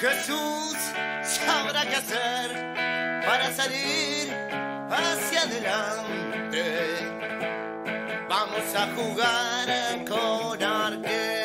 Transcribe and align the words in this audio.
Jesús 0.00 0.76
sabrá 1.24 1.84
qué 1.84 1.96
hacer 1.96 2.74
para 3.26 3.52
salir 3.52 4.32
hacia 4.90 5.42
adelante. 5.42 6.64
Vamos 8.28 8.74
a 8.76 8.86
jugar 8.94 10.04
con 10.04 10.62
arquero 10.62 11.37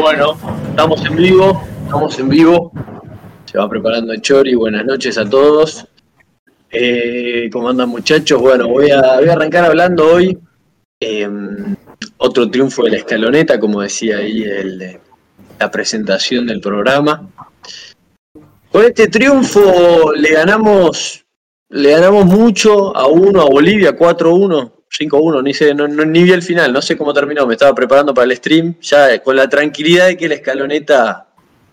Bueno, 0.00 0.38
estamos 0.70 1.04
en 1.06 1.16
vivo, 1.16 1.64
estamos 1.82 2.18
en 2.20 2.28
vivo. 2.28 2.72
Se 3.46 3.58
va 3.58 3.68
preparando 3.68 4.12
el 4.12 4.20
Chori, 4.22 4.54
buenas 4.54 4.84
noches 4.84 5.18
a 5.18 5.28
todos. 5.28 5.86
Eh, 6.70 7.48
¿Cómo 7.52 7.68
andan 7.68 7.88
muchachos? 7.88 8.40
Bueno, 8.40 8.68
voy 8.68 8.90
a, 8.90 9.16
voy 9.18 9.28
a 9.28 9.32
arrancar 9.32 9.64
hablando 9.64 10.06
hoy. 10.14 10.38
eh, 11.00 11.28
otro 12.18 12.48
triunfo 12.50 12.84
de 12.84 12.90
la 12.90 12.96
escaloneta, 12.98 13.58
como 13.58 13.80
decía 13.80 14.18
ahí 14.18 14.42
el, 14.42 14.98
la 15.58 15.70
presentación 15.70 16.46
del 16.46 16.60
programa. 16.60 17.28
Con 18.70 18.84
este 18.84 19.08
triunfo 19.08 20.12
le 20.14 20.32
ganamos, 20.32 21.24
le 21.70 21.90
ganamos 21.90 22.24
mucho 22.26 22.96
a 22.96 23.06
uno, 23.08 23.42
a 23.42 23.46
Bolivia, 23.46 23.96
4-1. 23.96 24.72
5-1, 24.90 25.42
ni, 25.42 25.74
no, 25.74 26.04
ni 26.04 26.22
vi 26.22 26.32
el 26.32 26.42
final, 26.42 26.72
no 26.72 26.82
sé 26.82 26.96
cómo 26.96 27.12
terminó, 27.12 27.46
me 27.46 27.54
estaba 27.54 27.74
preparando 27.74 28.14
para 28.14 28.26
el 28.26 28.36
stream, 28.36 28.76
ya 28.80 29.22
con 29.22 29.36
la 29.36 29.48
tranquilidad 29.48 30.06
de 30.06 30.16
que 30.16 30.28
la 30.28 30.34
escaloneta, 30.36 31.28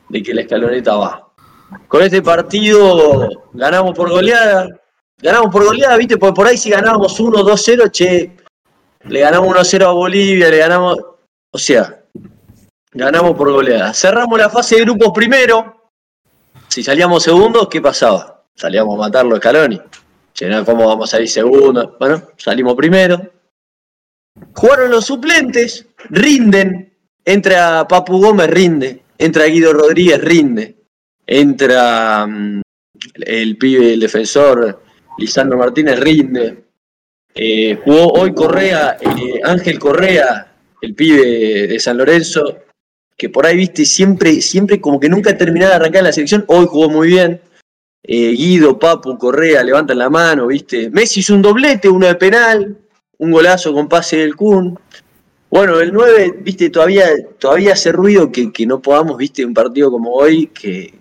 de 0.10 0.24
que 0.24 0.34
la 0.34 0.42
escaloneta 0.42 0.96
va. 0.96 1.32
Con 1.88 2.04
este 2.04 2.22
partido 2.22 3.30
ganamos 3.54 3.96
por 3.96 4.10
goleada, 4.10 4.68
ganamos 5.18 5.52
por 5.52 5.66
goleada, 5.66 5.98
viste, 5.98 6.18
porque 6.18 6.36
por 6.36 6.48
ahí 6.48 6.58
si 6.58 6.70
ganábamos 6.70 7.20
1, 7.20 7.44
2, 7.44 7.62
0, 7.64 7.88
che, 7.90 8.36
le 9.06 9.20
ganamos 9.20 9.50
1 9.50 9.64
0 9.64 9.88
a 9.88 9.92
Bolivia, 9.94 10.50
le 10.50 10.58
ganamos, 10.58 10.98
o 11.52 11.58
sea, 11.58 12.04
ganamos 12.92 13.36
por 13.36 13.52
goleada. 13.52 13.94
Cerramos 13.94 14.38
la 14.38 14.50
fase 14.50 14.76
de 14.76 14.82
grupos 14.82 15.12
primero, 15.14 15.92
si 16.68 16.84
salíamos 16.84 17.24
segundos, 17.24 17.68
¿qué 17.70 17.82
pasaba? 17.82 18.44
Salíamos 18.54 18.96
a 18.96 19.00
matarlo 19.00 19.36
a 19.36 19.38
Scaloni. 19.38 19.82
¿Cómo 20.66 20.88
vamos 20.88 21.14
a 21.14 21.22
ir 21.22 21.30
segundo? 21.30 21.96
Bueno, 22.00 22.22
salimos 22.38 22.76
primero. 22.76 23.32
Jugaron 24.54 24.92
los 24.92 25.06
suplentes, 25.06 25.86
rinden. 26.10 26.94
Entra 27.24 27.88
Papu 27.88 28.20
Gómez, 28.20 28.50
rinde. 28.50 29.04
Entra 29.18 29.46
Guido 29.46 29.74
Rodríguez, 29.74 30.22
rinde. 30.22 30.76
Entra 31.26 32.28
mm, 32.28 32.62
el 33.22 33.58
pibe, 33.58 33.94
el 33.94 34.00
defensor, 34.00 34.84
Lisandro 35.18 35.58
Martínez, 35.58 36.00
rinde. 36.00 36.66
Eh, 37.34 37.80
jugó 37.84 38.14
hoy 38.14 38.34
Correa, 38.34 38.98
eh, 39.00 39.42
Ángel 39.44 39.80
Correa, 39.80 40.54
el 40.82 40.96
pibe 40.96 41.68
de 41.68 41.80
San 41.80 41.98
Lorenzo, 41.98 42.60
que 43.18 43.30
por 43.30 43.46
ahí, 43.46 43.56
viste, 43.56 43.86
siempre, 43.86 44.42
siempre 44.42 44.80
como 44.82 45.00
que 45.00 45.10
nunca 45.10 45.38
terminaba 45.38 45.72
de 45.72 45.76
arrancar 45.78 46.00
en 46.00 46.06
la 46.06 46.12
selección. 46.14 46.44
Hoy 46.48 46.66
jugó 46.68 46.90
muy 46.90 47.08
bien. 47.08 47.42
Eh, 48.08 48.32
Guido, 48.32 48.78
Papu, 48.78 49.18
Correa 49.18 49.64
levantan 49.64 49.98
la 49.98 50.10
mano, 50.10 50.48
¿viste? 50.48 50.90
Messi 50.92 51.22
hizo 51.22 51.34
un 51.34 51.42
doblete, 51.42 51.90
uno 51.90 52.06
de 52.08 52.16
penal, 52.16 52.78
un 53.18 53.32
golazo 53.32 53.74
con 53.74 53.90
pase 53.90 54.18
del 54.18 54.36
Kun. 54.36 54.78
Bueno, 55.50 55.80
el 55.80 55.92
9, 55.92 56.40
¿viste? 56.42 56.70
Todavía, 56.70 57.08
todavía 57.40 57.74
hace 57.74 57.92
ruido 57.92 58.32
que, 58.32 58.52
que 58.52 58.66
no 58.66 58.82
podamos, 58.82 59.18
¿viste? 59.18 59.46
Un 59.46 59.54
partido 59.54 59.90
como 59.90 60.12
hoy, 60.14 60.48
que 60.48 60.94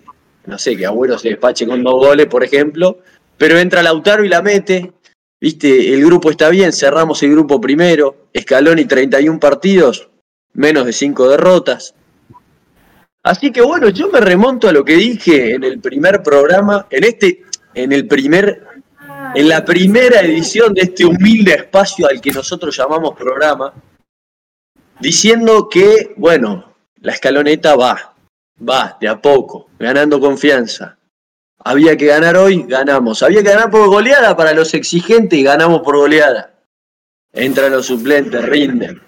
no 0.45 0.57
sé, 0.57 0.75
que 0.75 0.85
Agüero 0.85 1.17
se 1.17 1.29
despache 1.29 1.65
con 1.65 1.83
dos 1.83 1.95
goles, 1.95 2.27
por 2.27 2.43
ejemplo, 2.43 2.99
pero 3.37 3.57
entra 3.57 3.83
Lautaro 3.83 4.23
y 4.23 4.29
la 4.29 4.41
mete, 4.41 4.93
¿viste? 5.39 5.93
El 5.93 6.05
grupo 6.05 6.29
está 6.29 6.49
bien, 6.49 6.71
cerramos 6.71 7.21
el 7.23 7.31
grupo 7.31 7.59
primero, 7.59 8.27
Scaloni 8.37 8.85
31 8.85 9.39
partidos, 9.39 10.09
menos 10.53 10.85
de 10.85 10.93
5 10.93 11.29
derrotas. 11.29 11.94
Así 13.25 13.51
que 13.51 13.61
bueno, 13.61 13.89
yo 13.89 14.07
me 14.11 14.19
remonto 14.19 14.69
a 14.69 14.71
lo 14.71 14.85
que 14.85 14.93
dije 14.93 15.55
en 15.55 15.63
el 15.63 15.79
primer 15.79 16.21
programa, 16.21 16.85
en 16.91 17.03
este, 17.05 17.41
en 17.73 17.91
el 17.91 18.07
primer, 18.07 18.61
en 19.33 19.49
la 19.49 19.65
primera 19.65 20.21
edición 20.21 20.75
de 20.75 20.81
este 20.81 21.05
humilde 21.05 21.55
espacio 21.55 22.07
al 22.07 22.21
que 22.21 22.31
nosotros 22.31 22.77
llamamos 22.77 23.15
programa, 23.15 23.73
diciendo 24.99 25.67
que, 25.67 26.13
bueno, 26.17 26.75
la 27.01 27.13
escaloneta 27.13 27.75
va, 27.75 28.13
va, 28.61 28.95
de 29.01 29.07
a 29.07 29.19
poco, 29.19 29.69
ganando 29.79 30.19
confianza. 30.19 30.95
Había 31.57 31.97
que 31.97 32.05
ganar 32.05 32.37
hoy, 32.37 32.63
ganamos. 32.67 33.23
Había 33.23 33.41
que 33.41 33.49
ganar 33.49 33.71
por 33.71 33.87
goleada 33.87 34.37
para 34.37 34.53
los 34.53 34.71
exigentes 34.75 35.39
y 35.39 35.41
ganamos 35.41 35.81
por 35.81 35.97
goleada. 35.97 36.53
Entran 37.33 37.71
los 37.71 37.87
suplentes, 37.87 38.45
rinden. 38.45 39.01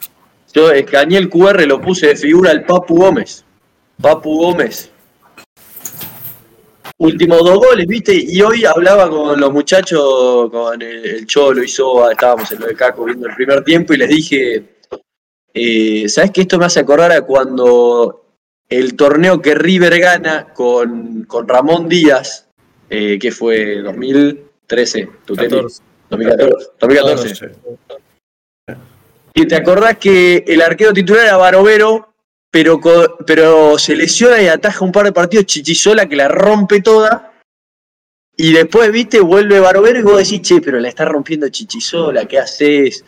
Yo 0.56 0.72
escaneé 0.72 1.20
el 1.20 1.30
QR, 1.30 1.68
lo 1.68 1.80
puse 1.80 2.08
de 2.08 2.16
figura 2.16 2.50
al 2.50 2.66
Papu 2.66 2.98
Gómez. 2.98 3.44
Papu 4.02 4.38
Gómez. 4.38 4.92
Últimos 7.00 7.40
dos 7.44 7.58
goles, 7.60 7.86
¿viste? 7.86 8.14
Y 8.16 8.42
hoy 8.42 8.66
hablaba 8.66 9.10
con 9.10 9.40
los 9.40 9.52
muchachos, 9.52 10.50
con 10.50 10.82
el, 10.82 11.06
el 11.06 11.28
Cholo 11.28 11.64
y 11.64 11.68
Soba, 11.68 12.12
estábamos 12.12 12.52
en 12.52 12.60
lo 12.60 12.68
de 12.68 12.76
Caco 12.76 13.06
viendo 13.06 13.28
el 13.28 13.36
primer 13.36 13.64
tiempo 13.64 13.94
y 13.94 13.98
les 13.98 14.10
dije, 14.10 14.64
eh, 15.54 16.10
¿sabes 16.10 16.32
que 16.32 16.42
esto 16.42 16.58
me 16.58 16.66
hace 16.66 16.80
acordar 16.80 17.12
a 17.12 17.22
cuando 17.22 18.26
el 18.70 18.96
torneo 18.96 19.42
que 19.42 19.56
River 19.56 20.00
gana 20.00 20.54
con, 20.54 21.24
con 21.24 21.48
Ramón 21.48 21.88
Díaz, 21.88 22.48
eh, 22.90 23.18
que 23.20 23.32
fue 23.32 23.82
2013, 23.82 25.10
tu 25.26 25.36
tenis? 25.36 25.52
14. 25.52 25.84
2014, 26.10 26.70
2014. 26.80 27.30
14. 27.30 27.98
Y 29.36 29.46
te 29.46 29.56
acordás 29.56 29.98
que 29.98 30.44
el 30.48 30.62
arquero 30.62 30.94
titular 30.94 31.26
era 31.26 31.38
Barovero, 31.38 32.07
pero, 32.52 32.80
pero 33.26 33.78
se 33.78 33.96
lesiona 33.96 34.42
y 34.42 34.48
ataja 34.48 34.84
un 34.84 34.92
par 34.92 35.06
de 35.06 35.12
partidos 35.12 35.46
Chichisola 35.46 36.08
que 36.08 36.16
la 36.16 36.28
rompe 36.28 36.82
toda. 36.82 37.34
Y 38.36 38.54
después, 38.54 38.92
viste, 38.92 39.20
vuelve 39.20 39.60
Barovero 39.60 40.00
y 40.00 40.04
vos 40.04 40.18
decís, 40.18 40.42
che, 40.42 40.62
pero 40.62 40.80
la 40.80 40.90
está 40.90 41.06
rompiendo 41.06 41.50
Chichisola, 41.50 42.26
¿qué 42.26 42.40
haces? 42.40 43.04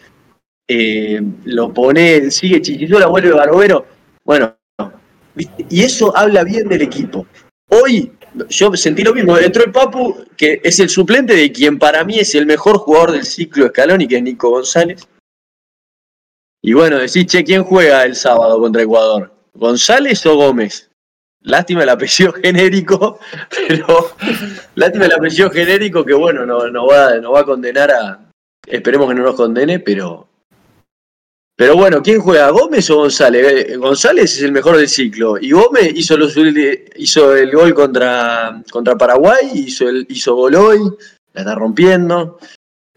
Eh, 0.67 1.21
lo 1.45 1.73
pone, 1.73 2.31
sigue 2.31 2.61
Chichisola, 2.61 3.07
vuelve 3.07 3.31
Barovero. 3.31 3.85
Bueno, 4.25 4.55
¿viste? 5.35 5.65
y 5.69 5.83
eso 5.83 6.15
habla 6.17 6.43
bien 6.43 6.67
del 6.67 6.81
equipo. 6.81 7.27
Hoy 7.69 8.11
yo 8.49 8.75
sentí 8.75 9.03
lo 9.03 9.13
mismo, 9.13 9.37
entró 9.37 9.63
el 9.63 9.71
Papu, 9.71 10.25
que 10.37 10.61
es 10.63 10.79
el 10.79 10.89
suplente 10.89 11.35
de 11.35 11.51
quien 11.51 11.77
para 11.77 12.03
mí 12.03 12.19
es 12.19 12.35
el 12.35 12.45
mejor 12.45 12.77
jugador 12.77 13.11
del 13.11 13.25
ciclo 13.25 13.67
Scaloni, 13.67 14.07
que 14.07 14.17
es 14.17 14.23
Nico 14.23 14.49
González. 14.49 15.07
Y 16.61 16.73
bueno, 16.73 16.97
decís, 16.97 17.25
che, 17.25 17.43
¿quién 17.43 17.63
juega 17.63 18.03
el 18.03 18.15
sábado 18.15 18.59
contra 18.59 18.81
Ecuador? 18.81 19.31
¿González 19.53 20.25
o 20.25 20.35
Gómez? 20.35 20.89
Lástima 21.41 21.83
el 21.83 21.89
apellido 21.89 22.33
genérico, 22.43 23.19
pero 23.49 24.11
lástima 24.75 25.05
el 25.05 25.13
apellido 25.13 25.49
genérico 25.49 26.03
que 26.03 26.13
bueno, 26.13 26.45
no, 26.45 26.69
no 26.69 26.87
va, 26.87 27.15
no 27.15 27.31
va 27.31 27.41
a 27.41 27.45
condenar 27.45 27.91
a. 27.91 28.29
Esperemos 28.67 29.07
que 29.07 29.15
no 29.15 29.23
nos 29.23 29.35
condene, 29.35 29.79
pero. 29.79 30.27
Pero 31.55 31.75
bueno, 31.75 32.01
¿quién 32.01 32.21
juega? 32.21 32.49
¿Gómez 32.51 32.89
o 32.89 32.97
González? 32.97 33.69
Eh, 33.69 33.75
González 33.75 34.33
es 34.33 34.43
el 34.43 34.53
mejor 34.53 34.77
del 34.77 34.87
ciclo. 34.87 35.37
Y 35.37 35.51
Gómez 35.51 35.91
hizo, 35.93 36.15
los, 36.15 36.33
hizo 36.95 37.35
el 37.35 37.51
gol 37.51 37.73
contra, 37.73 38.63
contra 38.71 38.97
Paraguay, 38.97 39.51
hizo, 39.53 39.89
el, 39.89 40.05
hizo 40.09 40.35
gol 40.35 40.55
hoy, 40.55 40.79
la 41.33 41.41
está 41.41 41.55
rompiendo. 41.55 42.39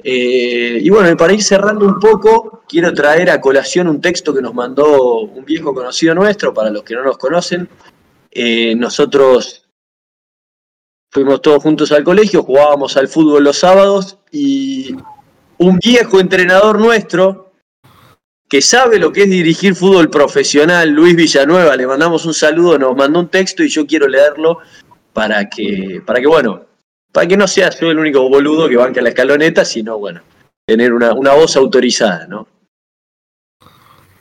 Eh, 0.05 0.79
y 0.83 0.91
bueno, 0.91 1.17
para 1.17 1.33
ir 1.33 1.43
cerrando 1.43 1.87
un 1.87 2.01
poco, 2.01 2.63
quiero 2.69 2.93
traer 2.93 3.31
a 3.31 3.41
colación 3.41 3.89
un 3.89 4.01
texto 4.01 4.35
que 4.35 4.43
nos 4.43 4.55
mandó 4.55 5.21
un 5.21 5.45
viejo 5.45 5.75
conocido 5.75 6.15
nuestro, 6.15 6.53
para 6.53 6.71
los 6.71 6.83
que 6.83 6.95
no 6.95 7.05
nos 7.05 7.19
conocen. 7.19 7.69
Eh, 8.31 8.75
nosotros 8.75 9.69
fuimos 11.11 11.43
todos 11.43 11.63
juntos 11.63 11.93
al 11.93 12.05
colegio, 12.05 12.43
jugábamos 12.43 12.97
al 12.97 13.09
fútbol 13.09 13.45
los 13.45 13.59
sábados 13.59 14.19
y 14.31 14.97
un 15.59 15.79
viejo 15.79 16.19
entrenador 16.19 16.81
nuestro 16.81 17.53
que 18.49 18.61
sabe 18.61 18.99
lo 18.99 19.13
que 19.13 19.23
es 19.23 19.31
dirigir 19.31 19.75
fútbol 19.75 20.11
profesional, 20.11 20.91
Luis 20.91 21.17
Villanueva, 21.17 21.77
le 21.77 21.87
mandamos 21.87 22.27
un 22.27 22.35
saludo, 22.35 22.79
nos 22.79 22.97
mandó 22.97 23.21
un 23.21 23.29
texto 23.29 23.63
y 23.63 23.69
yo 23.69 23.87
quiero 23.87 24.09
leerlo 24.09 24.59
para 25.13 25.49
que, 25.49 26.03
para 26.05 26.21
que 26.21 26.27
bueno, 26.27 26.67
para 27.13 27.29
que 27.29 27.37
no 27.37 27.47
sea 27.47 27.71
yo 27.71 27.91
el 27.91 27.99
único 27.99 28.29
boludo 28.29 28.69
que 28.69 28.77
banca 28.77 29.03
la 29.03 29.11
escaloneta, 29.11 29.65
sino, 29.65 29.99
bueno, 29.99 30.23
tener 30.67 30.93
una, 30.93 31.13
una 31.13 31.35
voz 31.35 31.57
autorizada, 31.57 32.27
¿no? 32.27 32.49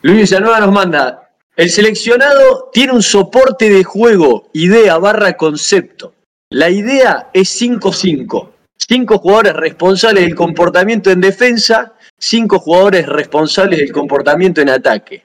Luis 0.04 0.18
Villanueva 0.18 0.60
nos 0.60 0.72
manda, 0.72 1.32
el 1.56 1.70
seleccionado 1.70 2.70
tiene 2.74 2.94
un 2.94 3.04
soporte 3.04 3.70
de 3.70 3.84
juego, 3.84 4.50
idea 4.54 4.98
barra 4.98 5.38
concepto. 5.38 6.14
La 6.50 6.70
idea 6.70 7.30
es 7.34 7.62
5-5. 7.62 8.50
Cinco 8.78 9.20
jugadores 9.20 9.54
responsables 9.54 10.24
del 10.24 10.36
comportamiento 10.36 11.12
en 11.12 11.22
defensa, 11.22 11.94
cinco 12.18 12.60
jugadores 12.60 13.06
responsables 13.06 13.80
del 13.80 13.92
comportamiento 13.92 14.60
en 14.60 14.70
ataque. 14.70 15.24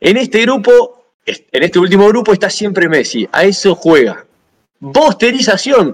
En 0.00 0.16
este 0.16 0.42
grupo, 0.42 1.12
en 1.26 1.62
este 1.62 1.78
último 1.80 2.06
grupo 2.06 2.32
está 2.32 2.48
siempre 2.48 2.88
Messi, 2.88 3.28
a 3.32 3.42
eso 3.42 3.74
juega. 3.74 4.27
Posterización, 4.80 5.92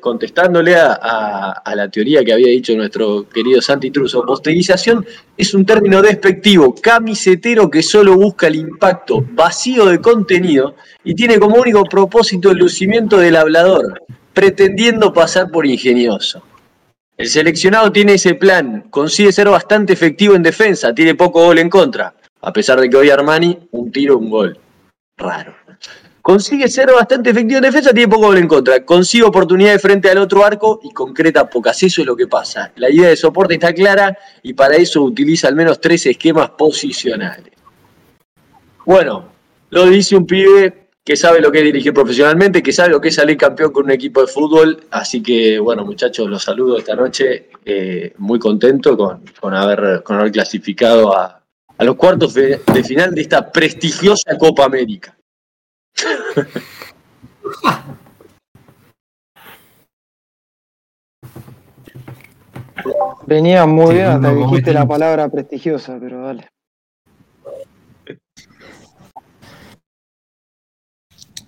contestándole 0.00 0.74
a, 0.74 1.62
la 1.76 1.88
teoría 1.90 2.24
que 2.24 2.32
había 2.32 2.46
dicho 2.46 2.74
nuestro 2.74 3.28
querido 3.28 3.60
Santi 3.60 3.90
Truso, 3.90 4.24
posterización 4.24 5.04
es 5.36 5.52
un 5.52 5.66
término 5.66 6.00
despectivo, 6.00 6.74
camisetero 6.74 7.68
que 7.70 7.82
solo 7.82 8.16
busca 8.16 8.46
el 8.46 8.56
impacto, 8.56 9.22
vacío 9.32 9.84
de 9.84 10.00
contenido 10.00 10.76
y 11.04 11.14
tiene 11.14 11.38
como 11.38 11.56
único 11.56 11.84
propósito 11.84 12.50
el 12.50 12.56
lucimiento 12.56 13.18
del 13.18 13.36
hablador, 13.36 14.02
pretendiendo 14.32 15.12
pasar 15.12 15.50
por 15.50 15.66
ingenioso. 15.66 16.42
El 17.18 17.28
seleccionado 17.28 17.92
tiene 17.92 18.14
ese 18.14 18.34
plan, 18.34 18.86
consigue 18.88 19.30
ser 19.30 19.50
bastante 19.50 19.92
efectivo 19.92 20.34
en 20.34 20.42
defensa, 20.42 20.94
tiene 20.94 21.14
poco 21.14 21.44
gol 21.44 21.58
en 21.58 21.68
contra, 21.68 22.14
a 22.40 22.50
pesar 22.50 22.80
de 22.80 22.88
que 22.88 22.96
hoy 22.96 23.10
Armani, 23.10 23.58
un 23.72 23.92
tiro, 23.92 24.16
un 24.16 24.30
gol. 24.30 24.58
Raro 25.18 25.54
consigue 26.22 26.68
ser 26.68 26.90
bastante 26.92 27.30
efectivo 27.30 27.58
en 27.58 27.64
defensa, 27.64 27.92
tiene 27.92 28.08
poco 28.08 28.28
gol 28.28 28.38
en 28.38 28.48
contra. 28.48 28.84
Consigue 28.84 29.24
oportunidades 29.24 29.82
frente 29.82 30.08
al 30.08 30.18
otro 30.18 30.44
arco 30.44 30.80
y 30.82 30.90
concreta 30.90 31.50
pocas. 31.50 31.82
Eso 31.82 32.00
es 32.00 32.06
lo 32.06 32.16
que 32.16 32.28
pasa. 32.28 32.72
La 32.76 32.88
idea 32.88 33.08
de 33.08 33.16
soporte 33.16 33.54
está 33.54 33.74
clara 33.74 34.16
y 34.42 34.54
para 34.54 34.76
eso 34.76 35.02
utiliza 35.02 35.48
al 35.48 35.56
menos 35.56 35.80
tres 35.80 36.06
esquemas 36.06 36.50
posicionales. 36.50 37.52
Bueno, 38.86 39.26
lo 39.70 39.86
dice 39.86 40.16
un 40.16 40.26
pibe 40.26 40.88
que 41.04 41.16
sabe 41.16 41.40
lo 41.40 41.50
que 41.50 41.58
es 41.58 41.64
dirigir 41.64 41.92
profesionalmente, 41.92 42.62
que 42.62 42.72
sabe 42.72 42.90
lo 42.90 43.00
que 43.00 43.08
es 43.08 43.16
salir 43.16 43.36
campeón 43.36 43.72
con 43.72 43.84
un 43.84 43.90
equipo 43.90 44.20
de 44.20 44.28
fútbol. 44.28 44.84
Así 44.90 45.20
que, 45.22 45.58
bueno, 45.58 45.84
muchachos, 45.84 46.28
los 46.28 46.44
saludo 46.44 46.78
esta 46.78 46.94
noche. 46.94 47.48
Eh, 47.64 48.14
muy 48.18 48.38
contento 48.38 48.96
con, 48.96 49.24
con, 49.40 49.54
haber, 49.54 50.02
con 50.04 50.18
haber 50.18 50.30
clasificado 50.30 51.16
a, 51.16 51.42
a 51.76 51.84
los 51.84 51.96
cuartos 51.96 52.34
de 52.34 52.58
final 52.84 53.14
de 53.14 53.22
esta 53.22 53.50
prestigiosa 53.50 54.38
Copa 54.38 54.64
América. 54.64 55.16
Venía 63.26 63.66
muy 63.66 63.88
sí, 63.88 63.92
bien 63.94 64.06
hasta 64.06 64.34
que 64.34 64.40
dijiste 64.40 64.72
la 64.72 64.86
palabra 64.86 65.28
prestigiosa, 65.28 65.98
pero 66.00 66.22
dale. 66.22 66.48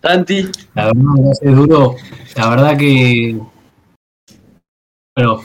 Santi. 0.01 0.51
La 0.75 0.87
verdad 0.87 1.03
que 1.41 1.49
es 1.49 1.57
duro. 1.57 1.97
La 2.37 2.51
verdad 2.51 2.77
que. 2.77 3.41
Bueno, 5.17 5.41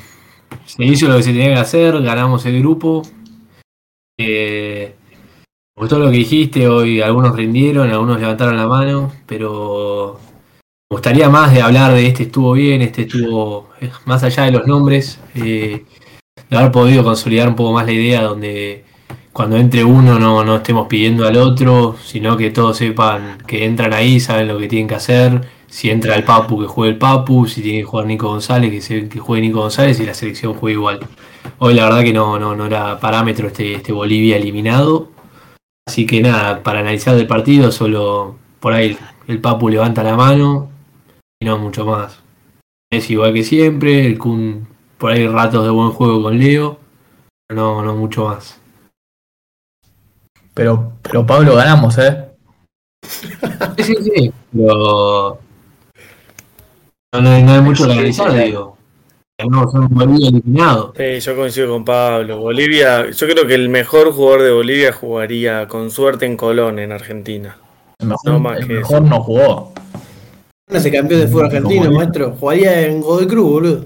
se 0.66 0.84
hizo 0.84 1.07
lo 1.07 1.18
que 1.18 1.24
se 1.24 1.31
tenía 1.31 1.54
que 1.54 1.60
hacer, 1.60 2.01
ganamos 2.01 2.46
el 2.46 2.60
grupo. 2.60 3.04
Eh, 4.18 4.96
me 5.80 5.84
gustó 5.84 5.98
lo 5.98 6.12
que 6.12 6.18
dijiste, 6.18 6.68
hoy 6.68 7.00
algunos 7.00 7.34
rindieron, 7.34 7.90
algunos 7.90 8.20
levantaron 8.20 8.58
la 8.58 8.68
mano, 8.68 9.14
pero 9.26 10.20
me 10.90 10.96
gustaría 10.96 11.30
más 11.30 11.54
de 11.54 11.62
hablar 11.62 11.94
de 11.94 12.06
este 12.06 12.24
estuvo 12.24 12.52
bien, 12.52 12.81
este 12.81 13.04
estuvo 13.04 13.70
más 14.04 14.22
allá 14.24 14.44
de 14.44 14.52
los 14.52 14.68
nombres, 14.68 15.22
eh, 15.36 15.86
de 16.50 16.58
haber 16.58 16.74
podido 16.74 17.02
consolidar 17.02 17.48
un 17.48 17.56
poco 17.56 17.72
más 17.72 17.86
la 17.86 17.94
idea 17.94 18.24
donde 18.24 18.84
cuando 19.31 19.56
entre 19.56 19.86
uno 19.86 20.20
no, 20.20 20.44
no 20.44 20.58
estemos 20.58 20.86
pidiendo 20.89 21.25
al 21.25 21.38
otro, 21.38 21.96
sino 22.03 22.36
que 22.36 22.51
todos 22.51 22.75
sepan 22.75 23.38
que 23.48 23.63
entran 23.63 23.94
ahí, 23.94 24.20
saben 24.20 24.50
lo 24.50 24.58
que 24.58 24.68
tienen 24.68 24.89
que 24.89 24.96
hacer, 24.96 25.48
si 25.68 25.89
entra 25.89 26.15
el 26.15 26.25
Papu 26.25 26.60
que 26.60 26.68
juegue 26.68 26.92
el 26.92 26.98
Papu, 26.98 27.48
si 27.48 27.62
tiene 27.62 27.80
que 27.80 27.86
jugar 27.86 28.06
Nico 28.06 28.27
González 28.27 28.70
que, 28.70 28.82
se, 28.82 29.08
que 29.08 29.20
juegue 29.20 29.44
Nico 29.44 29.62
González 29.62 29.98
y 30.01 30.06
la 30.06 30.13
selección 30.13 30.56
juegue 30.56 30.74
igual. 30.74 31.00
Hoy 31.60 31.74
la 31.74 31.86
verdad 31.86 32.01
que 32.01 32.12
no, 32.12 32.38
no, 32.38 32.53
no 32.53 32.65
era 32.65 33.00
parámetro 33.00 33.48
este, 33.48 33.75
este 33.75 33.94
Bolivia 33.94 34.36
eliminado. 34.36 35.18
Así 35.89 36.05
que 36.05 36.22
nada, 36.22 36.62
para 36.62 36.81
analizar 36.81 37.17
el 37.17 37.25
partido, 37.25 37.72
solo 37.72 38.36
por 38.60 38.74
ahí 38.74 38.96
el 39.27 39.41
Papu 39.41 39.69
levanta 39.69 40.03
la 40.03 40.15
mano 40.15 40.69
y 41.41 41.48
no 41.48 41.58
mucho 41.58 41.84
más. 41.84 42.22
Es 42.91 43.10
igual 43.10 43.34
que 43.34 43.43
siempre, 43.43 44.05
el 44.05 44.19
Kun 44.19 44.67
por 45.00 45.12
ahí 45.12 45.27
ratos 45.27 45.63
de 45.63 45.72
buen 45.72 45.89
juego 45.89 46.22
con 46.22 46.38
Leo, 46.38 46.77
no, 47.51 47.84
no 47.84 47.96
mucho 47.96 48.25
más. 48.25 48.62
Pero, 50.53 50.93
pero 51.01 51.25
Pablo 51.25 51.55
ganamos, 51.55 51.98
¿eh? 51.98 52.29
Sí, 53.01 53.84
sí, 53.84 53.96
sí, 53.96 54.34
pero 54.51 55.39
no, 57.15 57.19
no, 57.19 57.29
hay, 57.31 57.41
no 57.41 57.51
hay 57.53 57.62
mucho 57.62 57.88
que 57.88 57.93
analizar, 57.93 58.31
digo. 58.31 58.77
Tenemos 59.39 59.74
un 59.74 59.88
Bolivia 59.88 60.27
eliminado. 60.27 60.93
Sí, 60.98 61.22
yo 61.22 61.34
coincido 61.34 61.69
con 61.69 61.86
Pablo. 61.86 62.39
Bolivia, 62.39 63.10
yo 63.10 63.25
creo 63.25 63.48
que 63.48 63.55
el 63.55 63.69
mejor 63.69 64.12
jugador 64.12 64.41
de 64.41 64.51
Bolivia 64.51 64.91
jugaría 64.91 65.65
con 65.69 65.91
suerte 65.91 66.25
en 66.25 66.36
Colón, 66.36 66.77
en 66.77 66.91
Argentina. 66.91 67.55
El 68.00 68.10
mejor 68.10 68.34
no, 68.34 68.39
más 68.39 68.60
el 68.60 68.67
que 68.67 68.74
mejor 68.74 69.01
no 69.01 69.24
jugó. 69.24 69.74
No 70.67 70.79
se 70.81 70.91
campeón 70.91 71.22
de 71.22 71.27
fútbol 71.29 71.46
argentino, 71.46 71.89
maestro. 71.89 72.36
Jugaría 72.38 72.86
en 72.86 73.00
Godoy 73.00 73.27
Cruz, 73.27 73.50
boludo. 73.50 73.86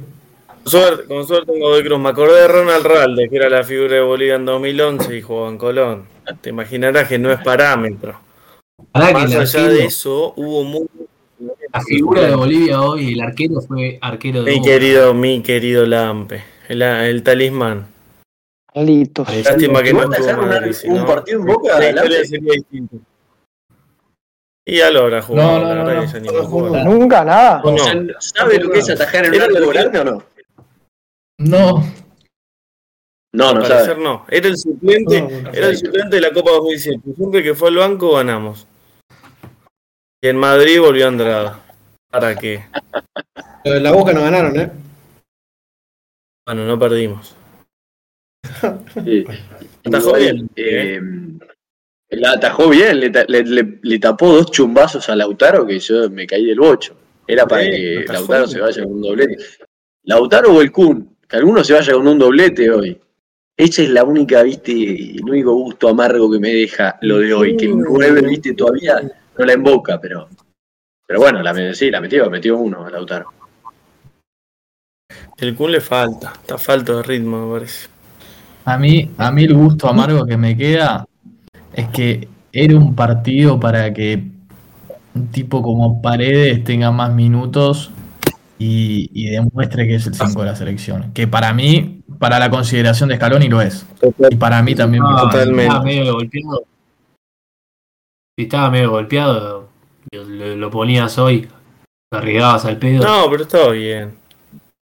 Con 0.63 0.71
suerte, 0.71 1.03
con 1.05 1.27
suerte 1.27 1.53
en 1.53 1.59
Godoy 1.59 1.83
Cruz. 1.83 1.99
Me 1.99 2.09
acordé 2.09 2.41
de 2.41 2.47
Ronald 2.47 2.85
Ralde, 2.87 3.29
que 3.29 3.35
era 3.35 3.47
la 3.47 3.63
figura 3.63 3.93
de 3.93 4.01
Bolivia 4.01 4.35
en 4.35 4.45
2011 4.45 5.15
y 5.15 5.21
jugó 5.21 5.49
en 5.49 5.59
Colón. 5.59 6.05
Te 6.41 6.49
imaginarás 6.49 7.07
que 7.07 7.19
no 7.19 7.31
es 7.31 7.39
parámetro. 7.43 8.19
Más 8.91 9.35
allá 9.35 9.67
de 9.69 9.85
eso, 9.85 10.33
hubo 10.35 10.63
muy... 10.63 10.87
la 11.73 11.81
figura 11.81 12.21
de 12.21 12.35
Bolivia 12.35 12.81
hoy, 12.81 13.13
el 13.13 13.21
arquero 13.21 13.59
fue 13.61 13.97
arquero 14.01 14.43
de 14.43 14.51
Mi 14.51 14.57
Boca. 14.59 14.69
querido, 14.71 15.13
mi 15.13 15.41
querido 15.41 15.85
Lampe. 15.85 16.43
El, 16.69 16.81
el 16.81 17.23
talismán. 17.23 17.87
Litos. 18.75 19.27
Lástima 19.45 19.83
que 19.83 19.93
no 19.93 20.07
¿Vos 20.07 20.17
estuvo 20.17 20.45
dejaron 20.45 20.99
un, 21.01 21.05
partido 21.05 21.39
en 21.39 21.45
Boca? 21.45 21.79
La 21.79 21.89
historia 21.89 22.01
adelante? 22.01 22.25
sería 22.27 22.53
distinta. 22.53 22.95
Y 24.65 24.77
ya 24.77 24.91
lo 24.91 25.01
habrá 25.01 25.21
jugado, 25.21 25.59
No, 25.75 25.83
no, 25.83 26.81
no. 26.81 26.83
Nunca, 26.85 27.25
nada. 27.25 27.61
No, 27.65 27.75
¿Sabe 28.19 28.59
lo 28.59 28.71
que 28.71 28.79
es 28.79 28.89
atajar 28.89 29.25
en 29.25 29.35
un 29.35 29.41
arco 29.41 29.67
grande 29.69 29.99
o 29.99 30.03
no? 30.05 30.23
No, 31.39 31.83
No, 33.33 33.53
no 33.53 33.65
sabe. 33.65 34.01
no. 34.01 34.25
Era 34.29 34.47
el 34.47 34.57
suplente, 34.57 35.21
No, 35.21 35.29
no, 35.41 35.49
era 35.51 35.67
el 35.67 35.77
suplente 35.77 36.15
de 36.15 36.21
la 36.21 36.31
Copa 36.31 36.51
2007. 36.51 37.01
Siempre 37.15 37.43
que 37.43 37.53
fue 37.55 37.67
al 37.69 37.75
banco 37.75 38.13
ganamos. 38.13 38.65
Y 40.21 40.29
en 40.29 40.37
Madrid 40.37 40.79
volvió 40.79 41.07
Andrada. 41.09 41.59
¿Para 42.13 42.35
qué? 42.35 42.63
La 43.65 43.91
Boca 43.91 44.13
no 44.13 44.21
ganaron, 44.21 44.55
¿eh? 44.59 44.69
Bueno, 46.45 46.63
no 46.67 46.77
perdimos. 46.77 47.35
Sí. 49.03 49.25
Atajó 49.83 50.13
bien. 50.13 50.47
Eh, 50.55 51.01
la 52.11 52.33
atajó 52.33 52.69
bien, 52.69 52.99
le, 52.99 53.09
le, 53.09 53.79
le, 53.81 53.99
tapó 53.99 54.31
dos 54.31 54.51
chumbazos 54.51 55.09
a 55.09 55.15
Lautaro 55.15 55.65
que 55.65 55.79
yo 55.79 56.07
me 56.11 56.27
caí 56.27 56.45
del 56.45 56.59
bocho. 56.59 56.95
Era 57.25 57.47
para 57.47 57.63
que 57.63 58.05
Lautaro 58.07 58.45
se 58.45 58.59
vaya 58.59 58.83
con 58.83 58.93
un 58.93 59.01
doblete. 59.01 59.37
Lautaro 60.03 60.53
o 60.53 60.61
el 60.61 60.71
Kun, 60.71 61.17
que 61.27 61.37
alguno 61.37 61.63
se 61.63 61.73
vaya 61.73 61.93
con 61.93 62.07
un 62.07 62.19
doblete 62.19 62.69
hoy. 62.69 63.01
Esa 63.57 63.81
es 63.81 63.89
la 63.89 64.03
única, 64.03 64.43
viste, 64.43 64.71
el 64.71 65.23
único 65.23 65.53
gusto 65.55 65.89
amargo 65.89 66.29
que 66.31 66.39
me 66.39 66.53
deja 66.53 66.99
lo 67.01 67.17
de 67.17 67.33
hoy, 67.33 67.57
que 67.57 67.65
el 67.65 67.77
9, 67.77 68.21
viste, 68.21 68.53
todavía 68.53 69.01
no 69.01 69.45
la 69.45 69.53
emboca, 69.53 69.99
pero 69.99 70.29
pero 71.13 71.21
bueno, 71.21 71.43
la, 71.43 71.75
sí, 71.75 71.91
la 71.91 72.01
metió, 72.01 72.27
metió 72.27 72.57
uno 72.57 72.87
a 72.87 72.89
Lautaro. 72.89 73.31
El 75.37 75.53
Kun 75.53 75.71
le 75.71 75.79
falta, 75.79 76.33
está 76.41 76.57
falto 76.57 76.97
de 76.97 77.03
ritmo, 77.03 77.45
me 77.45 77.53
parece. 77.53 77.87
A 78.65 78.79
mí, 78.79 79.11
a 79.19 79.31
mí 79.31 79.43
el 79.43 79.53
gusto 79.53 79.87
amargo 79.87 80.25
que 80.25 80.37
me 80.37 80.57
queda 80.57 81.05
es 81.71 81.87
que 81.89 82.27
era 82.51 82.75
un 82.75 82.95
partido 82.95 83.59
para 83.59 83.93
que 83.93 84.23
un 85.13 85.27
tipo 85.27 85.61
como 85.61 86.01
Paredes 86.01 86.63
tenga 86.63 86.89
más 86.89 87.13
minutos 87.13 87.91
y, 88.57 89.29
demuestre 89.29 89.85
que 89.85 89.93
es 89.93 90.07
el 90.07 90.15
5 90.15 90.39
de 90.39 90.45
la 90.47 90.55
selección. 90.55 91.13
Que 91.13 91.27
para 91.27 91.53
mí, 91.53 92.01
para 92.17 92.39
la 92.39 92.49
consideración 92.49 93.09
de 93.09 93.17
Scaloni 93.17 93.49
lo 93.49 93.61
es. 93.61 93.85
Y 94.31 94.35
para 94.35 94.63
mí 94.63 94.73
también. 94.73 95.03
totalmente. 95.03 95.65
Estaba 95.65 95.83
medio 95.83 96.13
golpeado. 96.15 96.63
estaba 98.35 98.71
medio 98.71 98.89
golpeado, 98.89 99.72
lo, 100.13 100.71
ponías 100.71 101.17
hoy, 101.17 101.47
lo 102.11 102.17
arriesgabas 102.17 102.65
al 102.65 102.77
pedo. 102.77 103.03
No, 103.03 103.29
pero 103.29 103.43
estaba 103.43 103.71
bien. 103.71 104.17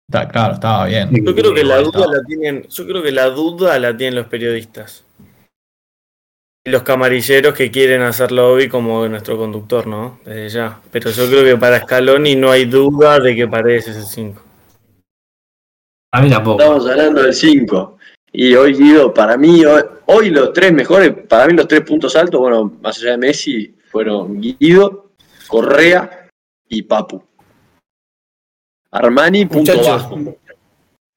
Está, 0.09 0.27
claro, 0.27 0.55
estaba 0.55 0.85
bien. 0.85 1.09
Yo 1.23 1.35
creo 1.35 1.53
que 1.53 1.63
la 1.63 1.77
duda 1.77 2.07
la 2.07 2.23
tienen, 2.23 2.67
yo 2.67 2.85
creo 2.85 3.01
que 3.01 3.11
la 3.11 3.29
duda 3.29 3.79
la 3.79 3.95
tienen 3.95 4.15
los 4.15 4.27
periodistas. 4.27 5.05
Y 6.63 6.69
los 6.69 6.83
camarilleros 6.83 7.55
que 7.55 7.71
quieren 7.71 8.01
hacerlo 8.01 8.51
hoy 8.51 8.67
como 8.67 9.07
nuestro 9.07 9.37
conductor, 9.37 9.87
¿no? 9.87 10.19
Desde 10.25 10.49
ya. 10.49 10.79
Pero 10.91 11.09
yo 11.09 11.27
creo 11.27 11.43
que 11.43 11.57
para 11.57 11.81
Scaloni 11.81 12.35
no 12.35 12.51
hay 12.51 12.65
duda 12.65 13.19
de 13.19 13.35
que 13.35 13.47
parece 13.47 13.91
ese 13.91 14.03
5. 14.03 14.41
A 16.13 16.21
mí 16.21 16.29
tampoco. 16.29 16.61
Estamos 16.61 16.87
hablando 16.87 17.23
del 17.23 17.33
5. 17.33 17.97
Y 18.33 18.53
hoy, 18.55 18.73
Guido, 18.73 19.13
para 19.13 19.37
mí, 19.37 19.63
hoy, 20.05 20.29
los 20.29 20.53
tres 20.53 20.71
mejores, 20.71 21.11
para 21.27 21.47
mí 21.47 21.53
los 21.53 21.67
tres 21.67 21.81
puntos 21.81 22.15
altos, 22.15 22.39
bueno, 22.39 22.71
más 22.81 22.97
allá 22.97 23.11
de 23.11 23.17
Messi, 23.17 23.75
fueron 23.89 24.39
Guido, 24.39 25.10
Correa 25.51 26.29
y 26.69 26.81
Papu. 26.83 27.21
Armani, 28.89 29.45
punto 29.45 29.73
bajo. 29.83 30.17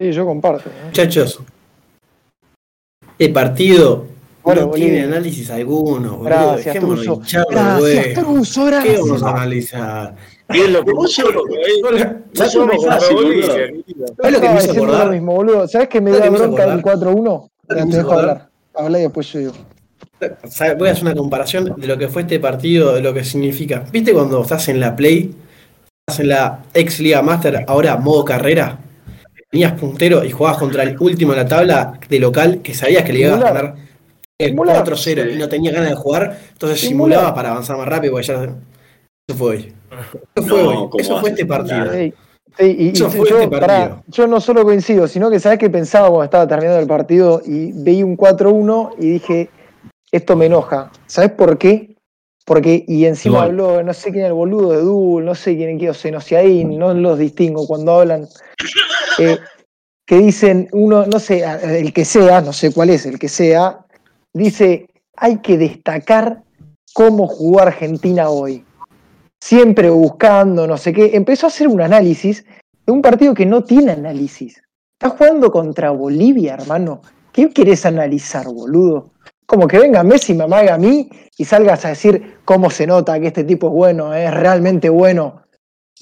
Sí, 0.00 0.10
yo 0.10 0.26
comparto. 0.26 0.68
Muchachos, 0.86 1.40
el 3.16 3.32
partido 3.32 4.06
no 4.44 4.70
tiene 4.70 5.04
análisis 5.04 5.50
alguno, 5.50 6.16
boludo. 6.16 6.24
Gracias, 6.24 6.80
Truso. 6.80 7.20
Gracias, 7.48 8.14
Truso, 8.14 8.70
¿Qué 8.82 8.98
vamos 8.98 9.22
a 9.22 9.30
analizar? 9.30 10.16
¿Qué 10.48 10.64
es 10.64 10.70
lo 10.70 10.84
que 10.84 10.92
vos 10.92 11.14
¿Sabes 11.14 12.54
lo 12.56 12.66
que 14.40 14.48
me 14.48 14.56
hizo 14.56 14.72
acordar? 14.72 15.06
Lo 15.06 15.12
mismo, 15.12 15.34
boludo. 15.36 15.68
¿Sabes 15.68 15.88
que 15.88 16.00
me 16.00 16.10
da 16.10 16.28
bronca 16.28 16.66
del 16.66 16.82
4-1? 16.82 17.50
Te 17.68 17.84
dejo 17.84 18.12
hablar. 18.12 18.50
Habla 18.74 18.98
y 18.98 19.02
después 19.02 19.28
yo 19.28 19.38
digo 19.38 19.52
voy 20.78 20.88
a 20.88 20.92
hacer 20.92 21.04
una 21.04 21.14
comparación 21.14 21.75
de 21.76 21.87
lo 21.87 21.99
que 21.99 22.09
fue 22.09 22.23
este 22.23 22.40
partido, 22.40 22.94
de 22.94 23.02
lo 23.02 23.12
que 23.12 23.25
significa. 23.25 23.85
¿Viste 23.92 24.12
cuando 24.12 24.42
estás 24.42 24.68
en 24.68 24.80
la 24.80 24.94
Play, 24.94 25.35
estás 26.06 26.21
en 26.21 26.28
la 26.28 26.62
ex 26.73 27.00
Liga 27.00 27.23
Master, 27.23 27.64
ahora 27.66 27.97
modo 27.97 28.25
carrera? 28.25 28.78
Tenías 29.50 29.73
puntero 29.73 30.25
y 30.25 30.30
jugabas 30.30 30.59
contra 30.59 30.83
el 30.83 30.97
último 30.99 31.33
en 31.33 31.38
la 31.38 31.49
tabla 31.49 31.99
de 32.09 32.18
local 32.18 32.61
que 32.62 32.75
sabías 32.75 33.04
que 33.04 33.12
le 33.12 33.21
ibas 33.21 33.40
a 33.40 33.52
ganar 33.52 33.75
el 34.38 34.56
4-0 34.56 35.33
y 35.33 35.38
no 35.38 35.49
tenía 35.49 35.71
ganas 35.71 35.90
de 35.90 35.97
jugar, 35.97 36.38
entonces 36.52 36.80
simulaba 36.80 37.35
para 37.35 37.50
avanzar 37.50 37.76
más 37.76 37.87
rápido, 37.87 38.18
ya. 38.21 38.42
Eso 39.26 39.38
fue 39.38 39.49
hoy. 39.49 39.73
Eso 40.35 40.47
fue 40.47 40.62
hoy. 40.62 40.88
Eso 40.99 41.21
fue 41.21 41.30
este 41.30 41.47
partido. 41.47 41.85
Eso 42.59 43.11
fue 43.11 43.28
yo, 43.28 43.40
este 43.40 43.49
partido. 43.49 44.02
yo 44.09 44.26
no 44.26 44.40
solo 44.40 44.64
coincido, 44.64 45.09
sino 45.09 45.30
que 45.30 45.40
sabes 45.40 45.59
que 45.59 45.71
pensaba 45.71 46.09
cuando 46.09 46.25
estaba 46.25 46.47
terminando 46.47 46.80
el 46.80 46.87
partido 46.87 47.42
y 47.44 47.73
veía 47.73 48.04
un 48.04 48.16
4-1 48.16 48.94
y 48.99 49.11
dije, 49.11 49.50
esto 50.16 50.37
me 50.37 50.47
enoja. 50.47 50.90
¿Sabes 51.06 51.33
por 51.33 51.59
qué? 51.59 51.97
Porque, 52.44 52.85
y 52.87 53.06
encima 53.06 53.44
habló, 53.44 53.83
no 53.83 53.94
sé 53.94 54.11
quién 54.11 54.25
es 54.25 54.28
el 54.28 54.35
boludo 54.35 54.73
de 54.73 54.83
Dul, 54.83 55.25
no 55.25 55.35
sé 55.35 55.56
quién 55.56 55.80
es 55.80 55.97
Senociaín, 55.97 56.78
no 56.78 56.92
los 56.92 57.18
distingo 57.18 57.66
cuando 57.66 58.00
hablan, 58.00 58.28
eh, 59.18 59.38
que 60.06 60.18
dicen, 60.18 60.68
uno, 60.73 61.06
no 61.06 61.18
sé, 61.18 61.42
el 61.62 61.92
que 61.92 62.04
sea, 62.04 62.42
no 62.42 62.52
sé 62.52 62.73
cuál 62.73 62.90
es, 62.90 63.06
el 63.06 63.18
que 63.18 63.28
sea, 63.28 63.87
dice, 64.35 64.87
hay 65.16 65.38
que 65.38 65.56
destacar 65.56 66.42
cómo 66.92 67.26
jugó 67.26 67.61
Argentina 67.61 68.28
hoy. 68.28 68.64
Siempre 69.42 69.90
buscando, 69.90 70.66
no 70.66 70.76
sé 70.76 70.92
qué. 70.92 71.11
Empezó 71.14 71.47
a 71.47 71.49
hacer 71.49 71.68
un 71.68 71.80
análisis 71.80 72.44
de 72.87 72.92
un 72.92 73.02
partido 73.02 73.35
que 73.35 73.47
no 73.47 73.64
tiene 73.64 73.92
análisis. 73.92 74.62
Estás 74.99 75.18
jugando 75.18 75.50
contra 75.50 75.90
Bolivia, 75.90 76.54
hermano. 76.54 77.02
¿Qué 77.33 77.50
querés 77.50 77.85
analizar, 77.85 78.47
boludo? 78.47 79.11
Como 79.46 79.66
que 79.68 79.78
venga 79.78 80.02
Messi, 80.02 80.34
me 80.34 80.44
amaga 80.44 80.74
a 80.74 80.78
mí 80.78 81.08
y 81.36 81.44
salgas 81.44 81.84
a 81.84 81.88
decir 81.88 82.38
cómo 82.44 82.70
se 82.70 82.86
nota 82.86 83.18
que 83.20 83.28
este 83.28 83.44
tipo 83.44 83.68
es 83.68 83.72
bueno, 83.72 84.14
es 84.14 84.32
realmente 84.32 84.88
bueno. 84.88 85.42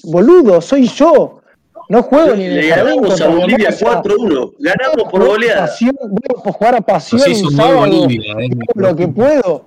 Boludo, 0.03 0.61
soy 0.61 0.87
yo. 0.87 1.41
No 1.89 2.01
juego 2.03 2.35
ni 2.35 2.45
en 2.45 2.51
el 2.53 2.69
ganamos 2.69 3.19
a 3.21 3.27
Bolivia 3.27 3.69
4-1. 3.69 4.53
Ganamos 4.59 5.11
por 5.11 5.25
goleada. 5.25 5.69
voy 5.81 6.21
a 6.45 6.51
jugar 6.51 6.75
a 6.75 6.81
pasión 6.81 7.21
Bolivia, 7.75 8.33
eh, 8.39 8.49
lo 8.75 8.95
que 8.95 9.07
puedo. 9.07 9.65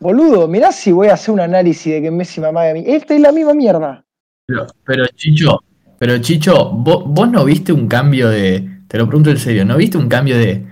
Boludo, 0.00 0.48
mirá 0.48 0.72
si 0.72 0.92
voy 0.92 1.08
a 1.08 1.14
hacer 1.14 1.34
un 1.34 1.40
análisis 1.40 1.92
de 1.92 2.02
que 2.02 2.10
Messi 2.10 2.40
me 2.40 2.48
amaga 2.48 2.70
a 2.70 2.74
mí. 2.74 2.84
Esta 2.86 3.14
es 3.14 3.20
la 3.20 3.32
misma 3.32 3.52
mierda. 3.52 4.04
Pero, 4.46 4.66
pero 4.84 5.06
Chicho, 5.08 5.58
pero 5.98 6.18
Chicho, 6.18 6.70
vos 6.70 7.30
no 7.30 7.44
viste 7.44 7.72
un 7.72 7.86
cambio 7.86 8.28
de. 8.30 8.66
Te 8.88 8.96
lo 8.96 9.06
pregunto 9.06 9.30
en 9.30 9.38
serio, 9.38 9.66
¿no 9.66 9.76
viste 9.76 9.98
un 9.98 10.08
cambio 10.08 10.38
de, 10.38 10.64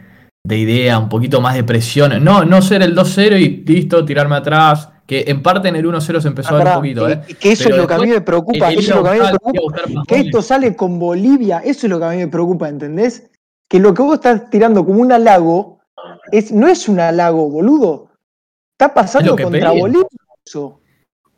de 0.46 0.58
idea, 0.58 0.98
un 0.98 1.08
poquito 1.08 1.40
más 1.40 1.54
de 1.54 1.64
presión. 1.64 2.22
No, 2.22 2.44
no 2.44 2.62
ser 2.62 2.82
el 2.82 2.96
2-0 2.96 3.40
y 3.40 3.64
listo, 3.64 4.04
tirarme 4.04 4.36
atrás. 4.36 4.90
Que 5.06 5.24
en 5.28 5.40
parte 5.40 5.68
en 5.68 5.76
el 5.76 5.86
1-0 5.86 6.20
se 6.20 6.28
empezó 6.28 6.56
a 6.56 6.58
ver 6.58 6.66
un 6.68 6.74
poquito, 6.74 7.08
¿eh? 7.08 7.20
Que 7.38 7.52
eso 7.52 7.68
es 7.68 7.76
lo 7.76 7.86
que 7.86 7.94
a 7.94 7.98
mí 7.98 8.08
me 8.08 8.20
preocupa. 8.20 8.72
Eso 8.72 8.80
es 8.80 8.88
lo 8.88 9.02
que 9.04 9.08
a 9.08 9.12
mí 9.12 9.18
me 9.20 9.38
preocupa. 9.38 10.02
Que 10.08 10.18
esto 10.20 10.42
sale 10.42 10.74
con 10.74 10.98
Bolivia, 10.98 11.58
eso 11.64 11.86
es 11.86 11.90
lo 11.90 11.98
que 11.98 12.04
a 12.04 12.10
mí 12.10 12.16
me 12.16 12.28
preocupa, 12.28 12.68
¿entendés? 12.68 13.30
Que 13.68 13.78
lo 13.78 13.94
que 13.94 14.02
vos 14.02 14.14
estás 14.14 14.50
tirando 14.50 14.84
como 14.84 15.00
un 15.00 15.12
halago 15.12 15.80
es, 16.32 16.50
no 16.50 16.66
es 16.66 16.88
un 16.88 16.98
halago, 16.98 17.48
boludo. 17.48 18.10
Está 18.72 18.92
pasando 18.94 19.36
contra 19.36 19.70
Bolivia 19.70 20.06
eso. 20.44 20.80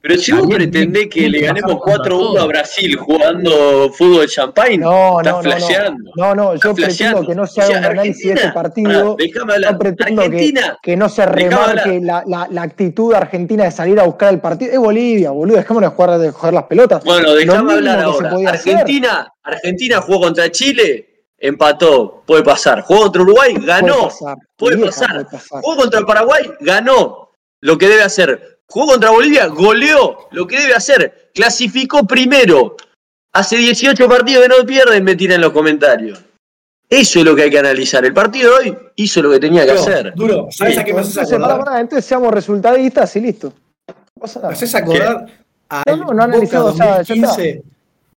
Pero 0.00 0.16
si 0.16 0.30
vos 0.30 0.46
pretendés 0.46 1.08
que 1.08 1.28
le 1.28 1.40
ganemos 1.40 1.74
4-1 1.74 2.40
a 2.40 2.46
Brasil 2.46 2.96
jugando 2.96 3.92
fútbol 3.92 4.28
champagne, 4.28 4.78
no, 4.78 5.18
estás 5.18 5.34
no, 5.34 5.42
flasheando. 5.42 6.12
No, 6.14 6.34
no, 6.36 6.54
yo 6.54 6.72
pretendo 6.72 7.26
que 7.26 7.34
no 7.34 7.46
se 7.48 7.62
haga 7.62 7.78
un 7.80 7.84
análisis 7.84 8.26
de 8.26 8.32
ese 8.34 8.52
partido. 8.52 9.16
yo 9.18 9.78
pretendo 9.78 10.22
que, 10.80 10.96
no 10.96 11.08
se 11.08 11.26
remarque 11.26 12.00
la, 12.00 12.22
la, 12.24 12.62
actitud 12.62 13.12
argentina 13.12 13.64
de 13.64 13.72
salir 13.72 13.98
a 13.98 14.04
buscar 14.04 14.32
el 14.32 14.40
partido. 14.40 14.70
Es 14.70 14.78
Bolivia, 14.78 15.32
boludo, 15.32 15.56
dejémonos 15.56 15.92
jugar, 15.92 16.18
de 16.18 16.30
jugar 16.30 16.54
las 16.54 16.64
pelotas. 16.64 17.02
Bueno, 17.02 17.34
déjame 17.34 17.72
hablar 17.72 17.98
ahora. 17.98 18.50
Argentina, 18.50 19.32
Argentina 19.42 20.00
jugó 20.00 20.20
contra 20.20 20.48
Chile, 20.52 21.24
empató, 21.36 22.22
puede 22.24 22.44
pasar. 22.44 22.82
Jugó 22.82 23.02
contra 23.02 23.22
Uruguay, 23.22 23.56
ganó, 23.58 24.10
puede 24.56 24.78
pasar. 24.78 25.26
Jugó 25.60 25.76
contra 25.76 26.02
Paraguay, 26.02 26.52
ganó. 26.60 27.30
Lo 27.60 27.76
que 27.76 27.88
debe 27.88 28.02
hacer 28.02 28.57
Jugó 28.70 28.86
contra 28.86 29.10
Bolivia, 29.10 29.46
goleó 29.46 30.28
lo 30.30 30.46
que 30.46 30.60
debe 30.60 30.74
hacer. 30.74 31.30
Clasificó 31.34 32.06
primero. 32.06 32.76
Hace 33.32 33.56
18 33.56 34.08
partidos 34.08 34.42
que 34.42 34.48
no 34.48 34.66
pierden, 34.66 35.04
me 35.04 35.14
tiran 35.14 35.36
en 35.36 35.42
los 35.42 35.52
comentarios. 35.52 36.22
Eso 36.88 37.18
es 37.18 37.24
lo 37.24 37.36
que 37.36 37.42
hay 37.42 37.50
que 37.50 37.58
analizar. 37.58 38.04
El 38.04 38.14
partido 38.14 38.58
de 38.58 38.70
hoy 38.70 38.78
hizo 38.96 39.22
lo 39.22 39.30
que 39.30 39.38
tenía 39.38 39.64
que 39.64 39.72
hacer. 39.72 40.14
Duro, 40.14 40.48
¿sabes 40.50 40.78
a 40.78 40.84
qué 40.84 40.94
me 40.94 41.00
haces 41.00 41.18
acordar? 41.18 41.80
entonces 41.80 42.04
seamos 42.04 42.32
resultadistas 42.32 43.14
y 43.16 43.20
listo. 43.20 43.52
No. 44.16 44.48
¿Haces 44.48 44.74
acordar 44.74 45.26
a 45.68 45.82
no, 45.86 45.96
no, 45.96 46.14
no 46.14 46.22
analizamos 46.22 46.76
nada. 46.76 47.04
15, 47.04 47.62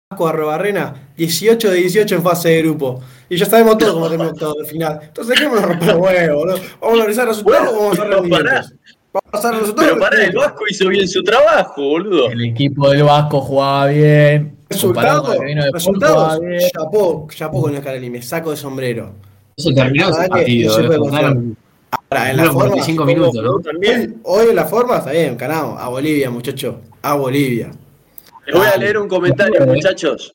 Vasco 0.09 0.29
Arrobarrena, 0.29 1.11
18 1.17 1.71
de 1.71 1.77
18 1.77 2.15
en 2.17 2.23
fase 2.23 2.49
de 2.51 2.63
grupo. 2.63 3.01
Y 3.29 3.37
ya 3.37 3.47
sabemos 3.47 3.79
todo 3.79 3.95
cómo 3.95 4.09
terminó 4.09 4.33
todo 4.35 4.61
el 4.61 4.67
final. 4.67 5.01
Entonces, 5.03 5.39
¿qué 5.39 5.47
vamos 5.47 5.63
a 5.63 5.67
romper 5.67 5.89
los 5.89 5.97
huevos? 5.99 6.47
¿no? 6.47 6.55
¿Vamos 6.81 6.99
a 6.99 7.03
analizar 7.03 7.29
resultados 7.29 7.75
o 7.75 7.91
vamos 7.91 7.99
a 7.99 8.65
Pero 9.13 9.99
para 9.99 10.25
el 10.25 10.37
Vasco 10.37 10.65
hizo 10.69 10.89
bien 10.89 11.09
su 11.09 11.23
trabajo, 11.23 11.83
boludo. 11.83 12.31
El 12.31 12.45
equipo 12.45 12.91
del 12.91 13.03
Vasco 13.05 13.41
jugaba 13.41 13.87
bien. 13.87 14.57
Resultado, 14.69 15.35
resultados, 15.73 16.41
chapó, 16.73 17.27
chapó 17.29 17.63
con 17.63 17.75
el 17.75 18.05
y 18.05 18.11
me 18.11 18.23
saco 18.23 18.51
de 18.53 18.57
sombrero. 18.57 19.15
Eso 19.57 19.75
terminó 19.75 20.11
ese 20.11 20.29
partido. 20.29 20.79
en 20.79 22.37
la 22.37 22.53
forma, 22.53 23.05
minutos, 23.05 23.43
¿no? 23.43 23.59
También. 23.59 24.21
Hoy, 24.23 24.47
en 24.51 24.57
la 24.57 24.67
forma 24.67 24.99
está 24.99 25.11
bien, 25.11 25.37
ganamos. 25.37 25.81
A 25.81 25.89
Bolivia, 25.89 26.31
muchachos. 26.31 26.77
A 27.03 27.15
Bolivia. 27.15 27.73
Les 28.47 28.55
voy 28.55 28.67
a 28.67 28.77
leer 28.77 28.99
un 28.99 29.09
comentario, 29.09 29.67
muchachos. 29.67 30.35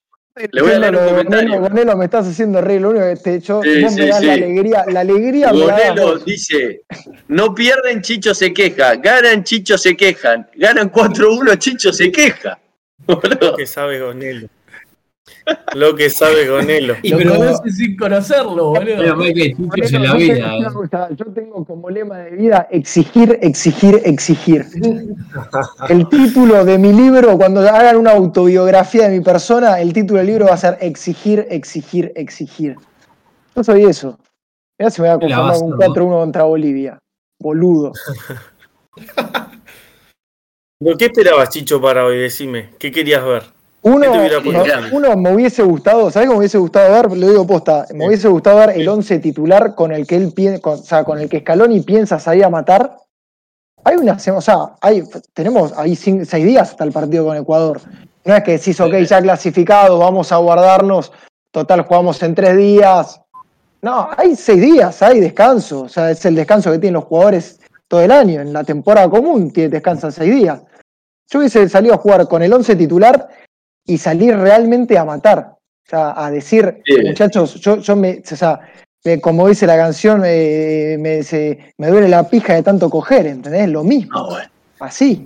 Le 0.52 0.62
voy 0.62 0.72
a 0.72 0.80
leer 0.80 0.96
un 0.98 1.08
comentario. 1.08 1.60
Gonelo, 1.62 1.96
me 1.96 2.06
estás 2.06 2.28
haciendo 2.28 2.60
reír. 2.60 2.82
Lo 2.82 2.90
único 2.90 3.06
que 3.06 3.16
te 3.16 3.36
hecho, 3.36 3.62
sí, 3.64 3.82
vos 3.82 3.96
me 3.96 4.08
das 4.08 4.22
la 4.22 4.34
alegría. 4.34 4.86
La 4.88 5.00
alegría 5.00 5.52
Gonelo 5.52 6.18
dice: 6.20 6.82
No 7.30 7.56
pierden, 7.56 8.02
Chicho 8.02 8.36
se 8.36 8.54
queja. 8.54 8.96
Ganan, 8.98 9.46
Chicho 9.46 9.78
se 9.78 9.96
quejan. 9.96 10.46
Ganan 10.56 10.92
4-1, 10.92 11.58
Chicho 11.58 11.94
se 11.94 12.12
queja. 12.12 12.60
¿Qué 13.58 13.66
sabe 13.66 14.00
Gonelo? 14.02 14.50
Lo 15.76 15.96
que 15.96 16.10
sabe 16.10 16.48
Gonelo. 16.48 16.96
Y 17.04 17.10
lo 17.10 17.38
conoce 17.38 17.72
sin 17.72 17.96
conocerlo, 17.98 18.70
boludo. 18.70 19.04
Yo 21.16 21.26
tengo 21.34 21.66
como 21.66 21.90
lema 21.90 22.20
de 22.20 22.32
vida 22.32 22.68
exigir, 22.72 23.38
exigir, 23.42 24.02
exigir. 24.06 24.66
El 25.90 26.08
título 26.10 26.64
de 26.66 26.78
mi 26.78 26.94
libro, 26.94 27.38
cuando 27.38 27.62
hagan 27.62 27.98
una 27.98 28.12
autobiografía 28.12 29.10
de 29.10 29.20
mi 29.20 29.24
persona, 29.24 29.80
el 29.80 29.94
título 29.94 30.20
del 30.20 30.28
libro 30.28 30.46
va 30.46 30.54
a 30.54 30.58
ser 30.58 30.78
Exigir, 30.82 31.46
exigir, 31.50 32.12
exigir. 32.16 32.76
Yo 33.56 33.64
soy 33.64 33.84
eso. 33.86 34.18
Mirá 34.80 34.90
si 34.90 35.02
me 35.02 35.08
voy 35.08 35.16
a 35.16 35.20
conformar 35.20 35.60
con 35.60 35.72
4-1 35.72 36.20
contra 36.20 36.44
Bolivia. 36.44 37.00
Boludo. 37.40 37.94
¿Qué 40.98 41.06
esperabas, 41.06 41.50
Chicho, 41.50 41.82
para 41.82 42.06
hoy? 42.06 42.18
Decime, 42.18 42.72
¿qué 42.80 42.92
querías 42.92 43.24
ver? 43.24 43.44
Uno, 43.88 44.12
uno, 44.94 45.16
me 45.16 45.32
hubiese 45.32 45.62
gustado, 45.62 46.10
¿sabes 46.10 46.28
cómo 46.28 46.40
me 46.40 46.40
hubiese 46.40 46.58
gustado 46.58 46.92
ver? 46.92 47.16
Lo 47.16 47.30
digo 47.30 47.46
posta, 47.46 47.86
me 47.94 48.08
hubiese 48.08 48.28
gustado 48.28 48.58
ver 48.58 48.72
el 48.72 48.88
11 48.88 49.20
titular 49.20 49.76
con 49.76 49.92
el 49.92 50.08
que 50.08 50.16
él 50.16 50.34
con, 50.60 50.74
o 50.74 50.78
sea, 50.78 51.04
con 51.04 51.20
el 51.20 51.30
que 51.30 51.42
Scaloni 51.42 51.82
piensa 51.82 52.18
salir 52.18 52.46
a 52.46 52.50
matar. 52.50 52.98
Hay 53.84 53.98
una, 53.98 54.14
o 54.14 54.42
sea, 54.42 54.56
hay, 54.82 55.04
tenemos 55.36 55.72
ahí 55.78 55.96
seis 55.96 56.28
días 56.32 56.72
hasta 56.72 56.84
el 56.84 56.92
partido 56.92 57.26
con 57.26 57.38
Ecuador. 57.38 57.80
No 58.24 58.36
es 58.36 58.44
que 58.44 58.54
decís, 58.54 58.82
ok, 58.82 58.96
ya 59.08 59.22
clasificado, 59.22 60.00
vamos 60.00 60.32
a 60.32 60.38
guardarnos, 60.38 61.12
total 61.52 61.82
jugamos 61.82 62.24
en 62.24 62.34
tres 62.34 62.58
días. 62.58 63.22
No, 63.84 64.10
hay 64.18 64.36
seis 64.36 64.62
días, 64.62 65.00
hay 65.04 65.20
descanso. 65.20 65.82
O 65.82 65.90
sea, 65.90 66.10
es 66.10 66.26
el 66.26 66.34
descanso 66.34 66.72
que 66.72 66.80
tienen 66.80 66.96
los 66.96 67.04
jugadores 67.04 67.60
todo 67.88 68.02
el 68.02 68.10
año. 68.10 68.42
En 68.42 68.52
la 68.52 68.64
temporada 68.64 69.08
común 69.12 69.54
descansan 69.54 70.12
seis 70.12 70.34
días. 70.34 70.60
Yo 71.30 71.38
hubiese 71.38 71.70
salido 71.70 71.94
a 71.94 71.98
jugar 71.98 72.28
con 72.28 72.42
el 72.42 72.52
11 72.52 72.76
titular 72.76 73.30
y 73.86 73.98
salir 73.98 74.36
realmente 74.36 74.98
a 74.98 75.06
matar. 75.06 75.56
O 75.86 75.90
sea, 75.90 76.14
a 76.16 76.32
decir, 76.32 76.82
muchachos, 77.06 77.56
yo, 77.62 77.78
yo 77.78 77.96
me, 77.96 78.24
o 78.32 78.36
sea, 78.36 78.60
como 79.22 79.48
dice 79.48 79.68
la 79.68 79.78
canción, 79.78 80.22
me, 80.22 80.98
me, 80.98 81.88
duele 81.88 82.10
la 82.10 82.28
pija 82.28 82.56
de 82.56 82.64
tanto 82.64 82.90
coger, 82.90 83.28
¿entendés? 83.28 83.70
Lo 83.70 83.84
mismo. 83.84 84.12
Ah, 84.16 84.50
Así. 84.80 85.26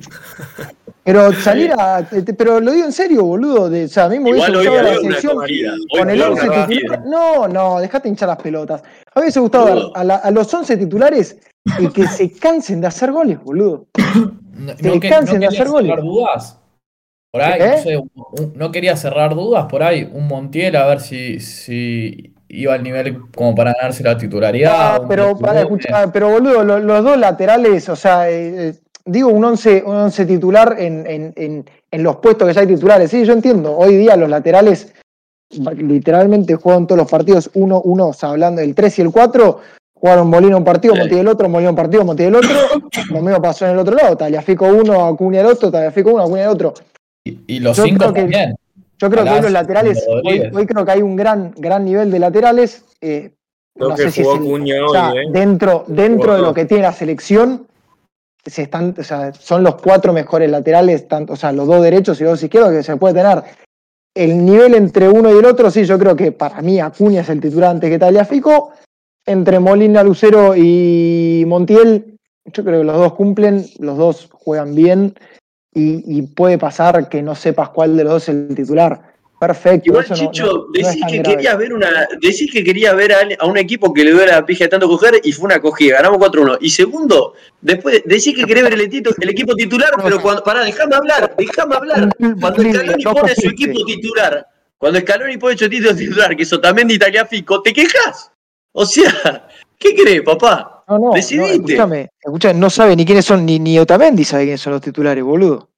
Pero 1.04 1.34
salir 1.34 1.72
a. 1.72 2.08
Pero 2.38 2.60
lo 2.60 2.72
digo 2.72 2.86
en 2.86 2.92
serio, 2.92 3.24
boludo. 3.24 3.70
De, 3.70 3.86
o 3.86 3.88
sea, 3.88 4.06
a 4.06 4.10
mí 4.10 4.20
me 4.20 4.32
hubiese 4.32 4.52
gustado 4.52 4.84
la 4.84 4.96
selección 4.96 5.38
con 5.90 6.10
el 6.10 6.22
11 6.22 6.50
titular. 6.68 7.04
No, 7.06 7.48
no, 7.48 7.80
dejate 7.80 8.10
hinchar 8.10 8.30
las 8.30 8.38
pelotas. 8.38 8.82
A 8.82 8.84
mí 8.84 8.92
me 9.16 9.22
hubiese 9.24 9.40
gustado 9.40 9.92
a, 9.96 10.02
a, 10.02 10.32
los 10.32 10.54
11 10.54 10.78
titulares 10.78 11.38
y 11.80 11.88
que 11.88 12.06
se 12.08 12.32
cansen 12.32 12.82
de 12.82 12.88
hacer 12.88 13.12
goles, 13.12 13.40
boludo. 13.44 13.88
No, 14.60 14.76
se 14.76 15.00
cansen 15.00 15.40
de 15.40 15.48
hacer 15.48 15.70
goles. 15.70 15.96
Dudas. 16.02 16.60
Por 17.32 17.42
ahí, 17.42 17.62
no, 18.56 18.72
quería 18.72 18.96
cerrar 18.96 19.36
dudas, 19.36 19.66
por 19.66 19.84
ahí, 19.84 20.10
un 20.12 20.28
Montiel 20.28 20.76
a 20.76 20.88
ver 20.88 21.00
si, 21.00 21.40
si 21.40 22.34
iba 22.48 22.74
al 22.74 22.82
nivel 22.82 23.22
como 23.36 23.54
para 23.54 23.74
ganarse 23.74 24.04
la 24.04 24.18
titularidad. 24.18 24.74
Ah, 24.76 25.06
pero, 25.08 25.38
para, 25.38 25.62
escuchar, 25.62 26.12
pero 26.12 26.30
boludo, 26.30 26.64
los, 26.64 27.04
dos 27.04 27.18
laterales, 27.18 27.88
o 27.88 27.96
sea, 27.96 28.30
eh, 28.32 28.70
eh, 28.70 28.74
digo 29.06 29.30
un 29.30 29.46
11 29.46 29.84
un 29.86 29.96
once 29.96 30.26
titular 30.26 30.76
en, 30.80 31.06
en, 31.06 31.66
en, 31.92 32.04
los 32.04 32.16
puestos 32.18 32.48
que 32.48 32.54
ya 32.54 32.62
hay 32.62 32.68
titulares. 32.68 33.12
Sí, 33.12 33.24
yo 33.24 33.34
entiendo, 33.34 33.78
hoy 33.78 33.96
día 33.96 34.16
los 34.16 34.30
laterales 34.30 34.92
literalmente 35.78 36.56
juegan 36.56 36.88
todos 36.88 36.98
los 36.98 37.10
partidos 37.10 37.52
uno, 37.54 37.80
uno, 37.82 38.08
o 38.08 38.14
sea, 38.14 38.30
hablando 38.30 38.62
del 38.62 38.74
3 38.74 39.00
y 39.00 39.02
el 39.04 39.12
4, 39.12 39.60
jugaron 39.94 40.30
Molina 40.30 40.58
un 40.58 40.64
partido, 40.64 40.96
Montiel 40.96 41.22
el 41.22 41.28
otro, 41.28 41.48
Molina 41.48 41.70
un 41.70 41.76
partido, 41.76 42.04
Montiel 42.04 42.30
el 42.30 42.36
otro, 42.36 42.58
lo 43.12 43.22
mismo 43.22 43.40
pasó 43.40 43.66
en 43.66 43.74
el 43.74 43.80
otro 43.80 43.96
lado, 43.96 44.18
Taliafico 44.18 44.66
uno, 44.66 45.06
Acuña 45.06 45.42
el 45.42 45.48
otro, 45.48 45.70
Taliafico 45.70 46.12
uno, 46.12 46.24
Acuña 46.24 46.44
el 46.44 46.50
otro. 46.50 46.74
Y, 47.24 47.60
los 47.60 47.78
cinco 47.78 48.12
también. 48.14 48.56
Yo 49.00 49.10
creo 49.10 49.24
que 49.24 49.30
hoy 49.30 49.42
los 49.42 49.52
laterales, 49.52 50.06
hoy, 50.08 50.66
creo 50.66 50.86
que 50.86 50.92
hay 50.92 51.02
un 51.02 51.16
gran, 51.16 51.54
gran 51.58 51.86
nivel 51.86 52.12
de 52.12 52.20
laterales. 52.20 52.84
Eh, 53.00 53.32
no 53.76 53.96
sé 53.96 54.12
si 54.12 54.22
¿eh? 54.22 54.26
dentro, 55.32 55.86
dentro 55.88 56.36
de 56.36 56.42
lo 56.42 56.54
que 56.54 56.66
tiene 56.66 56.84
la 56.84 56.92
selección, 56.92 57.68
se 58.46 58.64
están, 58.64 58.94
o 58.98 59.04
sea, 59.04 59.34
son 59.34 59.64
los 59.64 59.76
cuatro 59.76 60.12
mejores 60.12 60.50
laterales, 60.50 61.08
tanto, 61.08 61.34
o 61.34 61.36
sea, 61.38 61.54
los 61.54 61.68
dos 61.68 61.82
derechos 61.82 62.20
y 62.20 62.24
los 62.24 62.34
dos 62.34 62.44
izquierdos 62.44 62.72
que 62.74 62.84
se 62.84 62.98
puede 62.98 63.14
tener. 63.14 63.44
El 64.14 64.44
nivel 64.44 64.74
entre 64.74 65.08
uno 65.08 65.34
y 65.34 65.38
el 65.38 65.46
otro, 65.46 65.72
sí, 65.72 65.86
yo 65.86 65.98
creo 65.98 66.16
que 66.16 66.34
para 66.34 66.62
mí 66.62 66.80
Acuña 66.80 67.22
es 67.22 67.30
el 67.30 67.40
titular 67.40 67.72
antes 67.72 67.90
que 67.90 68.00
Taliafico. 68.00 68.72
Entre 69.26 69.60
Molina, 69.60 70.04
Lucero 70.04 70.56
y 70.56 71.46
Montiel, 71.48 72.18
yo 72.46 72.64
creo 72.64 72.80
que 72.80 72.86
los 72.86 72.98
dos 72.98 73.14
cumplen, 73.14 73.66
los 73.80 73.98
dos 73.98 74.30
juegan 74.32 74.76
bien 74.76 75.14
y, 75.74 76.22
puede 76.22 76.58
pasar 76.58 77.10
que 77.10 77.22
no 77.22 77.36
sepas 77.36 77.70
cuál 77.70 77.96
de 77.96 78.04
los 78.04 78.14
dos 78.14 78.24
es 78.24 78.30
el 78.30 78.56
titular. 78.56 79.10
Perfecto. 79.40 79.90
Igual, 79.90 80.06
Chicho, 80.12 80.68
decís, 80.74 81.02
que 81.10 81.22
quería 81.22 81.56
ver 81.56 81.74
una, 81.74 82.08
decís 82.20 82.52
que 82.52 82.62
quería 82.62 82.94
ver 82.94 83.14
a, 83.14 83.46
un 83.46 83.58
equipo 83.58 83.94
que 83.94 84.04
le 84.04 84.12
duele 84.12 84.34
la 84.34 84.46
pija 84.46 84.66
de 84.66 84.70
tanto 84.70 84.90
coger 84.90 85.22
y 85.24 85.32
fue 85.32 85.46
una 85.46 85.62
cogida, 85.62 85.96
ganamos 85.96 86.20
4-1. 86.20 86.58
Y 86.60 86.70
segundo, 86.70 87.34
después 87.62 88.04
decís 88.04 88.36
que 88.36 88.44
quería 88.44 88.64
ver 88.64 88.74
el, 88.74 88.82
el 88.82 89.30
equipo 89.30 89.56
titular, 89.56 89.92
pero 90.04 90.22
cuando. 90.22 90.44
Pará, 90.44 90.66
déjame 90.66 90.96
hablar, 90.96 91.36
déjame 91.38 91.76
hablar. 91.76 92.10
Cuando 92.18 92.64
Scaloni 92.64 93.04
pone 93.04 93.36
su 93.36 93.48
equipo 93.48 93.86
titular, 93.86 94.46
cuando 94.78 95.00
Scaloni 95.00 95.38
pone 95.38 95.58
su 95.58 95.66
equipo 95.66 95.96
titular, 95.96 96.36
que 96.36 96.44
eso 96.44 96.60
también 96.60 96.90
de 96.90 96.96
Italia 96.96 97.26
Fico, 97.26 97.62
¿te 97.62 97.72
quejas? 97.72 98.32
O 98.74 98.86
sea, 98.86 99.48
¿qué 99.78 99.96
crees, 99.96 100.22
papá? 100.22 100.79
No, 100.90 100.98
no, 100.98 101.16
escúchame, 101.16 102.10
escúchame, 102.20 102.60
no 102.60 102.70
sabe 102.72 102.96
ni 102.96 103.06
quiénes 103.06 103.24
son, 103.24 103.46
ni, 103.46 103.60
ni 103.60 103.78
Otamendi 103.78 104.24
sabe 104.24 104.46
quiénes 104.46 104.62
son 104.62 104.74
los 104.74 104.82
titulares, 104.82 105.24
boludo. 105.24 105.70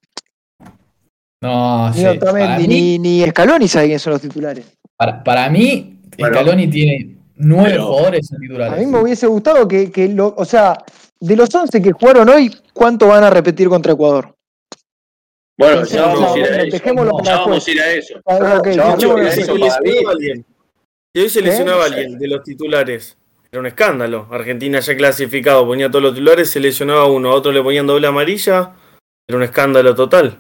No, 1.41 1.93
ni 1.93 2.06
Otamendi, 2.06 2.67
ni, 2.67 2.97
ni 2.97 3.30
Scaloni 3.30 3.67
sabe 3.67 3.88
quiénes 3.88 4.02
son 4.02 4.13
los 4.13 4.21
titulares. 4.21 4.65
Para, 4.95 5.21
para 5.21 5.50
mí, 5.50 6.00
Scaloni 6.17 6.69
tiene 6.69 7.17
nueve 7.36 7.78
jugadores 7.78 8.32
en 8.32 8.39
titulares. 8.39 8.74
A 8.74 8.78
mí 8.78 8.86
me 8.86 9.00
hubiese 9.00 9.28
gustado 9.28 9.67
que, 9.67 9.91
que 9.91 10.08
lo, 10.08 10.34
o 10.38 10.45
sea, 10.45 10.82
de 11.19 11.36
los 11.36 11.54
once 11.54 11.82
que 11.82 11.91
jugaron 11.91 12.30
hoy, 12.30 12.56
¿cuánto 12.74 13.08
van 13.08 13.26
a 13.26 13.30
repetir 13.30 13.67
contra 13.67 13.91
Ecuador? 13.91 14.34
Bueno, 15.58 15.84
ya 15.84 16.08
vamos, 16.08 16.34
a 16.34 16.39
ir 16.39 16.45
a 16.45 16.63
eso. 16.63 16.80
ya 16.80 17.41
vamos 17.41 17.67
a 17.69 17.71
ir 17.71 17.82
a 17.82 19.34
eso. 19.34 19.56
Y 21.13 21.19
hoy 21.19 21.30
se 21.30 21.41
lesionaba 21.41 21.86
alguien 21.86 22.17
de 22.17 22.28
los 22.30 22.43
titulares. 22.43 23.17
Era 23.53 23.59
un 23.59 23.67
escándalo. 23.67 24.27
Argentina 24.31 24.79
ya 24.79 24.95
clasificado, 24.95 25.67
ponía 25.67 25.89
todos 25.91 26.03
los 26.03 26.13
titulares, 26.13 26.49
se 26.49 26.61
lesionaba 26.61 27.07
uno, 27.07 27.31
a 27.31 27.35
otro 27.35 27.51
le 27.51 27.61
ponían 27.61 27.85
doble 27.85 28.07
amarilla. 28.07 28.71
Era 29.27 29.37
un 29.37 29.43
escándalo 29.43 29.93
total. 29.93 30.37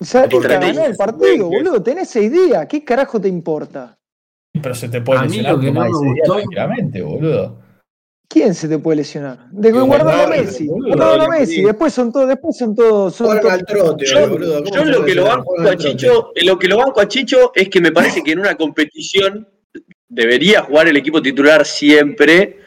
¿Sabes 0.00 0.28
qué 0.28 0.40
ganó 0.40 0.84
el 0.84 0.96
partido, 0.96 1.46
boludo? 1.46 1.80
Tenés 1.80 2.10
seis 2.10 2.32
días. 2.32 2.66
¿Qué 2.66 2.82
carajo 2.82 3.20
te 3.20 3.28
importa? 3.28 3.96
Pero 4.60 4.74
se 4.74 4.88
te 4.88 5.00
puede 5.00 5.22
lesionar 5.22 5.60
que 5.60 5.70
no 5.70 5.86
tranquilamente, 6.24 7.00
boludo. 7.00 7.58
¿Quién 8.28 8.52
se 8.54 8.66
te 8.68 8.78
puede 8.78 8.96
lesionar? 8.96 9.48
De 9.52 9.70
guardar 9.70 10.24
a 10.24 10.26
Messi. 10.26 10.66
Guardar 10.66 11.20
a 11.20 11.28
Messi. 11.28 11.62
Después 11.62 11.94
son 11.94 12.12
todos, 12.12 12.26
después 12.26 12.56
son 12.56 12.74
todos. 12.74 13.14
Son 13.14 13.40
trote, 13.40 14.04
yo, 14.04 14.36
yo 14.36 14.84
lo 14.84 15.04
que 15.04 15.14
lo 15.14 15.26
banco 15.26 15.54
a 15.60 15.76
Chicho, 15.76 16.32
lo 16.44 16.58
que 16.58 16.66
lo 16.66 16.78
banco 16.78 17.00
a 17.00 17.06
Chicho 17.06 17.52
es 17.54 17.68
que 17.68 17.80
me 17.80 17.92
parece 17.92 18.24
que 18.24 18.32
en 18.32 18.40
una 18.40 18.56
competición 18.56 19.48
debería 20.08 20.62
jugar 20.62 20.88
el 20.88 20.96
equipo 20.96 21.22
titular 21.22 21.66
siempre, 21.66 22.58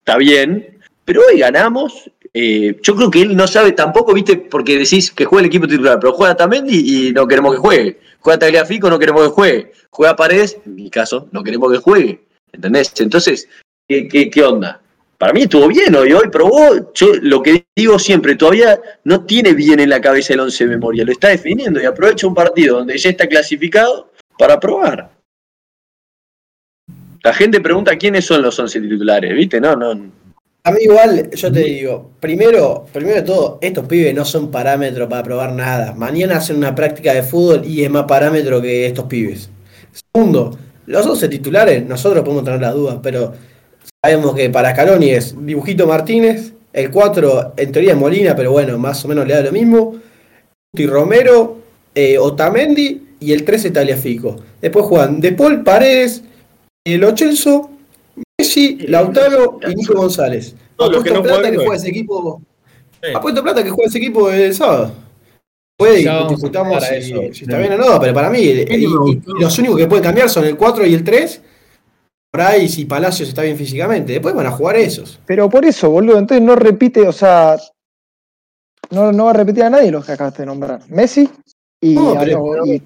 está 0.00 0.16
bien, 0.16 0.78
pero 1.04 1.22
hoy 1.28 1.38
ganamos. 1.38 2.10
Eh, 2.32 2.78
yo 2.82 2.94
creo 2.94 3.10
que 3.10 3.22
él 3.22 3.36
no 3.36 3.48
sabe 3.48 3.72
tampoco, 3.72 4.14
viste, 4.14 4.36
porque 4.36 4.78
decís 4.78 5.10
que 5.10 5.24
juega 5.24 5.40
el 5.40 5.48
equipo 5.48 5.66
titular, 5.66 5.98
pero 6.00 6.12
juega 6.12 6.36
también 6.36 6.66
y, 6.68 7.12
no 7.12 7.26
queremos 7.26 7.54
que 7.54 7.60
juegue. 7.60 8.00
Juega 8.20 8.38
Tagliafico, 8.38 8.90
no 8.90 8.98
queremos 8.98 9.22
que 9.22 9.34
juegue. 9.34 9.72
Juega 9.90 10.16
Paredes, 10.16 10.58
en 10.64 10.74
mi 10.74 10.90
caso, 10.90 11.28
no 11.32 11.42
queremos 11.42 11.72
que 11.72 11.78
juegue. 11.78 12.20
¿Entendés? 12.52 12.92
Entonces, 13.00 13.48
¿qué, 13.88 14.08
qué, 14.08 14.42
onda? 14.44 14.80
Para 15.18 15.32
mí 15.32 15.42
estuvo 15.42 15.68
bien 15.68 15.94
hoy, 15.94 16.12
hoy 16.12 16.28
probó, 16.30 16.92
yo 16.94 17.08
lo 17.20 17.42
que 17.42 17.64
digo 17.76 17.98
siempre, 17.98 18.36
todavía 18.36 18.80
no 19.04 19.24
tiene 19.24 19.52
bien 19.52 19.80
en 19.80 19.90
la 19.90 20.00
cabeza 20.00 20.32
el 20.32 20.40
11 20.40 20.64
de 20.64 20.70
memoria, 20.70 21.04
lo 21.04 21.12
está 21.12 21.28
definiendo 21.28 21.80
y 21.80 21.84
aprovecha 21.84 22.26
un 22.26 22.34
partido 22.34 22.78
donde 22.78 22.96
ya 22.96 23.10
está 23.10 23.26
clasificado 23.26 24.12
para 24.38 24.58
probar. 24.58 25.10
La 27.22 27.34
gente 27.34 27.60
pregunta 27.60 27.96
quiénes 27.96 28.24
son 28.24 28.42
los 28.42 28.58
11 28.58 28.80
titulares, 28.80 29.34
¿viste? 29.34 29.60
No, 29.60 29.76
no. 29.76 29.90
A 30.62 30.72
mí 30.72 30.78
igual, 30.82 31.30
yo 31.30 31.52
te 31.52 31.60
digo, 31.60 32.10
primero, 32.20 32.86
primero 32.92 33.16
de 33.16 33.22
todo, 33.22 33.58
estos 33.60 33.86
pibes 33.86 34.14
no 34.14 34.24
son 34.24 34.50
parámetros 34.50 35.08
para 35.08 35.22
probar 35.22 35.52
nada. 35.52 35.94
Mañana 35.94 36.36
hacen 36.36 36.56
una 36.56 36.74
práctica 36.74 37.14
de 37.14 37.22
fútbol 37.22 37.64
y 37.64 37.82
es 37.82 37.90
más 37.90 38.04
parámetro 38.04 38.60
que 38.60 38.86
estos 38.86 39.06
pibes. 39.06 39.50
Segundo, 39.92 40.58
los 40.86 41.06
11 41.06 41.28
titulares, 41.28 41.86
nosotros 41.86 42.22
podemos 42.24 42.44
tener 42.44 42.60
las 42.60 42.74
dudas, 42.74 42.98
pero 43.02 43.32
sabemos 44.02 44.34
que 44.34 44.50
para 44.50 44.72
Scaloni 44.72 45.10
es 45.10 45.34
Dibujito 45.38 45.86
Martínez, 45.86 46.52
el 46.72 46.90
4 46.90 47.54
en 47.56 47.72
teoría 47.72 47.92
es 47.92 47.98
Molina, 47.98 48.36
pero 48.36 48.52
bueno, 48.52 48.78
más 48.78 49.04
o 49.04 49.08
menos 49.08 49.26
le 49.26 49.34
da 49.34 49.42
lo 49.42 49.52
mismo. 49.52 49.96
Guti 50.72 50.86
Romero, 50.86 51.58
eh, 51.94 52.18
Otamendi 52.18 53.08
y 53.18 53.32
el 53.32 53.44
13 53.44 53.70
Taliafico. 53.70 54.36
Después 54.60 54.84
juegan 54.84 55.20
De 55.20 55.32
Paredes, 55.32 56.22
el 56.84 57.04
Ochelso, 57.04 57.70
Messi, 58.38 58.78
Lautaro 58.86 59.58
y 59.68 59.74
Nico 59.74 59.94
González. 59.94 60.54
Apuesto 60.74 61.02
que 61.02 61.10
no 61.10 61.22
plata 61.22 61.50
que 61.50 61.56
juega 61.56 61.76
ese 61.76 61.88
equipo. 61.88 62.42
Apuesto 63.14 63.42
plata 63.42 63.62
que 63.62 63.70
juega 63.70 63.88
ese 63.88 63.98
equipo 63.98 64.30
el 64.30 64.54
sábado. 64.54 64.92
Puede 65.76 66.04
discutamos 66.28 66.84
si, 66.84 67.02
si, 67.32 67.44
está 67.44 67.58
bien 67.58 67.72
o 67.72 67.78
no, 67.78 68.00
pero 68.00 68.12
para 68.12 68.28
mí 68.28 68.66
los 69.38 69.58
únicos 69.58 69.78
que 69.78 69.86
pueden 69.86 70.04
cambiar 70.04 70.28
son 70.28 70.44
el 70.44 70.56
4 70.56 70.86
y 70.86 70.92
el 70.92 71.02
3 71.02 71.42
por 72.30 72.42
ahí 72.42 72.68
si 72.68 72.84
Palacios 72.84 73.28
está 73.28 73.42
bien 73.42 73.56
físicamente. 73.56 74.12
Después 74.12 74.34
van 74.34 74.46
a 74.46 74.52
jugar 74.52 74.76
esos. 74.76 75.18
Pero 75.26 75.48
por 75.48 75.64
eso, 75.64 75.90
boludo, 75.90 76.18
entonces 76.18 76.46
no 76.46 76.54
repite, 76.54 77.08
o 77.08 77.12
sea, 77.12 77.56
no, 78.90 79.10
no 79.12 79.24
va 79.24 79.30
a 79.30 79.34
repetir 79.34 79.64
a 79.64 79.70
nadie 79.70 79.90
los 79.90 80.04
que 80.04 80.12
acabaste 80.12 80.42
de 80.42 80.46
nombrar. 80.46 80.82
Messi 80.88 81.28
y, 81.82 81.94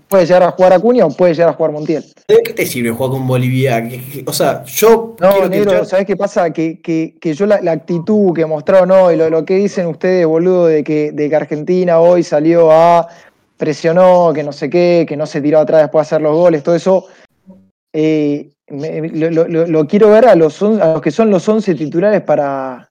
puede 0.09 0.25
llegar 0.25 0.45
a 0.45 0.51
jugar 0.53 0.73
a 0.73 0.79
Cunha 0.79 1.05
o 1.05 1.11
puede 1.11 1.35
llegar 1.35 1.51
a 1.51 1.53
jugar 1.55 1.73
Montiel. 1.73 2.05
¿De 2.29 2.43
qué 2.45 2.53
te 2.53 2.65
sirve 2.65 2.91
jugar 2.91 3.11
con 3.11 3.27
Bolivia? 3.27 3.89
O 4.25 4.33
sea, 4.33 4.65
yo. 4.65 5.17
No, 5.21 5.49
negro, 5.49 5.85
¿sabés 5.85 6.07
qué 6.07 6.17
pasa? 6.17 6.53
Que, 6.53 6.81
que, 6.81 7.17
que 7.21 7.35
yo 7.35 7.47
la, 7.47 7.57
actitud 7.73 8.33
que 8.33 8.47
mostraron 8.47 8.93
hoy, 8.93 9.17
lo, 9.17 9.31
lo 9.31 9.45
que 9.45 9.57
dicen 9.57 9.87
ustedes, 9.87 10.27
boludo, 10.27 10.67
de 10.67 10.85
que, 10.85 11.11
de 11.11 11.29
que 11.29 11.37
Argentina 11.37 11.99
hoy 11.99 12.23
salió 12.23 12.71
a. 12.71 13.09
presionó, 13.57 14.33
que 14.33 14.45
no 14.45 14.53
sé 14.53 14.71
qué, 14.71 15.05
que 15.09 15.17
no 15.17 15.27
se 15.27 15.41
tiró 15.41 15.59
atrás 15.59 15.83
después 15.83 16.07
de 16.07 16.09
hacer 16.15 16.23
los 16.23 16.37
goles, 16.37 16.63
todo 16.63 16.77
eso. 16.77 17.07
Eh, 17.93 18.51
lo, 18.69 19.87
quiero 19.89 20.11
ver 20.11 20.27
a 20.27 20.37
los, 20.37 20.63
a 20.63 20.95
los 20.95 21.03
que 21.03 21.11
son 21.11 21.31
los 21.31 21.49
11 21.49 21.75
titulares 21.75 22.23
para, 22.23 22.91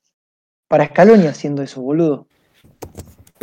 para 0.68 0.88
Scaloni 0.88 1.28
haciendo 1.28 1.62
eso, 1.62 1.82
boludo. 1.82 2.28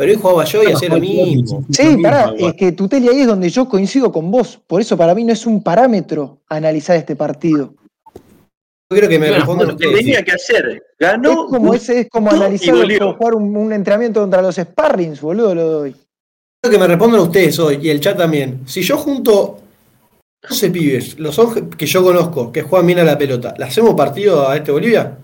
Pero 0.01 0.13
hoy 0.13 0.19
jugaba 0.19 0.45
yo 0.45 0.63
y 0.63 0.71
hacía 0.71 0.89
lo 0.89 0.99
mismo. 0.99 1.63
Sí, 1.69 1.95
pará, 2.01 2.33
es 2.35 2.55
que 2.55 2.71
Tuteli 2.71 3.07
ahí 3.07 3.19
es 3.19 3.27
donde 3.27 3.51
yo 3.51 3.69
coincido 3.69 4.11
con 4.11 4.31
vos. 4.31 4.59
Por 4.65 4.81
eso 4.81 4.97
para 4.97 5.13
mí 5.13 5.23
no 5.23 5.31
es 5.31 5.45
un 5.45 5.61
parámetro 5.61 6.39
analizar 6.49 6.97
este 6.97 7.15
partido. 7.15 7.75
Yo 8.89 8.97
creo 8.97 9.07
que 9.07 9.19
me 9.19 9.29
responden 9.29 9.69
ustedes. 9.69 9.97
tenía 9.97 10.23
que 10.23 10.31
hacer? 10.31 10.81
Ganó. 10.97 11.29
Es 11.29 11.51
como, 11.51 11.73
ese, 11.75 11.99
es 11.99 12.09
como 12.09 12.31
analizar 12.31 12.73
jugar 12.73 13.35
un, 13.35 13.71
entrenamiento 13.71 14.21
contra 14.21 14.41
los 14.41 14.55
Sparrings, 14.55 15.21
boludo, 15.21 15.53
lo 15.53 15.69
doy. 15.69 15.95
Creo 16.63 16.71
que 16.71 16.79
me 16.79 16.87
respondan 16.87 17.19
ustedes 17.19 17.59
hoy 17.59 17.77
y 17.83 17.89
el 17.91 17.99
chat 17.99 18.17
también. 18.17 18.61
Si 18.65 18.81
yo 18.81 18.97
junto 18.97 19.59
11 20.49 20.71
pibes, 20.71 21.19
los 21.19 21.37
11 21.37 21.77
que 21.77 21.85
yo 21.85 22.03
conozco, 22.03 22.51
que 22.51 22.63
juegan 22.63 22.87
bien 22.87 22.97
a 22.97 23.03
la 23.03 23.19
pelota, 23.19 23.53
¿le 23.55 23.65
hacemos 23.65 23.93
partido 23.93 24.49
a 24.49 24.57
este 24.57 24.71
Bolivia? 24.71 25.15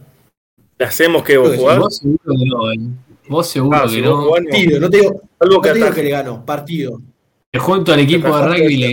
¿Le 0.78 0.86
hacemos 0.86 1.24
que 1.24 1.36
vos 1.36 1.56
jugar? 1.56 1.80
Vos 1.80 1.98
seguro 1.98 2.20
que 2.24 2.46
no, 2.46 2.72
eh. 2.72 3.07
Vos 3.30 3.48
seguro 3.48 3.78
ah, 3.78 3.88
que 3.90 4.02
no. 4.02 4.30
Partido, 4.30 4.80
no 4.80 4.90
te 4.90 4.98
digo, 4.98 5.22
no 5.40 5.62
te 5.62 5.74
digo 5.74 5.92
que 5.92 6.04
le 6.04 6.10
gano, 6.10 6.46
partido. 6.46 7.02
Junto 7.58 7.94
al 7.94 8.00
equipo 8.02 8.38
de 8.38 8.46
rugby 8.46 8.74
y, 8.74 8.78
le, 8.78 8.92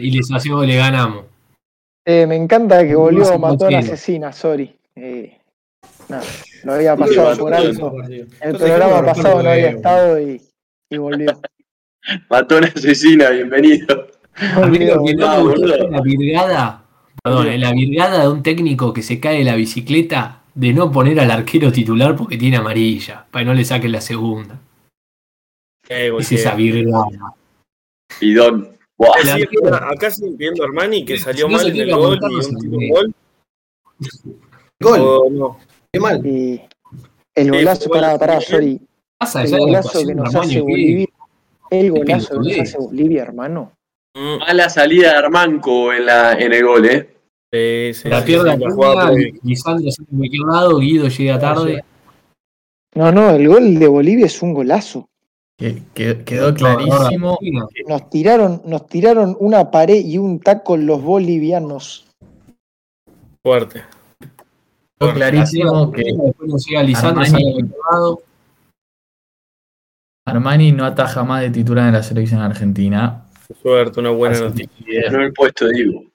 y, 0.00 0.10
les 0.10 0.30
hacemos, 0.30 0.66
le 0.66 0.76
ganamos. 0.76 1.24
Eh, 2.04 2.26
me 2.26 2.36
encanta 2.36 2.86
que 2.86 2.94
volvió 2.94 3.38
mató 3.38 3.66
a 3.66 3.78
asesina, 3.78 4.32
sorry. 4.32 4.74
Eh, 4.96 5.38
lo 6.64 6.72
había 6.74 6.96
pasado 6.96 7.36
por 7.38 7.54
alto. 7.54 7.94
El 8.40 8.56
programa 8.56 9.04
pasado 9.04 9.42
no 9.42 9.48
había 9.48 9.70
estado 9.70 10.20
y, 10.20 10.40
y 10.90 10.96
volvió. 10.98 11.40
Mató 12.28 12.56
a 12.56 12.58
una 12.58 12.66
asesina, 12.66 13.30
bienvenido. 13.30 14.08
Amigo, 14.56 15.04
que 15.04 15.14
no 15.14 15.54
la 15.54 16.00
virgada, 16.00 16.84
perdón, 17.22 17.60
la 17.60 17.72
virgada 17.72 18.22
de 18.22 18.28
un 18.28 18.42
técnico 18.42 18.92
que 18.92 19.02
se 19.02 19.20
cae 19.20 19.38
de 19.38 19.44
la 19.44 19.54
bicicleta 19.54 20.41
de 20.54 20.72
no 20.72 20.90
poner 20.90 21.18
al 21.20 21.30
arquero 21.30 21.72
titular 21.72 22.16
porque 22.16 22.36
tiene 22.36 22.56
amarilla, 22.56 23.26
para 23.30 23.42
que 23.42 23.46
no 23.46 23.54
le 23.54 23.64
saquen 23.64 23.92
la 23.92 24.00
segunda. 24.00 24.58
es 25.88 26.32
esa 26.32 26.54
virgada. 26.54 27.34
Pidón. 28.18 28.76
acá 29.90 30.08
estoy 30.08 30.34
viendo 30.36 30.64
Armani 30.64 31.04
que 31.04 31.18
salió 31.18 31.48
mal 31.48 31.68
en 31.68 31.76
el 31.76 31.94
gol 31.94 32.18
y 32.22 32.66
un 32.66 32.88
gol. 32.88 33.14
Gol. 34.80 35.38
No. 35.38 35.60
Qué 35.92 36.00
mal. 36.00 36.26
Y 36.26 36.60
el 37.36 37.50
golazo, 37.52 37.88
para, 37.88 38.18
para, 38.18 38.40
sorry. 38.40 38.80
El 39.34 39.58
golazo 39.58 40.04
que 40.04 40.14
nos 40.14 40.34
hace 40.34 40.60
Bolivia. 40.60 41.06
El 41.70 41.92
golazo 41.92 42.40
que 42.40 42.48
nos 42.48 42.58
hace 42.58 42.78
Bolivia, 42.78 43.22
hermano. 43.22 43.72
Mm. 44.14 44.38
Mala 44.38 44.68
salida 44.68 45.12
de 45.12 45.18
Armanco 45.18 45.92
en, 45.92 46.06
la, 46.06 46.32
en 46.32 46.52
el 46.52 46.64
gol, 46.64 46.86
¿eh? 46.86 47.08
Sí, 47.52 47.92
sí, 47.92 48.08
la 48.08 48.24
pierna 48.24 48.56
sí, 48.56 49.32
Lisandro 49.42 49.90
se 49.90 50.02
cualquier 50.04 50.42
lado, 50.46 50.78
Guido 50.78 51.08
llega 51.08 51.38
tarde. 51.38 51.84
No, 52.94 53.12
no, 53.12 53.30
el 53.30 53.46
gol 53.46 53.78
de 53.78 53.86
Bolivia 53.88 54.24
es 54.24 54.40
un 54.40 54.54
golazo. 54.54 55.10
quedó 55.58 56.54
clarísimo. 56.54 57.38
Nos 57.86 58.08
tiraron, 58.08 58.62
nos 58.64 58.86
tiraron 58.86 59.36
una 59.38 59.70
pared 59.70 60.02
y 60.02 60.16
un 60.16 60.40
taco 60.40 60.78
los 60.78 61.02
bolivianos. 61.02 62.06
Fuerte. 63.44 63.82
Quedó 64.98 65.12
clarísimo 65.12 65.92
que 65.92 66.04
Armani, 66.96 67.70
Armani 70.24 70.72
no 70.72 70.86
ataja 70.86 71.22
más 71.24 71.42
de 71.42 71.50
titular 71.50 71.88
en 71.88 71.94
la 71.94 72.02
selección 72.02 72.40
argentina. 72.40 73.26
Suerte, 73.60 74.00
una 74.00 74.10
buena 74.10 74.40
noticia. 74.40 75.10
No 75.10 75.20
el 75.22 75.34
puesto, 75.34 75.68
digo. 75.68 76.11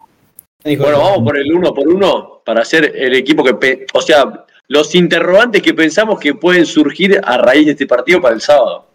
Bueno, 0.63 0.99
vamos 0.99 1.23
por 1.23 1.37
el 1.37 1.51
uno 1.53 1.73
por 1.73 1.87
uno 1.87 2.41
para 2.45 2.61
hacer 2.61 2.93
el 2.95 3.15
equipo 3.15 3.43
que. 3.43 3.85
O 3.93 4.01
sea, 4.01 4.45
los 4.67 4.93
interrogantes 4.95 5.61
que 5.61 5.73
pensamos 5.73 6.19
que 6.19 6.33
pueden 6.33 6.65
surgir 6.65 7.19
a 7.23 7.37
raíz 7.37 7.65
de 7.65 7.71
este 7.71 7.87
partido 7.87 8.21
para 8.21 8.35
el 8.35 8.41
sábado. 8.41 8.87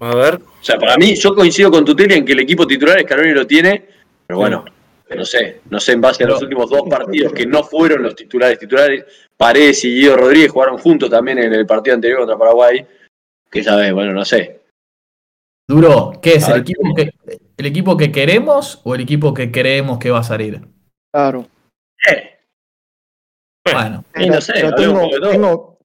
A 0.00 0.14
ver. 0.14 0.34
O 0.34 0.64
sea, 0.64 0.78
para 0.78 0.96
mí, 0.96 1.14
yo 1.14 1.34
coincido 1.34 1.70
con 1.70 1.84
Tuteli 1.84 2.14
en 2.14 2.24
que 2.24 2.32
el 2.32 2.40
equipo 2.40 2.66
titular 2.66 3.00
Scaloni 3.00 3.32
lo 3.32 3.46
tiene, 3.46 3.84
pero 4.26 4.38
bueno, 4.38 4.64
no 5.14 5.24
sé, 5.24 5.60
no 5.70 5.78
sé, 5.78 5.92
en 5.92 6.00
base 6.00 6.24
a 6.24 6.26
los 6.26 6.42
últimos 6.42 6.68
dos 6.68 6.82
partidos 6.90 7.32
que 7.32 7.46
no 7.46 7.62
fueron 7.62 8.02
los 8.02 8.16
titulares. 8.16 8.58
Titulares, 8.58 9.04
Paredes 9.36 9.84
y 9.84 9.94
Guido 9.94 10.16
Rodríguez 10.16 10.50
jugaron 10.50 10.78
juntos 10.78 11.10
también 11.10 11.38
en 11.38 11.52
el 11.52 11.66
partido 11.66 11.94
anterior 11.94 12.20
contra 12.20 12.36
Paraguay. 12.36 12.84
Que 13.50 13.62
sabes, 13.62 13.92
bueno, 13.92 14.12
no 14.12 14.24
sé. 14.24 14.60
Duro, 15.66 16.18
¿qué 16.20 16.34
es? 16.34 16.48
¿El 16.48 16.60
equipo, 16.60 16.94
que, 16.94 17.10
¿El 17.56 17.66
equipo 17.66 17.96
que 17.96 18.12
queremos 18.12 18.80
o 18.84 18.94
el 18.94 19.00
equipo 19.00 19.32
que 19.32 19.50
creemos 19.50 19.98
que 19.98 20.10
va 20.10 20.18
a 20.18 20.24
salir? 20.24 20.60
Claro. 21.14 21.46
Eh. 22.10 22.40
Bueno, 23.72 24.04
no 24.16 24.40
sé, 24.40 24.52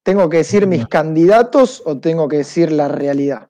tengo, 0.02 0.28
que 0.28 0.38
decir 0.38 0.66
mis 0.66 0.88
candidatos 0.88 1.84
o 1.86 1.98
tengo 1.98 2.26
que 2.26 2.38
decir 2.38 2.72
la 2.72 2.88
realidad? 2.88 3.48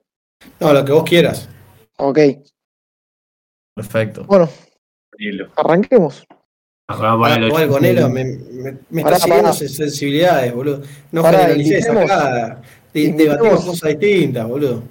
No, 0.61 0.75
lo 0.75 0.85
que 0.85 0.93
vos 0.93 1.05
quieras. 1.05 1.49
Ok. 1.97 2.19
Perfecto. 3.75 4.25
Bueno, 4.25 4.51
arranquemos. 5.57 6.27
Igual 6.91 7.69
con 7.69 7.85
él 7.87 8.11
me, 8.11 8.25
me, 8.25 8.79
me 8.91 9.01
está 9.01 9.19
siguiendo 9.19 9.53
sensibilidades, 9.55 10.55
boludo. 10.55 10.83
No 11.13 11.25
generalices 11.25 11.89
acá. 11.89 12.61
Debatimos 12.93 13.65
cosas 13.65 13.99
distintas, 13.99 14.47
boludo. 14.47 14.83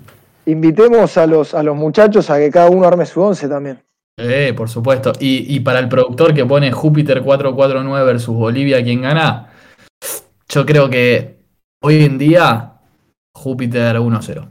Invitemos 0.47 1.15
a 1.17 1.27
los, 1.27 1.53
a 1.53 1.61
los 1.61 1.75
muchachos 1.75 2.31
a 2.31 2.39
que 2.39 2.49
cada 2.49 2.71
uno 2.71 2.87
arme 2.87 3.05
su 3.05 3.21
once 3.21 3.47
también. 3.47 3.79
Eh, 4.21 4.53
por 4.55 4.69
supuesto. 4.69 5.13
Y, 5.19 5.59
para 5.61 5.79
el 5.79 5.87
productor 5.87 6.33
que 6.33 6.45
pone 6.45 6.71
Júpiter 6.71 7.21
449 7.21 8.05
versus 8.05 8.35
Bolivia, 8.35 8.83
¿quién 8.83 9.01
gana? 9.01 9.49
Yo 10.49 10.65
creo 10.65 10.89
que 10.89 11.37
hoy 11.81 12.03
en 12.03 12.17
día 12.17 12.73
Júpiter 13.33 13.95
1-0. 13.95 14.47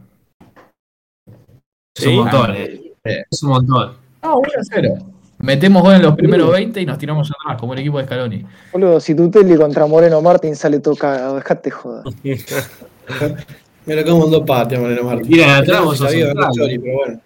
Es 1.95 2.07
un 2.07 2.17
montón, 2.17 2.55
eh. 2.55 2.95
Es 3.05 3.43
un 3.43 3.51
montón. 3.51 3.93
No, 4.23 4.41
1-0. 4.41 5.05
Metemos 5.41 5.83
gol 5.83 5.95
en 5.95 6.03
los 6.03 6.17
primeros 6.17 6.51
20 6.51 6.81
y 6.81 6.87
nos 6.87 6.99
tiramos 6.99 7.31
atrás, 7.31 7.61
como 7.61 7.75
el 7.75 7.81
equipo 7.81 7.99
de 7.99 8.05
Scaloni. 8.05 8.45
Boludo, 8.73 9.01
si 9.01 9.15
Tutelli 9.15 9.57
contra 9.57 9.87
Moreno 9.87 10.21
Martín 10.23 10.57
sale 10.57 10.81
todo 10.81 10.97
cagado, 10.97 11.37
dejate 11.37 11.71
joder. 11.71 12.05
Me 13.87 13.95
lo 13.95 14.05
como 14.05 14.25
en 14.25 14.31
dos 14.33 14.43
patas, 14.45 14.81
Moreno 14.81 15.05
Martín. 15.05 15.31
Mira, 15.31 15.59
atrás 15.59 15.85
vos 15.85 16.01
pero 16.01 16.95
bueno. 16.95 17.21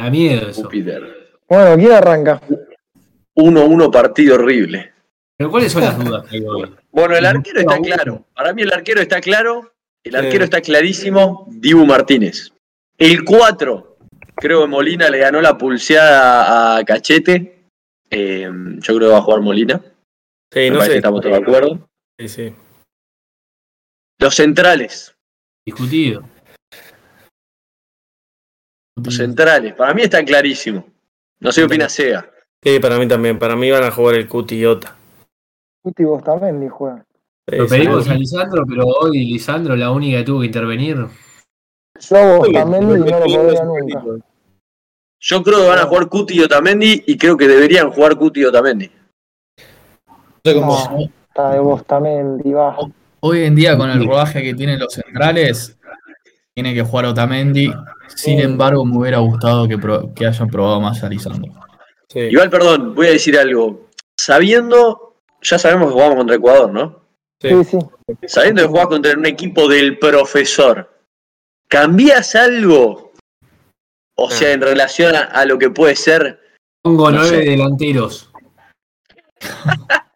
Da 0.00 0.08
miedo 0.08 0.48
eso. 0.48 0.66
Bueno, 1.46 1.76
¿quién 1.76 1.92
arranca? 1.92 2.40
1-1 3.36 3.92
partido 3.92 4.36
horrible. 4.36 4.94
¿Pero 5.36 5.50
cuáles 5.50 5.72
son 5.72 5.82
las 5.82 5.98
dudas 6.04 6.24
Bueno, 6.90 7.16
el 7.16 7.26
arquero 7.26 7.60
está 7.60 7.78
claro. 7.78 8.24
Para 8.34 8.54
mí 8.54 8.62
el 8.62 8.72
arquero 8.72 9.02
está 9.02 9.20
claro. 9.20 9.74
El 10.02 10.16
arquero 10.16 10.44
está 10.44 10.62
clarísimo. 10.62 11.46
Dibu 11.50 11.84
Martínez. 11.84 12.50
El 12.96 13.24
4. 13.24 13.98
Creo 14.36 14.62
que 14.62 14.68
Molina 14.68 15.10
le 15.10 15.18
ganó 15.18 15.42
la 15.42 15.58
pulseada 15.58 16.78
a 16.78 16.84
Cachete. 16.84 17.66
Eh, 18.08 18.50
yo 18.78 18.96
creo 18.96 19.08
que 19.08 19.12
va 19.12 19.18
a 19.18 19.22
jugar 19.22 19.42
Molina. 19.42 19.82
Sí, 20.50 20.70
no 20.70 20.80
sé. 20.80 20.96
estamos 20.96 21.20
todos 21.20 21.36
de 21.36 21.42
acuerdo. 21.42 21.90
Sí, 22.18 22.28
sí. 22.28 22.54
Los 24.18 24.34
centrales. 24.34 25.14
Discutido 25.66 26.24
centrales. 29.08 29.74
Para 29.74 29.94
mí 29.94 30.02
está 30.02 30.24
clarísimo. 30.24 30.84
No 31.40 31.52
sé 31.52 31.62
qué 31.62 31.66
opina 31.66 31.88
Sega. 31.88 32.30
Sí, 32.62 32.78
para 32.78 32.98
mí 32.98 33.08
también. 33.08 33.38
Para 33.38 33.56
mí 33.56 33.70
van 33.70 33.84
a 33.84 33.90
jugar 33.90 34.16
el 34.16 34.28
Cuti 34.28 34.56
y 34.56 34.66
Ota. 34.66 34.94
Guti 35.82 36.04
Bostamendi 36.04 36.68
juega. 36.68 37.04
Lo 37.46 37.66
pedimos 37.66 38.08
a 38.08 38.14
Lisandro, 38.14 38.64
pero 38.66 38.86
hoy 38.86 39.24
Lisandro 39.24 39.74
la 39.74 39.90
única 39.90 40.18
que 40.18 40.24
tuvo 40.24 40.40
que 40.40 40.46
intervenir. 40.46 41.06
Yo 41.98 42.38
Bostamendi 42.38 43.10
no 43.10 43.18
lo 43.18 43.24
podría 43.24 43.64
nunca. 43.64 44.04
Yo 45.22 45.42
creo 45.42 45.60
que 45.60 45.68
van 45.68 45.78
a 45.78 45.86
jugar 45.86 46.08
Cuti 46.08 46.34
y 46.34 46.40
Otamendi 46.40 47.04
y 47.06 47.18
creo 47.18 47.36
que 47.36 47.48
deberían 47.48 47.90
jugar 47.90 48.16
Cuti 48.16 48.40
y 48.40 48.44
Otamendi. 48.44 48.90
No, 50.44 51.08
está 51.28 51.50
de 51.50 51.58
Bostamendi, 51.60 52.52
va. 52.52 52.76
Hoy 53.20 53.42
en 53.42 53.54
día, 53.54 53.76
con 53.76 53.90
el 53.90 54.06
rodaje 54.06 54.42
que 54.42 54.54
tienen 54.54 54.78
los 54.78 54.94
centrales, 54.94 55.78
tiene 56.54 56.74
que 56.74 56.82
jugar 56.82 57.06
Otamendi. 57.06 57.72
Sin 58.14 58.40
embargo, 58.40 58.84
me 58.84 58.98
hubiera 58.98 59.18
gustado 59.18 59.68
que, 59.68 59.78
que 60.14 60.26
hayan 60.26 60.48
probado 60.48 60.80
más 60.80 61.02
a 61.02 61.08
Lisandro. 61.08 61.52
Igual, 62.14 62.50
perdón, 62.50 62.94
voy 62.94 63.06
a 63.06 63.10
decir 63.10 63.38
algo. 63.38 63.88
Sabiendo, 64.18 65.16
ya 65.42 65.58
sabemos 65.58 65.88
que 65.88 65.94
jugamos 65.94 66.16
contra 66.16 66.36
Ecuador, 66.36 66.72
¿no? 66.72 67.00
Sí, 67.40 67.64
sí. 67.64 67.78
Sabiendo 68.26 68.62
que 68.62 68.68
jugás 68.68 68.88
contra 68.88 69.12
un 69.16 69.26
equipo 69.26 69.68
del 69.68 69.98
profesor, 69.98 70.90
¿cambias 71.68 72.34
algo? 72.34 73.12
O 74.16 74.30
sea, 74.30 74.52
en 74.52 74.60
relación 74.60 75.14
a, 75.16 75.44
lo 75.46 75.58
que 75.58 75.70
puede 75.70 75.96
ser. 75.96 76.40
Pongo 76.82 77.10
nueve 77.10 77.38
delanteros. 77.38 78.30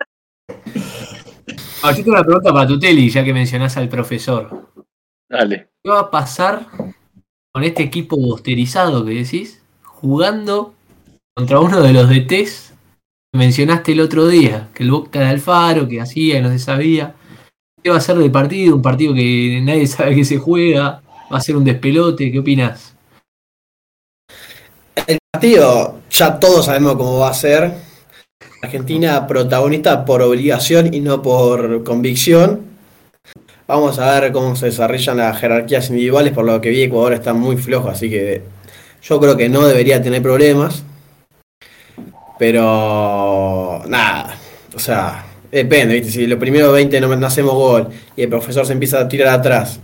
Aquí 1.82 2.02
tengo 2.02 2.16
una 2.16 2.24
pregunta 2.24 2.52
para 2.52 2.66
Tuteli, 2.66 3.08
ya 3.08 3.24
que 3.24 3.32
mencionás 3.32 3.76
al 3.76 3.88
profesor. 3.88 4.68
Dale. 5.34 5.66
¿Qué 5.82 5.90
va 5.90 5.98
a 5.98 6.10
pasar 6.12 6.68
con 7.52 7.64
este 7.64 7.82
equipo 7.82 8.16
bosterizado 8.16 9.04
que 9.04 9.14
decís? 9.14 9.60
Jugando 9.82 10.74
contra 11.36 11.58
uno 11.58 11.82
de 11.82 11.92
los 11.92 12.08
DTs 12.08 12.72
que 13.32 13.38
mencionaste 13.38 13.92
el 13.92 14.00
otro 14.00 14.28
día, 14.28 14.68
que 14.72 14.84
el 14.84 14.92
Boca 14.92 15.18
de 15.18 15.26
Alfaro, 15.26 15.88
que 15.88 16.00
hacía 16.00 16.38
y 16.38 16.40
no 16.40 16.50
se 16.50 16.60
sabía. 16.60 17.16
¿Qué 17.82 17.90
va 17.90 17.96
a 17.96 18.00
ser 18.00 18.16
del 18.16 18.30
partido? 18.30 18.76
Un 18.76 18.82
partido 18.82 19.12
que 19.12 19.60
nadie 19.60 19.86
sabe 19.88 20.14
que 20.14 20.24
se 20.24 20.38
juega. 20.38 21.02
¿Va 21.32 21.38
a 21.38 21.40
ser 21.40 21.56
un 21.56 21.64
despelote? 21.64 22.30
¿Qué 22.30 22.38
opinas? 22.38 22.94
El 25.04 25.18
partido 25.32 25.98
ya 26.10 26.38
todos 26.38 26.66
sabemos 26.66 26.94
cómo 26.94 27.18
va 27.18 27.30
a 27.30 27.34
ser. 27.34 27.74
Argentina 28.62 29.26
protagonista 29.26 30.04
por 30.04 30.22
obligación 30.22 30.94
y 30.94 31.00
no 31.00 31.22
por 31.22 31.82
convicción. 31.82 32.73
Vamos 33.74 33.98
a 33.98 34.20
ver 34.20 34.30
cómo 34.30 34.54
se 34.54 34.66
desarrollan 34.66 35.16
las 35.16 35.36
jerarquías 35.36 35.90
individuales. 35.90 36.32
Por 36.32 36.44
lo 36.44 36.60
que 36.60 36.70
vi, 36.70 36.84
Ecuador 36.84 37.12
está 37.12 37.34
muy 37.34 37.56
flojo, 37.56 37.88
así 37.88 38.08
que 38.08 38.40
yo 39.02 39.18
creo 39.18 39.36
que 39.36 39.48
no 39.48 39.66
debería 39.66 40.00
tener 40.00 40.22
problemas. 40.22 40.84
Pero 42.38 43.82
nada, 43.88 44.38
o 44.76 44.78
sea, 44.78 45.26
depende. 45.50 46.04
Si 46.04 46.24
los 46.28 46.38
primeros 46.38 46.72
20 46.72 47.00
no, 47.00 47.26
hacemos 47.26 47.54
gol 47.54 47.88
y 48.16 48.22
el 48.22 48.28
profesor 48.28 48.64
se 48.64 48.74
empieza 48.74 49.00
a 49.00 49.08
tirar 49.08 49.34
atrás 49.34 49.80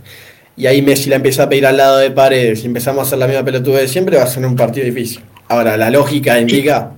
y 0.55 0.67
ahí 0.67 0.81
Messi 0.81 1.09
la 1.09 1.17
empieza 1.17 1.43
a 1.43 1.49
pedir 1.49 1.65
al 1.65 1.75
lado 1.75 1.97
de 1.97 2.11
paredes 2.11 2.63
y 2.63 2.67
empezamos 2.67 2.99
a 2.99 3.07
hacer 3.07 3.19
la 3.19 3.27
misma 3.27 3.43
pelotuda 3.43 3.79
de 3.79 3.89
siempre, 3.89 4.15
va 4.15 4.23
a 4.23 4.27
ser 4.27 4.45
un 4.45 4.55
partido 4.55 4.85
difícil. 4.85 5.21
Ahora, 5.49 5.75
la 5.75 5.89
lógica 5.89 6.39
indica 6.39 6.93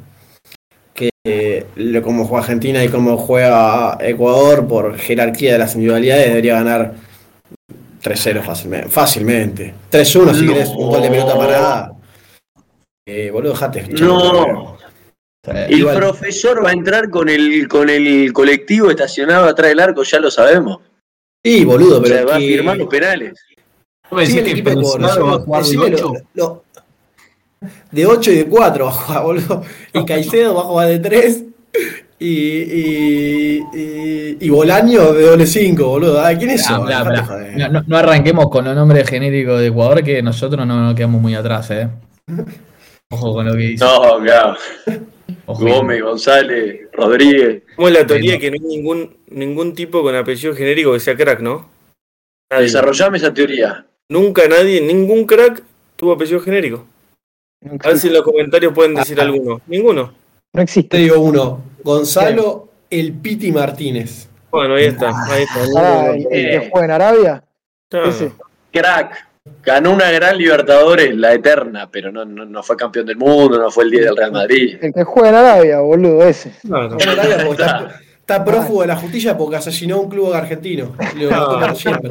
eh, 1.26 2.02
como 2.04 2.26
juega 2.26 2.44
Argentina 2.44 2.84
y 2.84 2.90
como 2.90 3.18
juega 3.18 3.98
Ecuador, 4.02 4.68
por 4.68 4.98
jerarquía 4.98 5.54
de 5.54 5.60
las 5.60 5.74
individualidades, 5.76 6.28
debería 6.28 6.56
ganar 6.56 6.96
3-0 8.04 8.44
fácilmente. 8.44 8.90
fácilmente. 8.90 9.74
3-1 9.92 10.34
si 10.34 10.48
querés 10.48 10.70
un 10.70 10.90
gol 10.90 11.02
de 11.02 11.10
pelota 11.10 11.38
parada. 11.38 11.94
Eh, 13.06 13.32
boludo, 13.32 13.54
dejate. 13.54 13.88
No. 13.90 14.78
El 15.46 15.86
profesor 15.86 16.64
va 16.64 16.70
a 16.70 16.74
entrar 16.74 17.10
con 17.10 17.30
el, 17.30 17.68
con 17.68 17.90
el 17.90 18.32
colectivo 18.32 18.90
estacionado 18.90 19.46
atrás 19.46 19.70
del 19.70 19.80
arco, 19.80 20.04
ya 20.04 20.20
lo 20.20 20.32
sabemos. 20.32 20.80
Sí, 21.44 21.66
boludo, 21.66 22.02
pero. 22.02 22.28
va 22.28 22.36
a 22.36 22.40
firmar 22.40 22.78
los 22.78 22.88
penales. 22.88 23.40
Sí, 24.26 24.38
el 24.38 24.48
equipo 24.48 25.00
va 25.00 25.08
a 25.08 25.40
jugar 25.40 25.64
de 25.66 25.78
8. 25.78 26.63
De 27.92 28.06
8 28.06 28.32
y 28.32 28.36
de 28.36 28.46
4 28.46 28.86
va 28.86 28.92
a 28.92 28.94
jugar, 28.94 29.24
boludo. 29.24 29.64
Y 29.94 30.06
Caicedo 30.06 30.56
va 30.56 30.62
a 30.62 30.66
jugar 30.66 30.88
de 30.90 31.00
3. 31.00 31.44
Y, 32.20 32.28
y, 32.28 33.64
y, 33.74 34.38
y 34.40 34.50
Bolaño 34.50 35.14
de 35.14 35.24
doble 35.24 35.46
5, 35.46 35.86
boludo. 35.86 36.24
¿Quién 36.38 36.52
es 36.52 36.62
eso? 36.62 36.86
No, 36.86 37.84
no, 37.88 37.98
arranquemos 37.98 38.50
con 38.50 38.66
los 38.66 38.76
nombres 38.76 39.10
genéricos 39.10 39.60
de 39.60 39.68
Ecuador, 39.68 40.04
que 40.04 40.22
nosotros 40.22 40.66
no 40.66 40.82
nos 40.82 40.96
quedamos 40.96 41.22
muy 41.22 41.36
atrás, 41.36 41.72
¿eh? 41.72 41.90
Ojo 43.10 43.34
con 43.34 43.46
lo 43.46 43.54
que 43.54 43.60
dice. 43.60 43.86
No, 43.86 44.20
claro. 44.20 44.56
Gómez, 45.46 46.02
González, 46.02 46.88
Rodríguez. 46.94 47.64
¿Cómo 47.76 47.88
es 47.90 47.94
la 47.94 48.08
teoría 48.08 48.40
que 48.40 48.50
no 48.50 48.56
hay 48.56 48.78
ningún, 48.78 49.18
ningún 49.28 49.74
tipo 49.74 50.02
con 50.02 50.16
apellido 50.16 50.56
genérico 50.56 50.94
que 50.94 51.00
sea 51.00 51.16
crack, 51.16 51.42
no? 51.42 51.70
Desarrollame 52.50 53.18
esa 53.18 53.34
teoría. 53.34 53.86
Nunca 54.10 54.48
nadie, 54.48 54.82
ningún 54.82 55.26
crack 55.26 55.64
tuvo 55.96 56.14
apellido 56.14 56.40
genérico. 56.40 56.86
A 57.84 57.88
ver 57.88 57.98
si 57.98 58.08
en 58.08 58.14
los 58.14 58.24
comentarios 58.24 58.74
pueden 58.74 58.96
decir 58.96 59.20
ah. 59.20 59.24
alguno. 59.24 59.62
Ninguno. 59.68 60.14
No 60.54 60.62
existe. 60.62 60.98
Te 60.98 61.04
digo 61.04 61.20
uno. 61.20 61.62
Gonzalo 61.84 62.70
El 62.90 63.14
Piti 63.14 63.52
Martínez. 63.52 64.28
Bueno, 64.52 64.76
ahí 64.76 64.86
está. 64.86 65.12
Ahí 65.28 65.44
está. 65.44 65.60
Ah, 65.78 66.12
el, 66.16 66.28
que 66.30 66.70
juega 66.72 66.86
en 66.86 66.92
Arabia. 66.92 67.44
Crack. 68.72 69.34
Ganó 69.62 69.92
una 69.92 70.10
gran 70.10 70.38
Libertadores, 70.38 71.14
la 71.16 71.34
eterna, 71.34 71.90
pero 71.92 72.14
no, 72.14 72.24
no, 72.24 72.64
fue 72.64 72.78
campeón 72.78 73.06
del 73.06 73.18
mundo, 73.18 73.60
no 73.60 73.70
fue 73.70 73.84
el 73.84 73.92
día 73.92 74.04
del 74.04 74.16
Real 74.16 74.32
Madrid. 74.32 74.78
El 74.82 74.94
que 74.94 75.04
juega 75.04 75.30
en 75.30 75.36
Arabia, 75.36 75.80
boludo, 75.80 76.24
ese. 76.24 76.54
está, 78.22 78.46
prófugo 78.46 78.82
de 78.82 78.88
la 78.88 78.96
justicia 78.96 79.38
porque 79.38 79.58
asesinó 79.58 79.98
a 79.98 80.00
un 80.00 80.10
club 80.10 80.34
argentino. 80.34 80.96
Le 81.18 81.30
no. 81.30 81.76
siempre. 81.76 82.10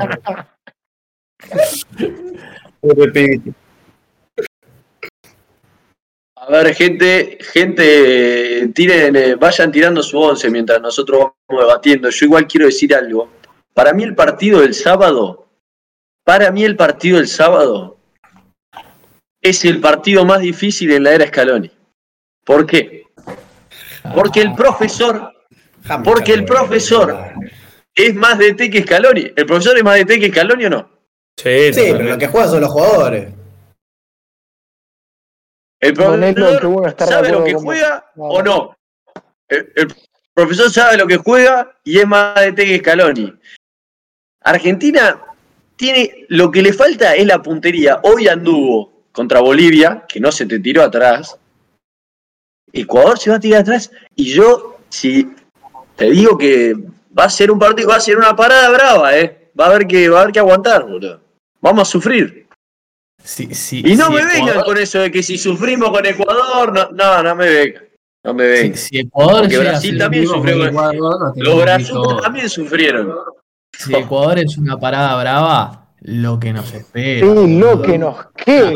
A 6.44 6.50
ver, 6.50 6.74
gente, 6.74 7.38
gente, 7.52 8.68
tiren, 8.74 9.16
eh, 9.16 9.34
vayan 9.36 9.70
tirando 9.70 10.02
su 10.02 10.18
once 10.18 10.50
mientras 10.50 10.80
nosotros 10.80 11.30
vamos 11.48 11.64
debatiendo. 11.64 12.10
Yo 12.10 12.26
igual 12.26 12.46
quiero 12.46 12.66
decir 12.66 12.94
algo. 12.94 13.30
Para 13.72 13.92
mí 13.92 14.02
el 14.02 14.14
partido 14.14 14.60
del 14.60 14.74
sábado 14.74 15.42
para 16.24 16.52
mí 16.52 16.64
el 16.64 16.76
partido 16.76 17.16
del 17.18 17.26
sábado 17.26 17.96
es 19.40 19.64
el 19.64 19.80
partido 19.80 20.24
más 20.24 20.40
difícil 20.40 20.92
en 20.92 21.02
la 21.02 21.14
era 21.14 21.26
Scaloni. 21.26 21.70
¿Por 22.44 22.64
qué? 22.64 23.04
Porque 24.14 24.40
el 24.40 24.54
profesor, 24.54 25.32
porque 26.04 26.32
el 26.32 26.44
profesor 26.44 27.18
es 27.94 28.14
más 28.14 28.38
de 28.38 28.54
T 28.54 28.70
que 28.70 28.82
Scaloni. 28.82 29.32
¿El 29.34 29.46
profesor 29.46 29.76
es 29.76 29.84
más 29.84 29.96
de 29.96 30.04
T 30.04 30.20
que 30.20 30.28
Scaloni 30.28 30.66
o 30.66 30.70
no? 30.70 30.90
Sí, 31.36 31.72
sí 31.72 31.88
pero 31.92 32.04
lo 32.04 32.18
que 32.18 32.28
juegan 32.28 32.50
son 32.50 32.60
los 32.60 32.70
jugadores. 32.70 33.28
El 35.82 35.94
profesor 35.94 36.94
sabe 36.96 37.30
lo 37.30 37.44
que 37.44 37.54
juega 37.54 38.06
o 38.16 38.40
no. 38.40 38.76
El, 39.48 39.72
el, 39.74 39.94
profesor 40.32 40.70
sabe 40.70 40.96
lo 40.96 41.06
que 41.06 41.16
juega 41.16 41.76
y 41.84 41.98
es 41.98 42.06
más 42.06 42.40
de 42.40 42.52
T 42.52 42.64
que 42.64 42.78
Scaloni. 42.78 43.34
Argentina 44.44 45.20
tiene, 45.76 46.26
lo 46.28 46.52
que 46.52 46.62
le 46.62 46.72
falta 46.72 47.16
es 47.16 47.26
la 47.26 47.42
puntería. 47.42 48.00
Hoy 48.04 48.28
anduvo 48.28 49.06
contra 49.10 49.40
Bolivia, 49.40 50.04
que 50.08 50.20
no 50.20 50.30
se 50.30 50.46
te 50.46 50.60
tiró 50.60 50.82
atrás. 50.82 51.36
Ecuador 52.72 53.18
se 53.18 53.30
va 53.30 53.36
a 53.36 53.40
tirar 53.40 53.62
atrás. 53.62 53.90
Y 54.14 54.32
yo, 54.32 54.78
si 54.88 55.34
te 55.96 56.10
digo 56.10 56.38
que 56.38 56.74
va 57.18 57.24
a 57.24 57.30
ser 57.30 57.50
un 57.50 57.58
partido, 57.58 57.88
va 57.88 57.96
a 57.96 58.00
ser 58.00 58.16
una 58.16 58.36
parada 58.36 58.70
brava, 58.70 59.18
¿eh? 59.18 59.50
Va 59.58 59.66
a 59.66 59.68
haber 59.70 59.86
que, 59.88 60.08
va 60.08 60.20
a 60.20 60.22
haber 60.22 60.32
que 60.32 60.38
aguantar, 60.38 60.84
boludo. 60.84 61.20
Vamos 61.60 61.88
a 61.88 61.90
sufrir. 61.90 62.41
Sí, 63.24 63.48
sí, 63.54 63.82
y 63.86 63.94
no 63.94 64.10
me 64.10 64.24
vengan 64.24 64.62
con 64.62 64.76
eso 64.78 64.98
de 64.98 65.10
que 65.10 65.22
si 65.22 65.38
sufrimos 65.38 65.90
con 65.90 66.04
Ecuador, 66.04 66.72
no, 66.72 66.90
no, 66.90 67.22
no 67.22 67.34
me 67.36 67.48
vengan. 67.48 67.82
No 68.24 68.34
me 68.34 68.46
vengan. 68.46 68.76
Si, 68.76 68.98
Ecuador 68.98 69.42
Porque 69.42 69.58
Brasil 69.58 69.98
también 69.98 70.26
sufrió. 70.26 70.56
los 71.36 71.62
brasileños 71.62 72.22
también 72.22 72.48
sufrieron. 72.48 73.14
Si 73.78 73.94
Ecuador 73.94 74.38
es 74.38 74.58
una 74.58 74.78
parada 74.78 75.20
brava, 75.20 75.82
lo 76.04 76.38
que 76.40 76.52
nos 76.52 76.72
espera. 76.74 77.26
Sí, 77.26 77.58
lo 77.58 77.80
que 77.80 77.96
nos 77.96 78.16
queda. 78.36 78.72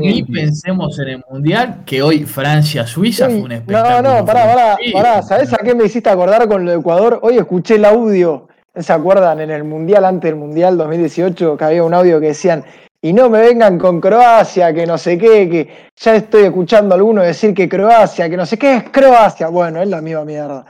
Ni 0.00 0.22
pensemos 0.24 0.98
en 0.98 1.08
el 1.08 1.24
Mundial, 1.30 1.82
que 1.86 2.02
hoy 2.02 2.24
Francia-Suiza 2.24 3.26
fue 3.26 3.40
un 3.40 3.52
espectáculo. 3.52 4.02
No, 4.02 4.18
no, 4.18 4.26
pará, 4.26 4.44
pará, 4.44 4.78
pará. 4.92 5.22
¿Sabés 5.22 5.52
a 5.54 5.58
qué 5.58 5.74
me 5.74 5.84
hiciste 5.84 6.10
acordar 6.10 6.46
con 6.48 6.64
lo 6.64 6.70
de 6.70 6.78
Ecuador? 6.78 7.18
Hoy 7.22 7.38
escuché 7.38 7.76
el 7.76 7.86
audio, 7.86 8.48
¿se 8.74 8.92
acuerdan? 8.92 9.40
En 9.40 9.50
el 9.50 9.64
Mundial, 9.64 10.04
antes 10.04 10.30
del 10.30 10.38
Mundial 10.38 10.76
2018, 10.76 11.56
que 11.56 11.64
había 11.64 11.82
un 11.84 11.94
audio 11.94 12.20
que 12.20 12.28
decían, 12.28 12.64
y 13.00 13.12
no 13.12 13.30
me 13.30 13.40
vengan 13.40 13.78
con 13.78 14.00
Croacia, 14.00 14.72
que 14.74 14.84
no 14.86 14.98
sé 14.98 15.16
qué, 15.16 15.48
que 15.48 15.88
ya 15.96 16.16
estoy 16.16 16.44
escuchando 16.44 16.94
a 16.94 16.96
algunos 16.98 17.24
decir 17.24 17.54
que 17.54 17.68
Croacia, 17.68 18.28
que 18.28 18.36
no 18.36 18.44
sé 18.44 18.58
qué 18.58 18.76
es 18.76 18.84
Croacia. 18.90 19.48
Bueno, 19.48 19.80
es 19.80 19.88
la 19.88 20.00
misma 20.00 20.24
mierda. 20.24 20.66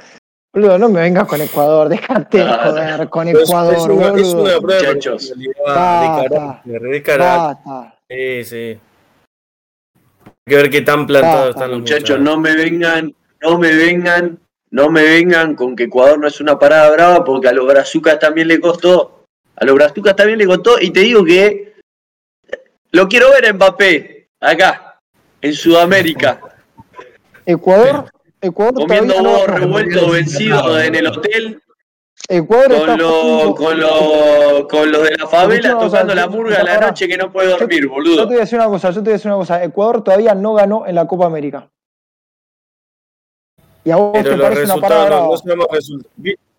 Boludo, 0.53 0.79
no 0.79 0.89
me 0.89 1.01
vengas 1.01 1.27
con 1.27 1.41
Ecuador, 1.41 1.89
déjate 1.91 2.39
de 2.39 2.45
joder 2.53 3.09
con 3.09 3.29
Ecuador, 3.29 3.75
es 3.75 3.85
una, 3.85 4.21
Es 4.21 4.35
una 4.35 4.59
prueba 4.59 4.93
Muchachos. 4.93 5.35
de 5.37 7.03
carácter, 7.03 7.93
Sí, 8.11 8.45
sí. 8.45 8.81
Hay 10.27 10.51
que 10.51 10.57
ver 10.57 10.71
qué 10.71 10.81
tan 10.81 11.07
plantados 11.07 11.51
están 11.51 11.71
los 11.71 11.81
muchachos. 11.81 12.19
no 12.21 12.39
me 12.39 12.55
vengan, 12.57 13.15
no 13.43 13.59
me 13.59 13.75
vengan 13.75 14.39
no 14.71 14.91
me 14.91 15.03
vengan 15.03 15.55
con 15.55 15.75
que 15.75 15.85
Ecuador 15.85 16.19
no 16.19 16.29
es 16.29 16.41
una 16.41 16.59
parada 16.59 16.91
brava 16.91 17.25
porque 17.25 17.49
a 17.49 17.53
los 17.53 17.67
brazucas 17.67 18.19
también 18.19 18.49
le 18.49 18.61
costó. 18.61 19.25
A 19.57 19.65
los 19.65 19.75
brazucas 19.75 20.15
también 20.15 20.39
le 20.39 20.47
costó 20.47 20.81
y 20.81 20.91
te 20.91 21.01
digo 21.01 21.25
que 21.25 21.75
lo 22.91 23.09
quiero 23.09 23.31
ver 23.31 23.47
en 23.47 23.57
Mbappé, 23.57 24.29
acá, 24.41 25.01
en 25.41 25.53
Sudamérica. 25.53 26.41
Ecuador, 27.45 28.11
Ecuador 28.41 28.87
comiendo 28.87 29.15
huevos 29.23 29.47
revueltos 29.47 30.13
vencidos 30.13 30.83
en 30.83 30.95
el 30.95 31.07
hotel. 31.07 31.63
Ecuador 32.29 32.87
con, 32.87 32.99
lo, 32.99 33.55
con, 33.55 33.81
lo, 33.81 34.69
con 34.69 34.93
los 34.93 35.03
de 35.03 35.17
la 35.17 35.27
favela 35.27 35.79
tocando 35.79 36.15
la 36.15 36.29
murga 36.29 36.61
a 36.61 36.65
la 36.65 36.79
noche 36.79 37.09
que 37.09 37.17
no 37.17 37.33
puede 37.33 37.49
dormir, 37.49 37.89
boludo. 37.89 38.17
Yo 38.17 38.23
te 38.23 38.29
voy 38.29 38.37
a 38.37 38.41
decir 38.41 38.59
una 38.59 38.69
cosa, 38.69 38.91
yo 38.91 38.97
te 38.97 39.05
voy 39.05 39.11
a 39.11 39.13
decir 39.15 39.31
una 39.31 39.39
cosa. 39.39 39.65
Ecuador 39.65 40.05
todavía 40.05 40.35
no 40.35 40.53
ganó 40.53 40.87
en 40.87 40.95
la 40.95 41.07
Copa 41.07 41.27
América. 41.27 41.71
Y 43.89 43.91
a 43.91 43.97
vos 43.97 44.13
te 44.13 44.37
parece 44.37 44.65
una 44.65 44.77
parada 44.77 45.07
brava. 45.07 45.27
No 45.29 45.37
sabemos 45.39 45.67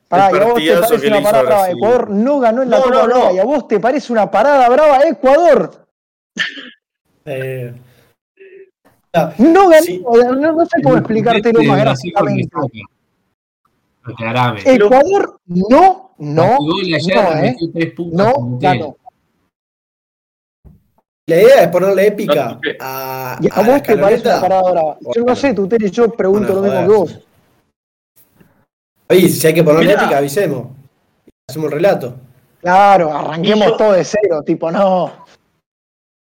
Pará, 0.07 0.31
y 0.31 0.39
a 0.39 0.45
vos 0.47 0.55
te 0.55 0.79
parece 0.81 1.07
una 1.09 1.21
parada 1.21 1.43
brava. 1.43 1.69
Ecuador 1.69 2.09
no 2.09 2.39
ganó 2.39 2.63
en 2.63 2.69
la 2.71 2.81
Copa 2.81 3.03
América. 3.03 3.33
Y 3.33 3.37
a 3.37 3.43
vos 3.43 3.67
te 3.67 3.79
parece 3.79 4.11
una 4.11 4.31
parada 4.31 4.67
brava 4.67 5.03
Ecuador. 5.07 5.85
Eh, 7.25 7.71
no 9.37 9.69
ganó, 9.69 9.85
no, 10.39 10.53
no, 10.53 10.65
sé 10.65 10.81
cómo 10.81 10.97
explicártelo 10.97 11.61
más 11.61 11.79
gráficamente. 11.81 12.49
Ecuador 14.65 15.39
no, 15.45 16.15
no, 16.17 16.57
no, 16.57 16.81
eh, 16.81 17.93
no 18.11 18.57
ganó. 18.59 18.97
La 21.29 21.35
idea 21.35 21.61
es 21.61 21.67
ponerle 21.67 22.07
épica 22.07 22.59
a, 22.79 23.37
¿Y 23.39 23.47
a, 23.51 23.61
vos 23.61 23.83
te 23.83 23.95
parece 23.95 24.23
brava. 24.23 24.97
Yo 25.15 25.23
no 25.23 25.35
sé, 25.35 25.53
tú 25.53 25.67
tenés, 25.67 25.91
yo 25.91 26.09
pregunto 26.09 26.55
lo 26.55 26.61
mismo 26.63 26.79
que 26.79 26.87
vos. 26.87 27.19
Oye, 29.09 29.29
si 29.29 29.45
hay 29.45 29.53
que 29.53 29.63
ponerle 29.63 29.93
épica, 29.93 30.17
avisemos. 30.17 30.69
Hacemos 31.47 31.67
un 31.67 31.71
relato. 31.71 32.15
Claro, 32.61 33.13
arranquemos 33.15 33.77
todo 33.77 33.91
de 33.91 34.03
cero, 34.03 34.41
tipo, 34.43 34.71
no. 34.71 35.27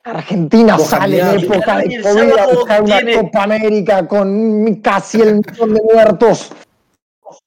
Argentina 0.04 0.78
sale 0.78 1.20
en 1.20 1.40
época 1.40 1.78
de 1.78 2.02
COVID 2.02 2.38
a 2.38 2.48
buscar 2.48 2.82
una 2.82 3.00
Copa 3.16 3.44
América 3.44 4.06
con 4.06 4.76
casi 4.76 5.22
el 5.22 5.36
millón 5.36 5.74
de 5.74 5.82
muertos. 5.84 6.52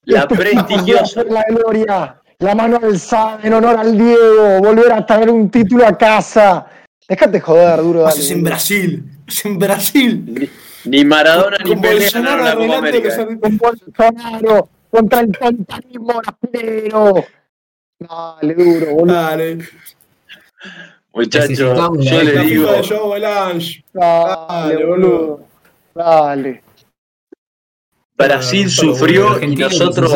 La 0.04 0.26
prestigiosa. 0.26 1.24
La 1.24 1.44
gloria, 1.46 2.22
la 2.38 2.54
mano 2.54 2.80
alzada 2.82 3.38
en 3.42 3.52
honor 3.52 3.76
al 3.76 3.98
Diego, 3.98 4.60
volver 4.60 4.92
a 4.92 5.04
traer 5.04 5.28
un 5.28 5.50
título 5.50 5.86
a 5.86 5.98
casa. 5.98 6.66
Déjate 7.10 7.40
joder, 7.40 7.82
duro. 7.82 8.02
Dale, 8.02 8.20
es 8.20 8.30
en 8.30 8.44
Brasil, 8.44 9.04
es 9.26 9.44
en 9.44 9.58
Brasil. 9.58 10.48
Ni, 10.84 11.04
Maradona 11.04 11.58
ni 11.58 11.74
Pelé 11.74 12.08
ganaron 12.08 12.44
la 12.44 12.54
Copa 12.54 12.78
América. 12.78 13.26
Con 13.40 13.58
Bolsonaro, 13.58 14.68
contra 14.88 15.20
el 15.20 15.36
capitalismo 15.36 16.22
brasileño. 16.22 17.14
Dale, 17.98 18.54
duro, 18.54 18.94
boludo. 18.94 19.12
Dale. 19.12 19.58
Muchachos, 21.12 21.58
yo 21.58 22.22
le 22.22 22.38
digo. 22.44 22.68
Dale, 23.92 24.84
boludo. 24.86 25.40
Dale. 25.92 26.62
Brasil 28.16 28.70
sufrió 28.70 29.42
y 29.42 29.56
nosotros. 29.56 30.14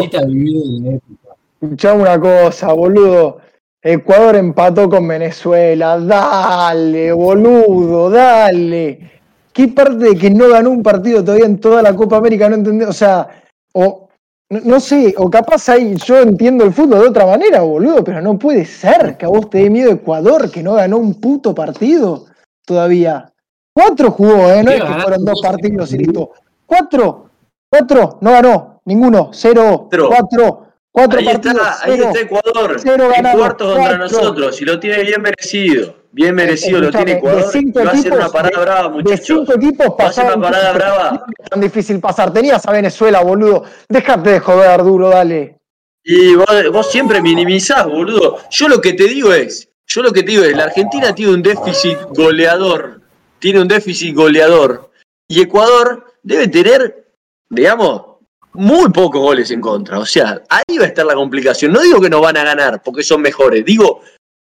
Escuchame 1.60 2.02
una 2.02 2.20
cosa, 2.20 2.72
boludo. 2.72 3.40
Ecuador 3.86 4.34
empató 4.36 4.88
con 4.88 5.06
Venezuela. 5.06 5.98
Dale, 6.00 7.12
boludo, 7.12 8.08
dale. 8.08 9.12
¿Qué 9.52 9.68
parte 9.68 9.96
de 9.96 10.16
que 10.16 10.30
no 10.30 10.48
ganó 10.48 10.70
un 10.70 10.82
partido 10.82 11.22
todavía 11.22 11.44
en 11.44 11.60
toda 11.60 11.82
la 11.82 11.94
Copa 11.94 12.16
América? 12.16 12.48
No 12.48 12.54
entendés. 12.56 12.88
O 12.88 12.94
sea, 12.94 13.28
o 13.74 14.08
no, 14.48 14.80
sé, 14.80 15.14
o 15.18 15.28
capaz 15.28 15.68
ahí 15.68 15.96
yo 15.96 16.18
entiendo 16.20 16.64
el 16.64 16.72
fútbol 16.72 17.00
de 17.00 17.08
otra 17.08 17.26
manera, 17.26 17.60
boludo, 17.60 18.02
pero 18.02 18.22
no 18.22 18.38
puede 18.38 18.64
ser 18.64 19.18
que 19.18 19.26
a 19.26 19.28
vos 19.28 19.50
te 19.50 19.58
dé 19.58 19.70
miedo 19.70 19.90
Ecuador, 19.90 20.50
que 20.50 20.62
no 20.62 20.74
ganó 20.74 20.96
un 20.96 21.20
puto 21.20 21.54
partido 21.54 22.24
todavía. 22.64 23.30
Cuatro 23.74 24.12
jugó, 24.12 24.50
¿eh? 24.50 24.62
No 24.62 24.70
es 24.70 24.82
que 24.82 24.94
fueron 24.94 25.24
dos 25.24 25.42
partidos 25.42 25.92
y 25.92 25.98
listo. 25.98 26.30
Cuatro, 26.64 27.30
cuatro, 27.70 28.18
no 28.22 28.30
ganó, 28.30 28.80
ninguno, 28.86 29.30
cero, 29.32 29.88
cuatro, 29.90 30.63
cuatro 30.94 31.18
ahí 31.18 31.24
partidos. 31.24 31.56
Está, 31.56 31.84
ahí 31.84 32.00
está 32.00 32.20
Ecuador, 32.20 32.76
cero 32.78 33.10
en 33.14 33.36
cuarto 33.36 33.74
contra 33.74 33.98
nosotros, 33.98 34.60
y 34.60 34.64
lo 34.64 34.78
tiene 34.78 35.02
bien 35.02 35.20
merecido. 35.20 35.96
Bien 36.12 36.32
merecido 36.32 36.80
lo 36.80 36.90
tiene 36.92 37.14
Ecuador. 37.14 37.42
va 37.42 37.90
a 37.90 37.96
ser 37.96 38.12
una 38.12 38.28
parada 38.28 38.60
brava, 38.60 38.88
muchachos. 38.88 39.18
De 39.18 39.24
cinco 39.26 39.54
equipos 39.54 39.94
pasaron. 39.98 40.38
una 40.38 40.48
parada 40.48 40.72
brava. 40.72 41.26
tan 41.50 41.60
difícil 41.60 41.98
pasar. 41.98 42.32
Tenías 42.32 42.64
a 42.66 42.70
Venezuela, 42.70 43.20
boludo. 43.20 43.64
Déjate 43.88 44.30
de 44.30 44.38
joder, 44.38 44.84
duro, 44.84 45.08
dale. 45.08 45.58
Y 46.04 46.36
vos, 46.36 46.92
siempre 46.92 47.20
minimizás, 47.20 47.86
boludo. 47.86 48.38
Yo 48.48 48.68
lo 48.68 48.80
que 48.80 48.92
te 48.92 49.08
digo 49.08 49.32
es, 49.32 49.68
yo 49.88 50.02
lo 50.02 50.12
que 50.12 50.22
te 50.22 50.30
digo 50.30 50.44
es, 50.44 50.56
la 50.56 50.64
Argentina 50.64 51.12
tiene 51.12 51.32
un 51.32 51.42
déficit 51.42 51.98
goleador. 52.10 53.00
Tiene 53.40 53.60
un 53.60 53.66
déficit 53.66 54.14
goleador. 54.14 54.92
Y 55.26 55.40
Ecuador 55.40 56.14
debe 56.22 56.46
tener, 56.46 57.08
digamos, 57.48 58.13
muy 58.54 58.90
pocos 58.90 59.20
goles 59.20 59.50
en 59.50 59.60
contra. 59.60 59.98
O 59.98 60.06
sea, 60.06 60.42
ahí 60.48 60.78
va 60.78 60.84
a 60.84 60.88
estar 60.88 61.04
la 61.04 61.14
complicación. 61.14 61.72
No 61.72 61.80
digo 61.80 62.00
que 62.00 62.10
no 62.10 62.20
van 62.20 62.36
a 62.36 62.44
ganar 62.44 62.82
porque 62.82 63.02
son 63.02 63.20
mejores. 63.20 63.64
Digo, 63.64 64.00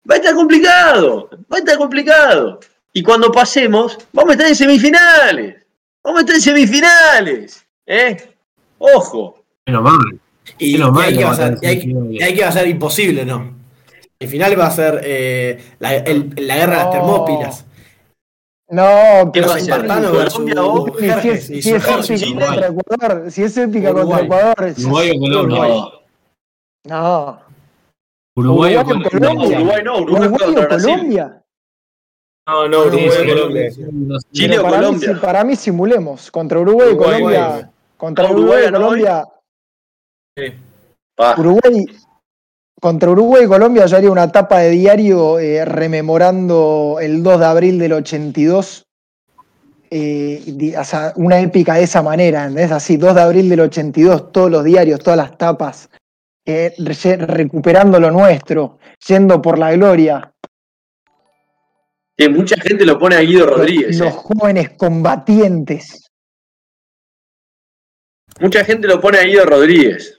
va 0.09 0.15
a 0.15 0.17
estar 0.17 0.35
complicado, 0.35 1.29
va 1.51 1.57
a 1.57 1.59
estar 1.59 1.77
complicado. 1.77 2.59
Y 2.91 3.03
cuando 3.03 3.31
pasemos, 3.31 3.97
vamos 4.11 4.31
a 4.31 4.33
estar 4.33 4.47
en 4.47 4.55
semifinales. 4.55 5.65
Vamos 6.03 6.19
a 6.19 6.21
estar 6.21 6.35
en 6.35 6.41
semifinales. 6.41 7.65
¿Eh? 7.85 8.17
Ojo. 8.79 9.43
Menos 9.67 9.83
mal. 9.83 10.19
Y, 10.57 10.77
y, 10.77 10.81
hay 10.81 11.17
que 11.17 11.23
va 11.23 11.31
a 11.31 11.35
ser, 11.35 11.57
hay, 11.63 11.79
que 12.35 12.41
va 12.41 12.49
a 12.49 12.51
ser 12.51 12.67
imposible, 12.67 13.23
¿no? 13.23 13.55
El 14.19 14.27
final 14.27 14.59
va 14.59 14.67
a 14.67 14.71
ser 14.71 15.01
eh, 15.03 15.63
la, 15.79 15.95
el, 15.95 16.33
la, 16.35 16.55
guerra 16.55 16.77
de 16.77 16.83
las 16.83 16.91
termópilas. 16.91 17.65
No, 18.71 19.31
pero 19.33 19.49
si, 19.57 19.67
Colombia 19.67 20.63
o 20.63 20.97
si, 20.99 21.29
es, 21.29 21.45
si, 21.47 21.57
es 21.57 21.65
épica 21.65 22.45
contra 22.45 22.67
Ecuador, 22.67 23.31
si 23.31 23.43
es 23.43 23.57
épica 23.57 23.93
contra 23.93 24.21
Ecuador. 24.21 24.73
Uruguay 24.77 25.09
o 25.09 25.19
Colombia. 25.19 25.59
No. 26.83 27.39
Uruguay, 28.35 28.75
o 28.75 28.85
Colombia. 28.85 29.59
Uruguay 29.59 29.83
no, 29.83 29.97
Uruguay, 29.97 30.55
o 30.55 30.67
Colombia. 30.69 31.41
No, 32.47 32.67
no, 32.67 32.79
Uruguay 32.81 33.09
o 33.09 33.27
Colombia. 33.27 33.71
Chile 34.33 34.59
o 34.59 34.63
Colombia. 34.63 35.19
para 35.19 35.43
mí 35.43 35.55
simulemos. 35.55 36.29
Contra 36.29 36.59
Uruguay 36.59 36.93
y 36.93 36.97
Colombia. 36.97 37.71
Contra 37.97 38.31
Uruguay 38.31 38.65
y 38.67 38.71
Colombia. 38.71 39.25
Uruguay. 41.37 41.85
Contra 42.79 43.11
Uruguay 43.11 43.43
y 43.43 43.47
Colombia 43.47 43.85
yo 43.85 43.97
haría 43.97 44.11
una 44.11 44.31
tapa 44.31 44.59
de 44.59 44.69
diario 44.69 45.37
eh, 45.39 45.65
rememorando 45.65 46.97
el 47.01 47.21
2 47.23 47.39
de 47.39 47.45
abril 47.45 47.79
del 47.79 47.93
82. 47.93 48.85
Eh, 49.91 50.75
o 50.77 50.83
sea, 50.83 51.13
una 51.15 51.39
épica 51.39 51.75
de 51.75 51.83
esa 51.83 52.01
manera, 52.01 52.49
es 52.55 52.71
así, 52.71 52.95
2 52.95 53.15
de 53.15 53.21
abril 53.21 53.49
del 53.49 53.61
82, 53.61 54.31
todos 54.31 54.49
los 54.49 54.63
diarios, 54.63 54.99
todas 54.99 55.17
las 55.17 55.37
tapas, 55.37 55.89
recuperando 56.45 57.99
lo 57.99 58.11
nuestro, 58.11 58.77
yendo 59.07 59.41
por 59.41 59.57
la 59.57 59.73
gloria. 59.73 60.31
Que 62.15 62.29
mucha 62.29 62.55
gente 62.61 62.85
lo 62.85 62.99
pone 62.99 63.15
a 63.15 63.21
Guido 63.21 63.45
Rodríguez. 63.47 63.97
Los, 63.97 64.09
eh. 64.09 64.15
jóvenes 64.15 64.69
combatientes. 64.77 66.09
Mucha 68.39 68.63
gente 68.63 68.87
lo 68.87 69.01
pone 69.01 69.17
a 69.17 69.23
Guido 69.23 69.45
Rodríguez. 69.45 70.18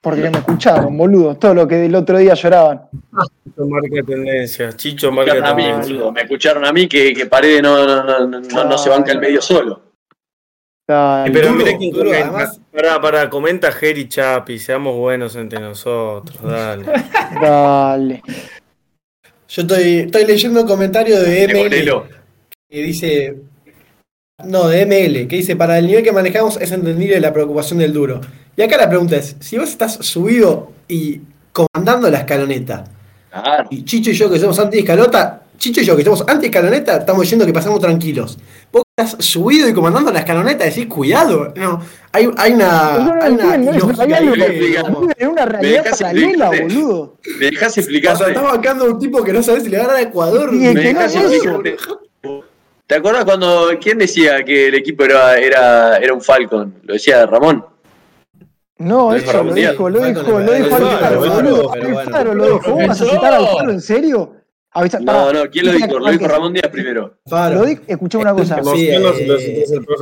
Porque 0.00 0.30
me 0.30 0.38
escucharon, 0.38 0.96
boludo. 0.96 1.36
Todo 1.36 1.54
lo 1.54 1.68
que 1.68 1.86
el 1.86 1.94
otro 1.94 2.18
día 2.18 2.34
lloraban. 2.34 2.82
Chicho 3.44 3.66
marca 3.66 4.02
tendencia. 4.06 4.72
Chicho 4.72 5.12
marca 5.12 5.54
tendencia. 5.54 6.10
Me 6.10 6.22
escucharon 6.22 6.64
a 6.64 6.72
mí 6.72 6.88
que, 6.88 7.12
que 7.14 7.26
Paredes 7.26 7.62
no, 7.62 7.86
no, 7.86 8.26
no, 8.26 8.64
no, 8.64 8.78
se 8.78 8.90
banca 8.90 9.12
el 9.12 9.20
medio 9.20 9.40
solo. 9.40 9.82
pero 10.86 11.52
mira 11.52 11.76
quién 11.76 11.94
Además... 11.96 12.60
Para, 12.72 13.00
para, 13.00 13.30
comenta 13.30 13.70
Jerry 13.70 14.08
Chapi, 14.08 14.58
seamos 14.58 14.96
buenos 14.96 15.36
entre 15.36 15.60
nosotros, 15.60 16.42
dale. 16.42 16.84
dale. 17.40 18.22
Yo 19.48 19.62
estoy, 19.62 19.98
estoy 20.00 20.24
leyendo 20.26 20.62
un 20.62 20.66
comentario 20.66 21.20
de 21.20 21.46
ML 21.46 22.24
que 22.74 22.82
dice. 22.82 23.36
No, 24.44 24.66
de 24.66 24.84
ML, 24.84 25.28
que 25.28 25.36
dice: 25.36 25.54
Para 25.54 25.78
el 25.78 25.86
nivel 25.86 26.02
que 26.02 26.10
manejamos 26.10 26.60
es 26.60 26.72
entendible 26.72 27.20
la 27.20 27.32
preocupación 27.32 27.78
del 27.78 27.92
duro. 27.92 28.20
Y 28.56 28.62
acá 28.62 28.76
la 28.76 28.88
pregunta 28.88 29.16
es: 29.16 29.36
si 29.40 29.58
vos 29.58 29.68
estás 29.68 29.94
subido 29.94 30.72
y 30.88 31.20
comandando 31.52 32.10
la 32.10 32.18
escaloneta, 32.18 32.84
y 33.70 33.84
Chicho 33.84 34.10
y 34.10 34.14
yo 34.14 34.30
que 34.30 34.38
somos 34.38 34.58
anti-escalota, 34.58 35.42
Chicho 35.58 35.80
y 35.80 35.84
yo, 35.84 35.94
que 35.94 36.02
estamos 36.02 36.24
anti-escaloneta, 36.26 36.98
estamos 36.98 37.22
diciendo 37.22 37.46
que 37.46 37.52
pasamos 37.52 37.80
tranquilos. 37.80 38.38
Vos 38.72 38.82
estás 38.96 39.24
subido 39.24 39.68
y 39.68 39.72
comandando 39.72 40.12
la 40.12 40.20
escaloneta, 40.20 40.64
decís, 40.64 40.86
cuidado. 40.86 41.52
No, 41.56 41.80
hay, 42.12 42.28
hay 42.36 42.52
una. 42.52 43.20
hay 43.22 43.32
una 43.32 43.54
una 45.28 45.46
realidad 45.46 45.84
paralela, 45.98 46.50
boludo. 46.50 47.16
Me 47.40 47.50
dejas 47.50 47.78
explicar. 47.78 48.14
O 48.14 48.18
sea, 48.18 48.28
estás 48.28 48.42
bancando 48.42 48.84
a 48.84 48.88
un 48.90 48.98
tipo 48.98 49.22
que 49.22 49.32
no 49.32 49.42
sabe 49.42 49.60
si 49.60 49.68
le 49.68 49.78
va 49.78 49.94
a 49.94 50.00
Ecuador. 50.00 50.50
Y 50.52 50.58
me 50.58 50.74
dejas 50.74 51.14
explicar. 51.14 51.60
¿Te 52.86 52.96
acuerdas 52.96 53.24
cuando 53.24 53.70
quién 53.80 53.96
decía 53.96 54.44
que 54.44 54.68
el 54.68 54.74
equipo 54.74 55.04
era, 55.04 55.38
era, 55.38 55.96
era 55.96 56.12
un 56.12 56.20
Falcon? 56.20 56.74
Lo 56.82 56.92
decía 56.94 57.24
Ramón. 57.24 57.64
No, 58.84 59.14
eso 59.14 59.42
lo 59.42 59.54
dijo, 59.54 59.88
lo 59.88 60.00
dijo, 60.00 60.38
lo 60.40 60.52
dijo 60.52 60.76
Alfaro, 60.76 61.20
boludo. 61.20 61.72
Alfaro 61.72 62.34
lo 62.34 62.44
dijo. 62.44 62.70
¿Vos 62.72 62.86
vas 62.86 63.00
a 63.00 63.04
citar 63.04 63.34
al 63.34 63.46
Alfaro 63.46 63.70
en 63.70 63.80
serio? 63.80 64.36
No, 65.00 65.32
no, 65.32 65.50
¿quién 65.50 65.66
lo 65.66 65.72
dijo? 65.72 65.98
Lo 65.98 66.10
dijo 66.10 66.26
Ramón 66.26 66.52
Díaz 66.52 66.68
primero. 66.68 67.14
Lo 67.24 67.64
escuché 67.64 68.18
una 68.18 68.34
cosa. 68.34 68.62
Sí, 68.62 68.88
eh, 68.88 68.96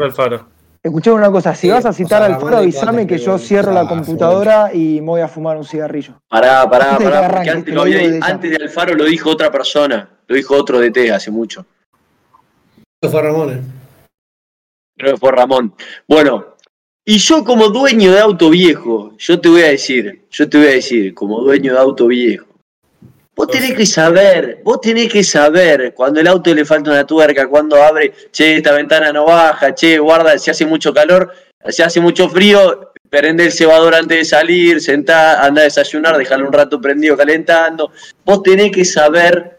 Alfaro. 0.03 0.47
Escuché 0.83 1.13
una 1.13 1.31
cosa, 1.31 1.55
si 1.55 1.69
vas 1.69 1.87
a 1.87 1.93
citar 1.93 2.23
al 2.25 2.35
Alfaro, 2.35 2.57
avísame 2.57 3.07
que 3.07 3.19
yo 3.19 3.39
cierro 3.39 3.73
la 3.73 3.87
computadora 3.87 4.75
y 4.75 5.01
me 5.01 5.07
voy 5.07 5.21
a 5.21 5.29
fumar 5.29 5.57
un 5.57 5.65
cigarrillo. 5.65 6.21
Pará, 6.29 6.69
pará, 6.69 6.99
pará, 6.99 7.31
porque 7.31 7.51
antes, 7.51 7.73
lo 7.73 7.83
había, 7.83 8.19
antes 8.21 8.51
de 8.51 8.65
Alfaro 8.65 8.95
lo 8.95 9.05
dijo 9.05 9.31
otra 9.31 9.51
persona, 9.53 10.09
lo 10.27 10.35
dijo 10.35 10.57
otro 10.57 10.81
de 10.81 10.91
T 10.91 11.13
hace 11.13 11.31
mucho. 11.31 11.65
Fue 13.01 13.23
Ramón. 13.23 13.51
Eh. 13.51 13.61
Creo 14.97 15.13
que 15.13 15.21
fue 15.21 15.33
Ramón. 15.33 15.75
Bueno, 16.09 16.52
y 17.05 17.19
yo 17.19 17.45
como 17.45 17.69
dueño 17.69 18.13
de 18.13 18.21
auto 18.21 18.51
viejo, 18.51 19.15
yo 19.19 19.41
te 19.41 19.49
voy 19.49 19.63
a 19.63 19.69
decir, 19.69 20.23
yo 20.31 20.49
te 20.49 20.59
voy 20.59 20.67
a 20.69 20.71
decir, 20.71 21.15
como 21.15 21.41
dueño 21.41 21.73
de 21.73 21.79
auto 21.79 22.07
viejo, 22.07 22.47
vos 23.35 23.49
tenés 23.49 23.75
que 23.75 23.87
saber, 23.87 24.61
vos 24.63 24.81
tenés 24.81 25.13
que 25.13 25.25
saber 25.25 25.95
cuando 25.95 26.21
el 26.21 26.29
auto 26.29 26.55
le 26.55 26.65
falta 26.65 26.91
una 26.91 27.07
tuerca, 27.07 27.49
cuando 27.49 27.83
abre, 27.83 28.13
che, 28.31 28.57
esta 28.57 28.73
ventana 28.73 29.13
no 29.13 29.25
baja, 29.25 29.75
che, 29.75 29.99
guarda, 29.99 30.39
si 30.39 30.51
hace 30.51 30.65
mucho 30.65 30.95
calor, 30.95 31.33
si 31.69 31.83
hace 31.83 32.01
mucho 32.01 32.29
frío, 32.29 32.93
prende 33.11 33.45
el 33.45 33.53
cebador 33.53 33.95
antes 33.95 34.19
de 34.19 34.25
salir, 34.25 34.81
sentá, 34.81 35.45
anda 35.45 35.61
a 35.61 35.65
desayunar, 35.65 36.17
dejarlo 36.17 36.47
un 36.47 36.53
rato 36.53 36.81
prendido 36.81 37.17
calentando. 37.17 37.93
Vos 38.25 38.43
tenés 38.43 38.73
que 38.73 38.85
saber 38.85 39.59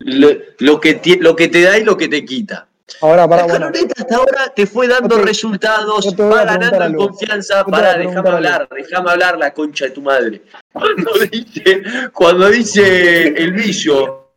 lo, 0.00 0.80
que, 0.80 1.00
lo 1.20 1.34
que 1.34 1.48
te 1.48 1.62
da 1.62 1.78
y 1.78 1.84
lo 1.84 1.96
que 1.96 2.08
te 2.08 2.24
quita. 2.24 2.68
Ahora, 3.00 3.26
para, 3.26 3.46
la 3.46 3.72
hasta 3.96 4.16
ahora 4.16 4.52
te 4.54 4.66
fue 4.66 4.86
dando 4.86 5.18
resultados, 5.18 6.14
va 6.20 6.44
ganando 6.44 6.84
en 6.84 6.94
confianza. 6.94 7.64
Para, 7.64 7.96
déjame 7.96 8.28
hablar, 8.28 8.68
déjame 8.70 9.10
hablar 9.10 9.38
la 9.38 9.54
concha 9.54 9.86
de 9.86 9.90
tu 9.92 10.02
madre. 10.02 10.42
Cuando 10.72 11.12
dice, 11.30 11.82
cuando 12.12 12.48
dice 12.50 13.28
el 13.28 13.52
vicio, 13.52 14.28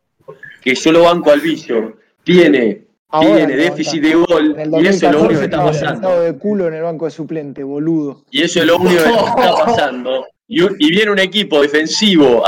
que 0.62 0.74
yo 0.74 0.92
lo 0.92 1.02
banco 1.02 1.30
al 1.30 1.40
vicio, 1.40 1.98
tiene, 2.22 2.86
tiene 3.20 3.56
déficit 3.56 4.02
de 4.02 4.14
gol, 4.14 4.56
y 4.80 4.86
eso 4.86 5.06
es 5.06 5.12
lo 5.12 5.22
único 5.22 5.40
que 5.40 5.44
está 5.46 5.64
pasando. 5.64 6.20
de 6.20 6.36
culo 6.38 6.68
en 6.68 6.74
el 6.74 6.82
banco 6.82 7.06
de 7.06 7.10
suplente, 7.10 7.62
boludo. 7.62 8.24
Y 8.30 8.42
eso 8.42 8.60
es 8.60 8.66
lo 8.66 8.76
único 8.76 9.02
que 9.02 9.10
está 9.10 9.64
pasando. 9.64 10.26
Y, 10.50 10.90
viene 10.90 11.10
un 11.10 11.18
equipo 11.18 11.60
defensivo 11.60 12.42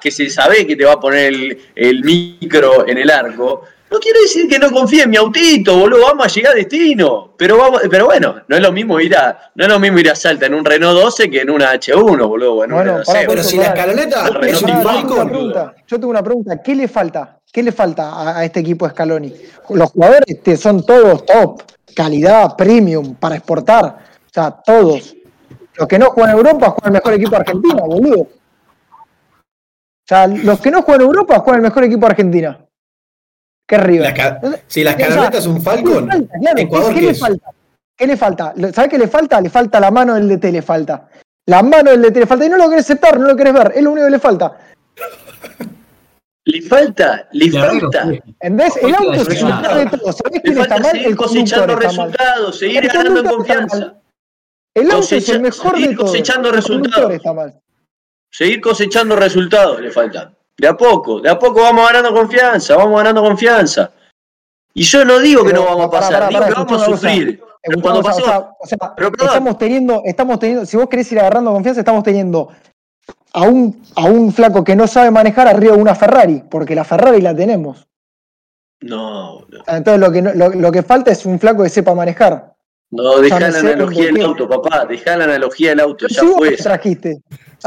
que 0.00 0.10
se 0.10 0.28
sabe 0.28 0.66
que 0.66 0.74
te 0.74 0.84
va 0.84 0.94
a 0.94 1.00
poner 1.00 1.58
el, 1.76 2.04
micro 2.04 2.88
en 2.88 2.98
el 2.98 3.10
arco. 3.10 3.62
No 3.90 4.00
quiere 4.00 4.20
decir 4.22 4.48
que 4.48 4.58
no 4.58 4.70
confíe 4.72 5.04
en 5.04 5.10
mi 5.10 5.16
autito, 5.16 5.78
boludo, 5.78 6.02
vamos 6.02 6.26
a 6.26 6.28
llegar 6.28 6.52
a 6.52 6.56
destino. 6.56 7.34
Pero 7.36 7.56
vamos, 7.56 7.82
pero 7.88 8.06
bueno, 8.06 8.42
no 8.48 8.56
es 8.56 8.62
lo 8.62 8.72
mismo 8.72 8.98
ir 8.98 9.16
a, 9.16 9.50
no 9.54 9.64
es 9.64 9.70
lo 9.70 9.78
mismo 9.78 9.98
ir 9.98 10.10
a 10.10 10.16
Salta 10.16 10.46
en 10.46 10.54
un 10.54 10.64
Renault 10.64 11.00
12 11.00 11.30
que 11.30 11.42
en 11.42 11.50
una 11.50 11.72
H1, 11.72 12.26
boludo. 12.26 12.54
Bueno, 12.54 12.82
pero 13.06 13.42
si 13.42 13.56
la 13.56 13.66
escaloneta 13.66 14.28
Yo 15.86 16.00
tengo 16.00 16.08
una 16.08 16.22
pregunta, 16.22 16.60
¿qué 16.62 16.74
le 16.74 16.88
falta? 16.88 17.38
¿Qué 17.52 17.62
le 17.62 17.70
falta 17.70 18.36
a, 18.38 18.44
este 18.44 18.60
equipo 18.60 18.86
de 18.86 18.90
Scaloni? 18.90 19.32
Los 19.70 19.92
jugadores 19.92 20.60
son 20.60 20.84
todos 20.84 21.24
top, 21.24 21.62
calidad, 21.94 22.56
premium, 22.56 23.14
para 23.14 23.36
exportar. 23.36 23.84
O 23.86 24.32
sea, 24.32 24.50
todos. 24.50 25.16
Los 25.74 25.86
que 25.86 25.98
no 25.98 26.06
juegan 26.10 26.32
en 26.32 26.38
Europa 26.38 26.70
juegan 26.70 26.88
el 26.88 27.00
mejor 27.00 27.14
equipo 27.14 27.30
de 27.30 27.36
Argentina, 27.36 27.82
boludo. 27.82 28.22
O 28.22 28.28
sea, 30.04 30.26
los 30.26 30.60
que 30.60 30.70
no 30.70 30.82
juegan 30.82 31.02
en 31.02 31.06
Europa 31.06 31.38
juegan 31.38 31.60
el 31.60 31.68
mejor 31.68 31.84
equipo 31.84 32.06
¿Qué 33.66 33.74
arriba? 33.74 34.14
si 34.68 34.84
la 34.84 34.92
escaloneta 34.92 35.38
es 35.38 35.46
un 35.46 35.60
Falcon, 35.60 36.08
¿qué, 36.08 37.00
le 37.02 37.14
falta? 37.14 37.50
¿Qué 37.96 38.06
le 38.06 38.16
falta? 38.16 38.54
¿Sabes 38.72 38.90
qué 38.90 38.98
le 38.98 39.08
falta? 39.08 39.40
Le 39.40 39.50
falta 39.50 39.80
la 39.80 39.90
mano 39.90 40.14
del 40.14 40.28
DT, 40.28 40.52
le 40.52 40.62
falta. 40.62 41.08
La 41.46 41.62
mano 41.62 41.90
del 41.90 42.02
DT 42.02 42.16
le 42.16 42.26
falta. 42.26 42.46
Y 42.46 42.48
no 42.48 42.58
lo 42.58 42.68
querés 42.68 42.84
aceptar, 42.84 43.18
no 43.18 43.26
lo 43.26 43.34
querés 43.34 43.54
ver. 43.54 43.72
Es 43.74 43.82
lo 43.82 43.90
único 43.90 44.06
que 44.06 44.12
le 44.12 44.18
falta. 44.20 44.58
Le 46.44 46.62
falta, 46.62 47.28
le 47.32 47.50
falta. 47.50 48.02
¿Entendés? 48.38 48.76
El 48.80 48.94
auto 48.94 49.12
es 49.14 49.28
el 49.28 49.34
de 49.34 49.98
todo. 49.98 50.12
¿Sabés 50.12 50.42
quién 50.44 50.58
está 50.58 50.78
mal? 50.78 50.96
El 50.96 51.16
cosechando 51.16 51.74
resultados, 51.74 52.58
seguir 52.58 52.86
ganando 52.86 53.20
en 53.20 53.26
confianza. 53.26 53.94
El 54.74 54.90
auto 54.92 55.16
es 55.16 55.28
el 55.28 55.40
mejor 55.40 55.76
de 55.76 55.94
todos. 55.96 56.10
cosechando 56.10 56.52
resultados. 56.52 57.52
Seguir 58.30 58.60
cosechando 58.60 59.16
resultados 59.16 59.80
le 59.80 59.90
falta. 59.90 60.35
De 60.58 60.66
a 60.66 60.76
poco, 60.76 61.20
de 61.20 61.28
a 61.28 61.38
poco 61.38 61.60
vamos 61.62 61.86
ganando 61.86 62.14
confianza, 62.14 62.76
vamos 62.76 62.96
ganando 62.96 63.22
confianza. 63.22 63.92
Y 64.72 64.82
yo 64.82 65.04
no 65.04 65.18
digo 65.18 65.44
que 65.44 65.52
no 65.52 65.64
vamos 65.64 65.86
a 65.86 65.90
pasar, 65.90 66.28
digo 66.28 66.44
que 66.44 66.52
vamos 66.52 66.82
a 66.82 66.84
sufrir. 66.84 67.42
cuando 67.82 68.02
pasó, 68.02 68.56
estamos 68.96 69.58
teniendo, 69.58 70.02
estamos 70.04 70.38
teniendo, 70.38 70.66
si 70.66 70.76
vos 70.76 70.88
querés 70.88 71.10
ir 71.12 71.20
agarrando 71.20 71.52
confianza, 71.52 71.80
estamos 71.80 72.02
teniendo 72.02 72.48
a 73.32 73.42
un, 73.42 73.82
a 73.94 74.04
un 74.04 74.32
flaco 74.32 74.64
que 74.64 74.76
no 74.76 74.86
sabe 74.86 75.10
manejar 75.10 75.46
arriba 75.46 75.74
de 75.76 75.82
una 75.82 75.94
Ferrari, 75.94 76.42
porque 76.50 76.74
la 76.74 76.84
Ferrari 76.84 77.20
la 77.20 77.34
tenemos. 77.34 77.86
No, 78.80 79.40
no. 79.40 79.58
Entonces 79.66 80.00
lo 80.00 80.10
que, 80.10 80.22
lo 80.22 80.72
que 80.72 80.82
falta 80.82 81.10
es 81.10 81.26
un 81.26 81.38
flaco 81.38 81.62
que 81.62 81.68
sepa 81.68 81.94
manejar. 81.94 82.55
No, 82.90 83.18
deja 83.18 83.40
la 83.40 83.58
analogía 83.58 84.06
del 84.06 84.22
auto, 84.22 84.48
papá. 84.48 84.86
Deja 84.86 85.16
la 85.16 85.24
analogía 85.24 85.70
del 85.70 85.80
auto. 85.80 86.06
Ya 86.08 86.22
fue. 86.22 86.56
trajiste. 86.56 87.18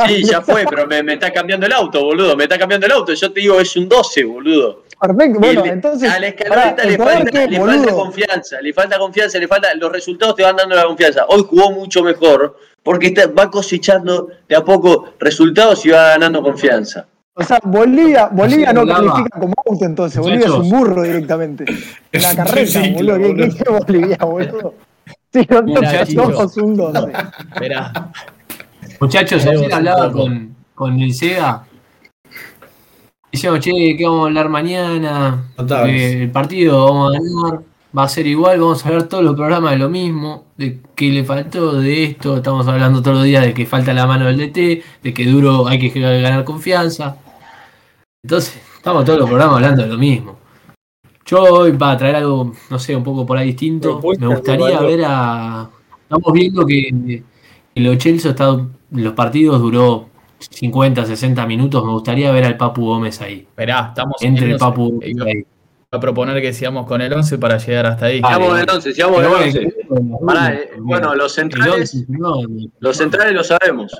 Sí, 0.07 0.24
ya 0.24 0.41
fue, 0.41 0.65
pero 0.70 0.88
me, 0.88 1.03
me, 1.03 1.13
está 1.13 1.32
cambiando 1.32 1.65
el 1.65 1.74
auto, 1.74 2.03
boludo. 2.03 2.38
Me 2.38 2.43
está 2.43 2.57
cambiando 2.57 2.86
el 2.86 2.91
auto. 2.93 3.13
Yo 3.13 3.32
te 3.32 3.41
digo, 3.41 3.59
es 3.59 3.76
un 3.76 3.89
12, 3.89 4.24
boludo. 4.24 4.84
Perfecto, 4.99 5.39
bueno, 5.39 5.65
entonces. 5.65 6.11
A 6.11 6.20
la 6.20 6.28
escaloneta 6.28 6.84
le, 6.84 6.97
falta, 6.97 7.45
le 7.47 7.59
falta 7.59 7.93
confianza, 7.93 8.61
le 8.61 8.74
falta 8.74 8.99
confianza, 8.99 9.39
le 9.39 9.47
falta. 9.47 9.74
Los 9.76 9.91
resultados 9.91 10.36
te 10.36 10.43
van 10.43 10.55
dando 10.55 10.76
la 10.76 10.86
confianza. 10.86 11.26
Hoy 11.30 11.45
jugó 11.49 11.72
mucho 11.72 12.03
mejor 12.03 12.57
porque 12.84 13.07
está, 13.07 13.28
va 13.28 13.49
cosechando 13.49 14.30
de 14.47 14.55
a 14.55 14.63
poco 14.63 15.13
resultados 15.20 15.86
y 15.86 15.89
va 15.89 16.09
ganando 16.09 16.41
confianza. 16.41 17.07
O 17.34 17.43
sea, 17.43 17.59
Bolivia, 17.63 18.28
Bolivia 18.28 18.74
no 18.74 18.86
califica 18.86 19.39
como 19.39 19.53
auto 19.65 19.86
entonces, 19.86 20.20
Bolivia 20.20 20.47
es 20.47 20.51
un 20.51 20.70
burro 20.70 21.03
directamente. 21.03 21.65
En 22.11 22.22
la 22.22 22.36
carreta, 22.36 22.82
boludo. 22.93 23.36
¿Qué, 23.36 23.43
es 23.43 23.86
Bolivia, 23.86 24.17
boludo? 24.17 24.74
Sí, 25.32 25.47
somos 26.15 26.57
un 26.57 26.75
12. 26.75 27.13
Muchachos, 28.99 29.45
ayer 29.45 29.73
hablaba 29.73 30.11
con, 30.11 30.55
con 30.73 30.99
el 30.99 31.13
SEGA. 31.13 31.65
Decíamos, 33.32 33.59
che, 33.59 33.95
¿qué 33.95 34.05
vamos 34.05 34.23
a 34.23 34.27
hablar 34.27 34.49
mañana? 34.49 35.51
Eh, 35.86 36.23
el 36.23 36.32
partido 36.32 36.84
vamos 36.86 37.15
a 37.15 37.19
ganar, 37.19 37.61
va 37.95 38.03
a 38.03 38.09
ser 38.09 38.25
igual, 38.25 38.59
vamos 38.59 38.84
a 38.84 38.89
ver 38.89 39.03
todos 39.03 39.23
los 39.23 39.36
programas 39.36 39.71
de 39.71 39.77
lo 39.77 39.89
mismo, 39.89 40.45
de 40.57 40.82
que 40.95 41.09
le 41.09 41.23
faltó 41.23 41.73
de 41.73 42.05
esto, 42.05 42.38
estamos 42.38 42.67
hablando 42.67 43.03
todos 43.03 43.17
los 43.17 43.25
días 43.25 43.45
de 43.45 43.53
que 43.53 43.67
falta 43.67 43.93
la 43.93 44.07
mano 44.07 44.25
del 44.25 44.38
DT, 44.38 44.84
de 45.03 45.13
que 45.13 45.25
duro 45.25 45.67
hay 45.67 45.77
que 45.77 45.99
ganar 45.99 46.43
confianza. 46.43 47.17
Entonces, 48.23 48.59
estamos 48.77 49.05
todos 49.05 49.19
los 49.19 49.30
programas 49.30 49.57
hablando 49.57 49.84
de 49.84 49.89
lo 49.89 49.97
mismo. 49.97 50.38
Yo 51.30 51.43
hoy 51.43 51.73
para 51.73 51.95
traer 51.95 52.15
algo, 52.15 52.53
no 52.71 52.80
sé, 52.80 52.95
un 52.95 53.03
poco 53.03 53.23
por 53.23 53.38
ahí 53.38 53.47
distinto, 53.47 54.01
me 54.19 54.27
gustaría 54.27 54.80
ver 54.80 55.01
a. 55.05 55.69
Estamos 56.01 56.34
viendo 56.34 56.65
que 56.65 57.23
el 57.75 57.97
Chelsea 57.99 58.32
está, 58.32 58.65
los 58.89 59.13
partidos 59.13 59.61
duró 59.61 60.09
50, 60.39 61.05
60 61.05 61.45
minutos. 61.45 61.86
Me 61.86 61.91
gustaría 61.91 62.32
ver 62.32 62.45
al 62.45 62.57
Papu 62.57 62.84
Gómez 62.84 63.21
ahí. 63.21 63.45
Esperá, 63.47 63.89
estamos 63.89 64.15
entre 64.21 64.53
el 64.53 64.57
Papu 64.57 64.89
Gómez 64.89 65.15
ahí. 65.23 65.45
a 65.91 65.99
proponer 65.99 66.41
que 66.41 66.51
sigamos 66.51 66.88
con 66.88 66.99
el 66.99 67.13
11 67.13 67.38
para 67.38 67.59
llegar 67.59 67.86
hasta 67.86 68.07
ahí. 68.07 68.17
Sigamos 68.17 68.59
el 68.59 68.67
11, 68.67 68.93
sigamos 68.93 69.19
el 69.19 69.27
11. 69.27 69.61
Eh, 69.61 70.71
bueno, 70.80 71.13
los 71.13 71.32
centrales, 71.32 72.07
los 72.80 72.97
centrales 72.97 73.34
lo 73.36 73.43
sabemos. 73.43 73.91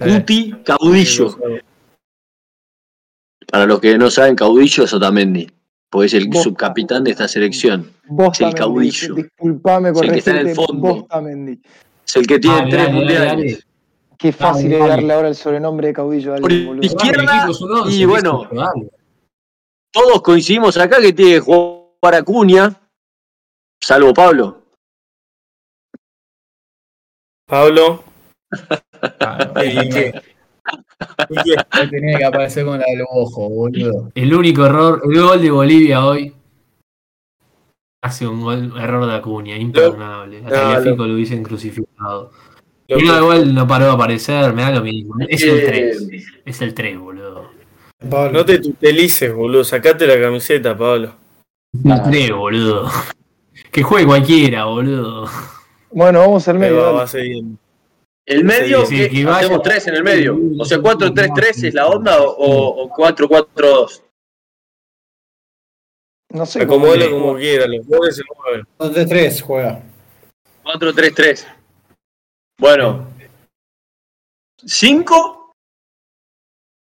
Guti, 0.00 0.54
Caudillo. 0.64 1.38
Para 3.50 3.66
los 3.66 3.80
que 3.80 3.98
no 3.98 4.08
saben, 4.08 4.34
Caudillo 4.34 4.84
es 4.84 4.94
Otamendi 4.94 5.55
porque 5.90 6.06
es 6.06 6.14
el 6.14 6.32
subcapitán 6.32 7.04
de 7.04 7.12
esta 7.12 7.28
selección. 7.28 7.92
es 8.32 8.40
el 8.40 8.54
caudillo. 8.54 9.14
Disculpame 9.14 9.92
por 9.92 10.04
es 10.04 10.08
el 10.08 10.12
que 10.12 10.18
está 10.18 10.40
en 10.40 10.48
el 10.48 10.54
fondo. 10.54 11.06
Es 12.06 12.16
el 12.16 12.26
que 12.26 12.38
tiene 12.38 12.56
ah, 12.56 12.66
tres 12.68 12.92
mundiales. 12.92 13.66
Qué 14.18 14.32
fácil 14.32 14.72
es 14.72 14.78
darle 14.78 15.12
ahora 15.12 15.28
el 15.28 15.34
sobrenombre 15.34 15.88
de 15.88 15.92
caudillo 15.92 16.32
a 16.32 16.36
alguien, 16.36 16.82
izquierda, 16.82 17.48
y 17.88 18.04
bueno, 18.06 18.48
todos 19.92 20.22
coincidimos 20.22 20.76
acá 20.78 21.00
que 21.00 21.12
tiene 21.12 21.32
que 21.32 21.40
jugar 21.40 22.14
Acuña, 22.14 22.80
salvo 23.80 24.14
Pablo. 24.14 24.62
Pablo. 27.46 28.02
tenía 31.90 32.18
que 32.18 32.24
aparecer 32.24 32.64
con 32.64 32.78
la 32.78 32.86
del 32.86 33.04
ojo, 33.08 33.48
boludo. 33.48 34.10
El 34.14 34.34
único 34.34 34.66
error, 34.66 35.02
el 35.04 35.20
gol 35.20 35.42
de 35.42 35.50
Bolivia 35.50 36.04
hoy. 36.04 36.32
Hace 38.02 38.26
un 38.26 38.40
gol, 38.40 38.72
error 38.78 39.06
de 39.06 39.14
Acuña, 39.14 39.56
imperdonable. 39.56 40.42
Hasta 40.44 40.78
el 40.78 40.96
lo 40.96 41.04
hubiesen 41.04 41.42
crucificado. 41.42 42.30
Y 42.88 43.04
igual 43.04 43.52
no 43.52 43.66
paró 43.66 43.90
a 43.90 43.92
aparecer, 43.94 44.52
me 44.52 44.62
da 44.62 44.70
lo 44.70 44.82
mismo. 44.82 45.16
Es 45.28 45.42
el 45.42 45.64
3. 45.66 46.08
Es 46.44 46.62
el 46.62 46.72
3, 46.72 46.98
boludo. 46.98 47.50
no 48.32 48.44
te 48.44 48.58
tutelices, 48.58 49.34
boludo. 49.34 49.64
Sacate 49.64 50.06
la 50.06 50.20
camiseta, 50.20 50.76
Pablo. 50.76 51.16
No 51.82 52.02
tres, 52.02 52.32
boludo. 52.32 52.90
Que 53.70 53.82
juegue 53.82 54.06
cualquiera, 54.06 54.64
boludo. 54.66 55.28
Bueno, 55.90 56.20
vamos 56.20 56.46
al 56.48 56.58
medio. 56.58 56.76
Va, 56.76 56.92
va 56.92 57.06
el 58.26 58.44
medio, 58.44 58.84
sí, 58.84 59.08
que, 59.08 59.28
hacemos 59.28 59.62
tres 59.62 59.86
en 59.86 59.94
el 59.94 60.02
medio. 60.02 60.36
O 60.58 60.64
sea, 60.64 60.78
4-3-3 60.78 61.68
es 61.68 61.74
la 61.74 61.86
onda 61.86 62.18
o, 62.20 62.90
4-4-2. 62.90 64.02
No 66.30 66.44
sé. 66.44 66.62
Acomódalo 66.62 67.10
como 67.12 67.36
quiera, 67.36 67.68
los 67.68 67.86
jueves 67.86 68.16
se 68.16 68.22
mueven. 68.36 68.66
4-3-3 68.78 69.40
juega. 69.42 69.82
4-3-3. 70.64 71.46
Bueno. 72.58 73.08
5. 74.64 75.54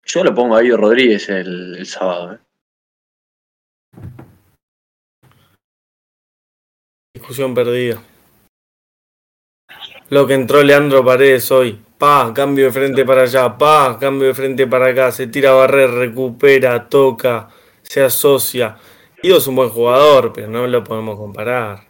Yo 0.05 0.23
lo 0.23 0.33
pongo 0.33 0.55
a 0.55 0.61
Guido 0.61 0.77
Rodríguez 0.77 1.29
el, 1.29 1.75
el 1.77 1.85
sábado. 1.85 2.33
¿eh? 2.33 2.39
Discusión 7.13 7.53
perdida. 7.53 8.01
Lo 10.09 10.25
que 10.25 10.33
entró 10.33 10.63
Leandro 10.63 11.05
Paredes 11.05 11.51
hoy. 11.51 11.79
Pa, 11.97 12.31
cambio 12.33 12.65
de 12.65 12.71
frente 12.71 13.05
para 13.05 13.23
allá. 13.23 13.57
Pa, 13.57 13.97
cambio 13.99 14.29
de 14.29 14.33
frente 14.33 14.65
para 14.65 14.87
acá. 14.87 15.11
Se 15.11 15.27
tira 15.27 15.51
a 15.51 15.53
barrer, 15.53 15.91
recupera, 15.91 16.87
toca, 16.87 17.49
se 17.83 18.01
asocia. 18.01 18.75
Guido 19.21 19.37
es 19.37 19.47
un 19.47 19.55
buen 19.55 19.69
jugador, 19.69 20.31
pero 20.33 20.47
no 20.47 20.65
lo 20.65 20.83
podemos 20.83 21.17
comparar. 21.17 21.81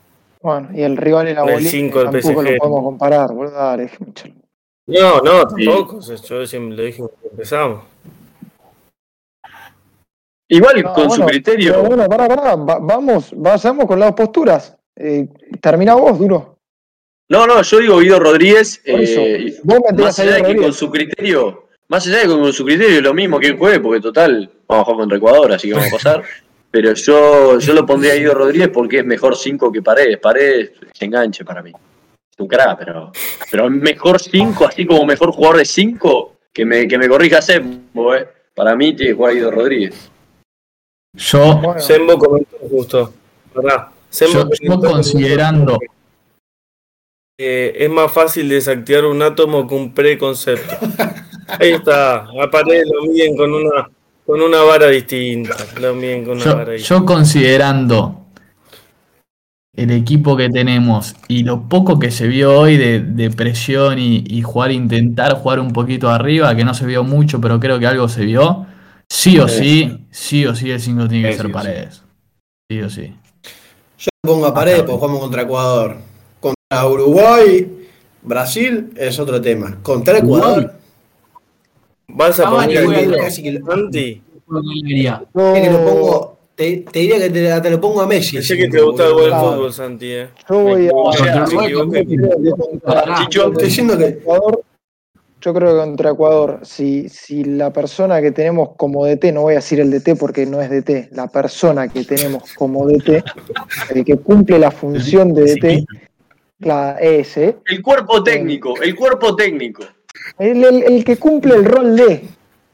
Bueno, 0.41 0.69
y 0.73 0.81
el 0.81 0.97
rival 0.97 1.27
en 1.27 1.35
la 1.35 1.43
bolita 1.43 2.11
tampoco 2.11 2.41
lo 2.41 2.57
podemos 2.57 2.83
comparar, 2.83 3.33
boludo. 3.33 3.77
No, 4.87 5.21
no, 5.21 5.45
tampoco. 5.45 5.99
Yo 5.99 6.47
siempre 6.47 6.75
lo 6.75 6.83
dije 6.83 6.97
cuando 6.97 7.29
empezamos. 7.29 7.83
Igual 10.47 10.83
con 10.95 11.11
su 11.11 11.23
criterio. 11.23 11.83
Bueno, 11.83 12.07
pará, 12.09 12.27
pará. 12.27 12.55
vamos, 12.55 13.31
vamos 13.35 13.85
con 13.85 13.99
las 13.99 14.13
posturas. 14.13 14.75
Eh, 14.95 15.27
termina 15.61 15.93
vos, 15.93 16.17
duro. 16.17 16.58
No, 17.29 17.45
no, 17.45 17.61
yo 17.61 17.79
digo 17.79 17.99
Guido 17.99 18.19
Rodríguez. 18.19 18.81
Eh, 18.83 19.61
más 19.95 20.19
allá 20.19 20.35
de 20.35 20.43
que 20.43 20.55
con 20.55 20.73
su 20.73 20.89
criterio, 20.89 21.67
más 21.87 22.05
allá 22.07 22.17
de 22.17 22.23
que 22.23 22.29
con 22.29 22.51
su 22.51 22.65
criterio 22.65 22.97
es 22.97 23.03
lo 23.03 23.13
mismo 23.13 23.39
que 23.39 23.47
el 23.47 23.57
jueve, 23.57 23.79
porque 23.79 24.01
total, 24.01 24.51
vamos 24.67 24.81
a 24.81 24.85
jugar 24.85 24.99
contra 24.99 25.17
Ecuador, 25.17 25.51
así 25.53 25.67
que 25.67 25.75
vamos 25.75 25.89
a 25.89 25.95
pasar. 25.95 26.23
Pero 26.71 26.93
yo, 26.93 27.57
yo 27.59 27.73
lo 27.73 27.85
pondría 27.85 28.13
a 28.13 28.15
Guido 28.15 28.33
Rodríguez 28.35 28.69
porque 28.69 28.99
es 28.99 29.05
mejor 29.05 29.35
5 29.35 29.71
que 29.71 29.81
Paredes. 29.81 30.19
Paredes 30.19 30.71
se 30.93 31.05
enganche 31.05 31.43
para 31.43 31.63
mí. 31.63 31.71
Es 31.71 32.39
un 32.39 32.47
crack, 32.47 32.77
pero, 32.77 33.11
pero 33.49 33.69
mejor 33.71 34.19
5, 34.19 34.67
así 34.67 34.85
como 34.85 35.03
mejor 35.03 35.31
jugador 35.31 35.57
de 35.57 35.65
5, 35.65 36.35
que 36.53 36.65
me, 36.65 36.87
que 36.87 36.99
me 36.99 37.09
corrija 37.09 37.41
Sembo, 37.41 38.13
eh. 38.13 38.27
Para 38.53 38.75
mí 38.75 38.93
tiene 38.93 39.11
que 39.11 39.15
jugar 39.15 39.33
Guido 39.33 39.49
Rodríguez. 39.49 40.11
Yo. 41.15 41.59
Sembo 41.79 42.19
comentó 42.19 42.57
justo. 42.69 43.13
¿verdad? 43.55 43.87
Sembo 44.11 44.47
yo, 44.61 44.79
considerando. 44.79 45.79
Es 47.39 47.89
más 47.89 48.11
fácil 48.11 48.49
desactivar 48.49 49.05
un 49.05 49.21
átomo 49.21 49.67
que 49.67 49.75
un 49.75 49.93
preconcepto. 49.93 50.75
Ahí 51.47 51.71
está. 51.71 52.25
A 52.25 52.51
Paredes 52.51 52.87
lo 52.93 53.09
miden 53.09 53.35
con 53.35 53.53
una 53.53 53.89
con 54.29 54.41
una 54.41 54.61
vara 54.61 54.87
distinta. 54.89 55.55
yo, 56.77 57.03
considerando 57.03 58.27
el 59.75 59.89
equipo 59.89 60.37
que 60.37 60.49
tenemos 60.49 61.15
y 61.27 61.41
lo 61.41 61.67
poco 61.67 61.97
que 61.97 62.11
se 62.11 62.27
vio 62.27 62.59
hoy 62.59 62.77
de, 62.77 63.31
presión 63.31 63.97
y, 63.97 64.41
jugar, 64.43 64.71
intentar 64.71 65.33
jugar 65.33 65.59
un 65.59 65.73
poquito 65.73 66.09
arriba, 66.09 66.55
que 66.55 66.63
no 66.63 66.75
se 66.75 66.85
vio 66.85 67.03
mucho, 67.03 67.41
pero 67.41 67.59
creo 67.59 67.79
que 67.79 67.87
algo 67.87 68.07
se 68.07 68.23
vio. 68.23 68.67
Sí 69.09 69.39
o 69.39 69.47
sí, 69.47 70.05
sí 70.11 70.45
o 70.45 70.53
sí 70.53 70.69
el 70.69 70.79
5 70.79 71.07
tiene 71.07 71.29
que 71.29 71.35
ser 71.35 71.51
paredes. 71.51 72.03
Sí 72.69 72.81
o 72.81 72.89
sí. 72.91 73.15
Yo 73.97 74.09
pongo 74.21 74.45
a 74.45 74.53
paredes 74.53 74.81
porque 74.81 74.93
jugamos 74.93 75.21
contra 75.21 75.41
Ecuador. 75.41 76.08
Contra 76.71 76.87
Uruguay, 76.87 77.87
Brasil 78.21 78.91
es 78.95 79.17
otro 79.17 79.41
tema. 79.41 79.79
Contra 79.81 80.19
Ecuador. 80.19 80.71
Vas 82.07 82.39
a 82.39 82.47
ah, 82.47 82.51
poner 82.51 83.17
casi 83.17 83.41
que 83.41 83.53
lo, 83.53 83.65
pongo, 85.83 86.37
te, 86.53 86.85
te, 86.91 86.99
diría 86.99 87.17
que 87.17 87.31
te, 87.31 87.61
te, 87.61 87.69
lo 87.71 87.81
pongo 87.81 88.01
a 88.01 88.05
Messi. 88.05 88.35
Pensé 88.35 88.55
que 88.55 88.69
te 88.69 88.79
gusta 88.81 89.07
el 89.07 89.13
buen 89.13 89.31
fútbol, 89.31 89.73
Santi. 89.73 90.11
Eh. 90.11 90.29
Yo 90.47 90.59
voy 90.59 90.87
a. 90.87 90.91
Estoy 93.23 93.51
diciendo 93.63 93.97
que. 93.97 94.19
Yo 95.41 95.53
creo 95.53 95.71
que 95.71 95.79
contra 95.79 96.11
Ecuador, 96.11 96.59
si, 96.61 97.09
si 97.09 97.45
la 97.45 97.73
persona 97.73 98.21
que 98.21 98.31
tenemos 98.31 98.75
como 98.75 99.07
DT, 99.07 99.31
no 99.33 99.41
voy 99.41 99.53
a 99.53 99.55
decir 99.55 99.79
el 99.79 99.89
DT 99.89 100.19
porque 100.19 100.45
no 100.45 100.61
es 100.61 100.69
DT, 100.69 101.09
la 101.13 101.27
persona 101.29 101.87
que 101.87 102.03
tenemos 102.03 102.53
como 102.53 102.85
DT, 102.85 103.23
el 103.95 104.05
que 104.05 104.17
cumple 104.17 104.59
la 104.59 104.69
función 104.69 105.33
de 105.33 105.55
DT, 105.55 105.85
la 106.59 106.97
S. 106.99 107.57
El 107.65 107.81
cuerpo 107.81 108.23
técnico, 108.23 108.79
el 108.81 108.95
cuerpo 108.95 109.35
técnico. 109.35 109.83
El, 110.37 111.03
que 111.03 111.17
cumple 111.17 111.55
el 111.55 111.65
rol 111.65 111.95
de, 111.95 112.23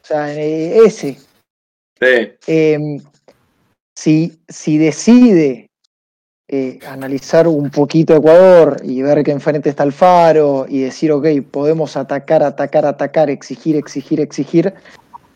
o 0.03 0.05
sea, 0.05 0.33
eh, 0.33 0.77
ese. 0.85 1.17
Sí. 1.99 2.31
Em, 2.47 2.99
si, 3.95 4.39
si, 4.47 4.77
decide 4.77 5.69
eh, 6.47 6.79
analizar 6.87 7.47
un 7.47 7.69
poquito 7.69 8.15
Ecuador 8.15 8.77
y 8.83 9.01
ver 9.01 9.23
que 9.23 9.31
enfrente 9.31 9.69
está 9.69 9.83
el 9.83 9.93
faro 9.93 10.65
y 10.67 10.81
decir, 10.81 11.11
ok, 11.11 11.25
podemos 11.49 11.95
atacar, 11.97 12.43
atacar, 12.43 12.85
atacar, 12.85 13.29
exigir, 13.29 13.75
exigir, 13.75 14.19
exigir, 14.19 14.73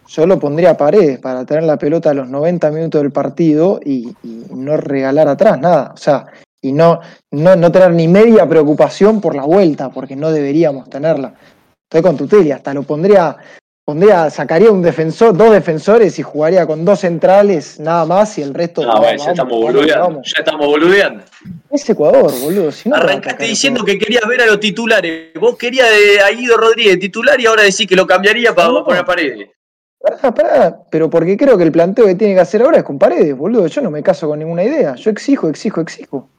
yo 0.10 0.26
lo 0.26 0.39
pondría 0.39 0.72
a 0.72 0.78
paredes 0.78 1.20
para 1.20 1.45
tener 1.45 1.64
la 1.64 1.78
pelota 1.78 2.10
a 2.10 2.14
los 2.16 2.28
90 2.30 2.72
minutos 2.72 3.02
del 3.02 3.12
partido 3.12 3.80
y, 3.86 4.16
no 4.50 4.76
regalar 4.76 5.28
atrás 5.28 5.60
nada. 5.60 5.91
O 5.93 5.97
sea, 5.97 6.26
y 6.62 6.72
no, 6.72 6.99
no, 7.32 7.55
no, 7.55 7.72
tener 7.72 7.91
ni 7.91 8.07
media 8.07 8.47
preocupación 8.47 9.22
por 9.22 9.36
la 9.36 9.43
vuelta, 9.43 9.89
porque 9.89 10.16
no 10.16 10.32
deberíamos 10.32 10.89
tenerla. 10.89 11.34
Estoy 11.89 12.01
con 12.01 12.18
Tuteli, 12.18 12.51
hasta 12.51 12.74
lo 12.74 12.84
pondría, 12.84 13.38
pondría, 13.86 14.30
sacaría 14.30 14.70
un 14.70 14.82
defensor, 14.82 15.36
dos 15.36 15.51
defensores 15.51 16.20
y 16.20 16.22
jugaría 16.22 16.68
con 16.68 16.86
dos 16.86 16.99
centrales 16.99 17.80
nada 17.80 18.05
más 18.05 18.38
y 18.38 18.41
el 18.41 18.53
resto. 18.53 18.84
Ah, 18.86 18.99
bueno, 18.99 19.24
ya 19.24 19.32
estamos 19.32 19.60
boludeando. 19.60 20.22
Ya 20.24 20.39
estamos 20.39 20.68
boludeando. 20.68 21.24
Es 21.72 21.89
Ecuador, 21.89 22.32
boludo. 22.41 22.72
Si 22.72 22.91
Arrancaste 22.91 23.45
diciendo 23.45 23.84
que 23.84 23.97
querías 23.97 24.28
ver 24.28 24.41
a 24.41 24.45
los 24.45 24.60
titulares. 24.60 25.34
Vos 25.39 25.57
querías 25.57 25.88
a 26.24 26.30
Guido 26.30 26.57
Rodríguez 26.57 26.99
titular 26.99 27.39
y 27.39 27.45
ahora 27.45 27.64
decís 27.64 27.88
que 27.88 27.95
lo 27.95 28.05
cambiaría 28.05 28.53
para 28.53 28.84
poner 28.84 29.05
paredes. 29.05 29.49
Pará, 29.99 30.34
pará, 30.34 30.80
pero 30.89 31.10
porque 31.10 31.36
creo 31.36 31.57
que 31.57 31.64
el 31.64 31.72
planteo 31.72 32.05
que 32.05 32.16
tiene 32.16 32.34
que 32.34 32.39
hacer 32.39 32.62
ahora 32.62 32.78
es 32.78 32.84
con 32.84 32.99
paredes, 32.99 33.36
boludo. 33.36 33.68
Yo 33.68 33.82
no 33.82 33.91
me 33.91 34.03
caso 34.03 34.28
con 34.28 34.39
ninguna 34.39 34.64
idea. 34.64 34.95
Yo 34.95 35.10
exijo, 35.10 35.49
exijo, 35.49 35.82
exijo. 35.82 36.30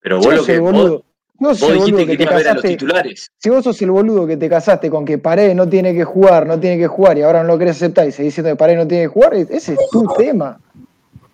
Pero 0.00 0.18
vos 0.18 0.34
lo 0.34 0.44
que. 0.44 0.58
Vos, 0.58 1.02
no 1.40 1.48
vos 1.48 1.58
dijiste 1.58 2.06
que, 2.06 2.16
te 2.18 2.26
casaste, 2.26 2.52
los 2.52 2.62
titulares. 2.62 3.32
Si 3.38 3.48
vos 3.48 3.64
sos 3.64 3.80
el 3.80 3.90
boludo 3.90 4.26
que 4.26 4.36
te 4.36 4.48
casaste 4.48 4.90
con 4.90 5.06
que 5.06 5.16
Paredes 5.16 5.56
no 5.56 5.66
tiene 5.66 5.94
que 5.94 6.04
jugar, 6.04 6.46
no 6.46 6.60
tiene 6.60 6.76
que 6.76 6.86
jugar 6.86 7.16
y 7.16 7.22
ahora 7.22 7.42
no 7.42 7.48
lo 7.48 7.58
querés 7.58 7.76
aceptar 7.76 8.06
y 8.06 8.12
seguís 8.12 8.32
diciendo 8.32 8.50
que 8.50 8.56
Paredes 8.56 8.80
no 8.80 8.86
tiene 8.86 9.04
que 9.04 9.08
jugar, 9.08 9.32
ese 9.34 9.72
es 9.72 9.78
tu 9.90 10.06
tema. 10.18 10.60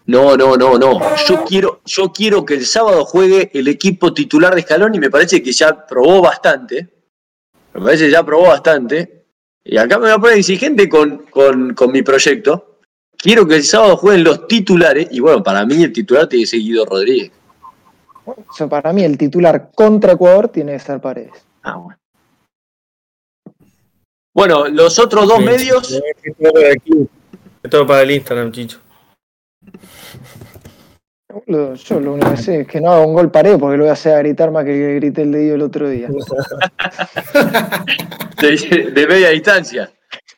No, 0.06 0.36
no, 0.36 0.56
no, 0.56 0.78
no. 0.78 1.00
Yo 1.26 1.44
quiero, 1.44 1.80
yo 1.84 2.12
quiero 2.12 2.44
que 2.44 2.54
el 2.54 2.64
sábado 2.64 3.04
juegue 3.04 3.50
el 3.52 3.66
equipo 3.66 4.14
titular 4.14 4.54
de 4.54 4.60
Escalón 4.60 4.94
y 4.94 5.00
me 5.00 5.10
parece 5.10 5.42
que 5.42 5.50
ya 5.50 5.84
probó 5.84 6.22
bastante. 6.22 6.88
Me 7.74 7.80
parece 7.80 8.04
que 8.04 8.12
ya 8.12 8.22
probó 8.22 8.44
bastante. 8.44 9.24
Y 9.64 9.76
acá 9.76 9.98
me 9.98 10.04
voy 10.04 10.12
a 10.12 10.18
poner 10.18 10.38
exigente 10.38 10.88
con, 10.88 11.24
con, 11.28 11.74
con 11.74 11.90
mi 11.90 12.02
proyecto. 12.02 12.78
Quiero 13.18 13.48
que 13.48 13.56
el 13.56 13.64
sábado 13.64 13.96
jueguen 13.96 14.22
los 14.22 14.46
titulares. 14.46 15.08
Y 15.10 15.18
bueno, 15.18 15.42
para 15.42 15.66
mí 15.66 15.82
el 15.82 15.92
titular 15.92 16.28
tiene 16.28 16.44
que 16.44 16.50
ser 16.50 16.60
Guido 16.60 16.84
Rodríguez 16.84 17.32
para 18.68 18.92
mí 18.92 19.04
el 19.04 19.16
titular 19.16 19.70
contra 19.74 20.12
Ecuador 20.12 20.48
tiene 20.48 20.72
que 20.72 20.80
ser 20.80 21.00
Paredes. 21.00 21.32
Ah, 21.62 21.76
bueno. 21.76 21.98
Bueno, 24.34 24.68
los 24.68 24.98
otros 24.98 25.26
dos 25.26 25.40
medios. 25.40 25.98
Todo 27.70 27.86
para 27.86 28.02
el 28.02 28.10
Instagram, 28.10 28.52
Chicho. 28.52 28.80
Yo 31.46 31.74
lo 32.00 32.14
único 32.14 32.30
que 32.30 32.36
sé 32.36 32.60
es 32.60 32.68
que 32.68 32.80
no 32.80 32.90
haga 32.90 33.06
un 33.06 33.14
gol 33.14 33.30
pared 33.30 33.56
porque 33.58 33.76
lo 33.76 33.84
voy 33.84 33.90
a 33.90 33.94
hacer 33.94 34.14
a 34.14 34.18
gritar 34.18 34.50
más 34.50 34.64
que 34.64 34.72
el 34.72 34.78
que 34.78 34.94
grité 34.96 35.22
el 35.22 35.30
de 35.32 35.54
el 35.54 35.62
otro 35.62 35.88
día. 35.88 36.08
de, 38.40 39.06
media 39.06 39.30
distancia. 39.30 39.90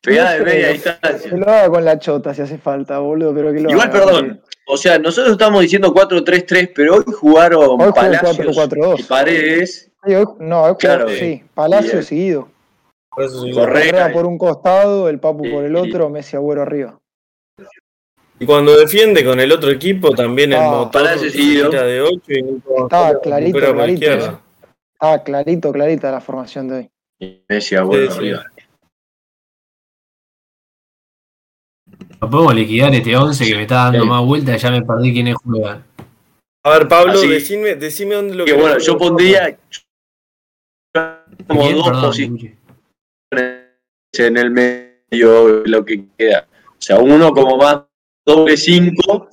Pegada 0.03 0.35
de 0.35 0.45
media 0.45 0.69
distancia. 0.69 1.31
Que 1.31 1.37
lo 1.37 1.49
haga 1.49 1.69
con 1.69 1.85
la 1.85 1.99
chota 1.99 2.33
si 2.35 2.43
hace 2.43 2.59
falta, 2.59 2.99
boludo, 2.99 3.35
pero 3.35 3.53
que 3.53 3.61
lo 3.61 3.71
Igual, 3.71 3.91
perdón, 3.91 4.41
o 4.69 4.77
sea, 4.77 4.99
nosotros 4.99 5.33
estamos 5.33 5.63
diciendo 5.63 5.95
4-3-3, 5.95 6.73
pero 6.75 6.97
hoy 6.97 7.05
jugaron 7.07 7.79
Palacios 7.93 8.55
4 8.55 8.95
y 8.99 9.03
Paredes. 9.05 9.91
no, 10.39 10.63
hoy 10.63 10.75
claro, 10.77 11.09
sí, 11.09 11.43
Palacio 11.55 12.03
seguido. 12.03 12.49
Correcto. 13.09 14.13
por 14.13 14.27
un 14.27 14.39
costado, 14.39 15.09
el 15.09 15.19
Papu 15.19 15.51
por 15.51 15.65
el 15.65 15.75
otro, 15.75 16.09
Messi 16.11 16.37
Agüero 16.37 16.63
arriba. 16.63 16.99
Y 18.39 18.47
cuando 18.47 18.77
defiende 18.77 19.25
con 19.25 19.41
el 19.41 19.51
otro 19.51 19.71
equipo, 19.71 20.13
también 20.13 20.53
el 20.53 20.61
motor 20.61 21.19
de 21.19 22.01
8 22.01 22.21
y 22.29 22.63
Estaba 22.83 23.21
clarito, 23.21 23.59
clarito. 23.59 24.41
Estaba 24.93 25.25
clarito, 25.25 25.73
clarita 25.73 26.13
la 26.13 26.21
formación 26.21 26.69
de 26.69 26.75
hoy. 26.77 26.91
Messi 27.49 27.75
Agüero 27.75 28.13
arriba. 28.13 28.45
No 32.21 32.31
podemos 32.31 32.55
liquidar 32.55 32.95
este 32.95 33.17
11 33.17 33.45
que 33.45 33.55
me 33.55 33.63
está 33.63 33.91
dando 33.91 34.05
más 34.07 34.25
vueltas, 34.25 34.61
ya 34.61 34.71
me 34.71 34.83
perdí 34.83 35.13
quiénes 35.13 35.37
juegan. 35.37 35.85
A 36.65 36.71
ver, 36.71 36.89
Pablo, 36.89 37.21
decime, 37.21 37.77
decime 37.77 38.17
dónde 38.17 38.35
lo 38.35 38.45
que. 38.45 38.55
bueno, 38.55 38.79
yo 38.79 38.99
pondría 38.99 39.59
como 41.47 41.71
dos 41.71 41.91
posiciones 41.91 42.57
en 43.31 44.37
el 44.37 44.51
medio, 44.51 45.65
lo 45.65 45.85
que 45.85 46.07
queda. 46.17 46.49
O 46.71 46.81
sea, 46.81 46.99
uno 46.99 47.31
como 47.33 47.57
más 47.57 47.85
doble 48.27 48.57
5. 48.57 49.29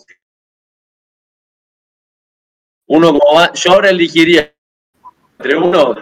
Uno 2.87 3.19
como 3.19 3.33
más. 3.33 3.51
Yo 3.53 3.71
ahora 3.71 3.89
elegiría 3.89 4.53
entre 5.37 5.57
uno. 5.57 5.95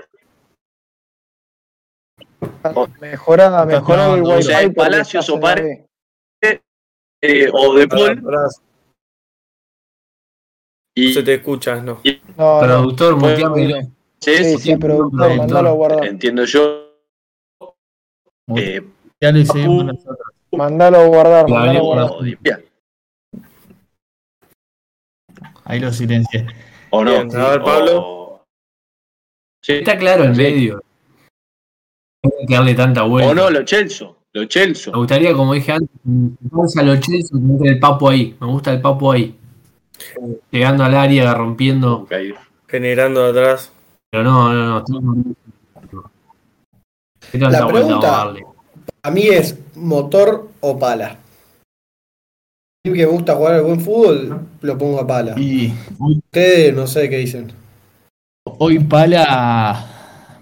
Mejora, 3.00 3.66
mejora 3.66 4.14
el 4.16 4.24
O 4.24 4.42
sea, 4.42 4.70
Palacios 4.72 5.30
o 5.30 5.40
Pare. 5.40 5.88
Eh, 7.26 7.50
o 7.54 7.74
de 7.74 7.88
Paul. 7.88 8.22
Y, 10.94 11.14
se 11.14 11.24
te 11.24 11.36
escucha, 11.36 11.78
¿no? 11.78 12.02
no 12.38 12.60
productor, 12.60 13.18
no, 13.18 13.76
Sí, 14.20 14.58
sí, 14.58 14.76
productor, 14.76 15.38
mandalo 15.38 15.70
a 15.70 15.72
guardar. 15.72 16.06
Entiendo 16.06 16.44
yo. 16.44 16.92
Eh, 18.58 18.86
ya 19.22 19.32
lo 19.32 19.40
hicimos 19.40 19.86
nosotros. 19.86 20.18
Mandalo 20.52 20.98
a 20.98 21.08
guardar, 21.08 21.50
mandalo 21.50 21.80
a 21.80 22.10
guardar. 22.10 22.64
Ahí 25.64 25.80
lo 25.80 25.94
silencié. 25.94 26.46
¿O 26.90 27.06
no? 27.06 27.12
a 27.20 27.50
ver, 27.52 27.64
Pablo. 27.64 28.46
Sí. 29.62 29.76
Está 29.76 29.98
claro 29.98 30.26
en 30.26 30.36
medio. 30.36 30.84
No 32.22 32.32
hay 32.38 32.46
que 32.46 32.54
darle 32.54 32.76
tanta 32.76 33.04
vuelta. 33.04 33.32
O 33.32 33.34
no, 33.34 33.50
lo 33.50 33.64
Chelso. 33.64 34.23
Lo 34.34 34.46
Chelso. 34.46 34.92
Me 34.92 34.98
gustaría, 34.98 35.34
como 35.34 35.54
dije 35.54 35.74
antes, 35.74 35.90
vamos 36.04 36.76
a 36.76 36.84
lo 36.84 37.00
Chelso, 37.00 37.36
me 37.36 37.54
gusta 37.54 37.70
el 37.70 37.80
papo 37.80 38.10
ahí. 38.10 38.36
Me 38.40 38.48
gusta 38.48 38.74
el 38.74 38.82
papo 38.82 39.12
ahí. 39.12 39.36
Llegando 40.50 40.84
al 40.84 40.96
área, 40.96 41.34
rompiendo. 41.36 42.08
Generando 42.68 43.26
atrás. 43.26 43.72
Pero 44.12 44.24
no, 44.24 44.54
no, 44.54 44.84
no. 44.84 45.24
La 47.34 47.68
pregunta 47.68 48.34
a 49.06 49.12
mí 49.12 49.28
es 49.28 49.58
motor 49.76 50.50
o 50.62 50.80
pala. 50.80 51.18
A 52.86 52.90
mí 52.90 52.94
que 52.94 53.06
me 53.06 53.12
gusta 53.12 53.36
jugar 53.36 53.56
al 53.56 53.64
buen 53.64 53.82
fútbol, 53.82 54.48
lo 54.62 54.78
pongo 54.78 55.00
a 55.00 55.08
pala. 55.08 55.38
Y 55.38 55.74
ustedes 56.00 56.74
no 56.74 56.88
sé 56.88 57.10
qué 57.10 57.18
dicen. 57.18 57.52
Hoy 58.46 58.80
pala 58.80 59.93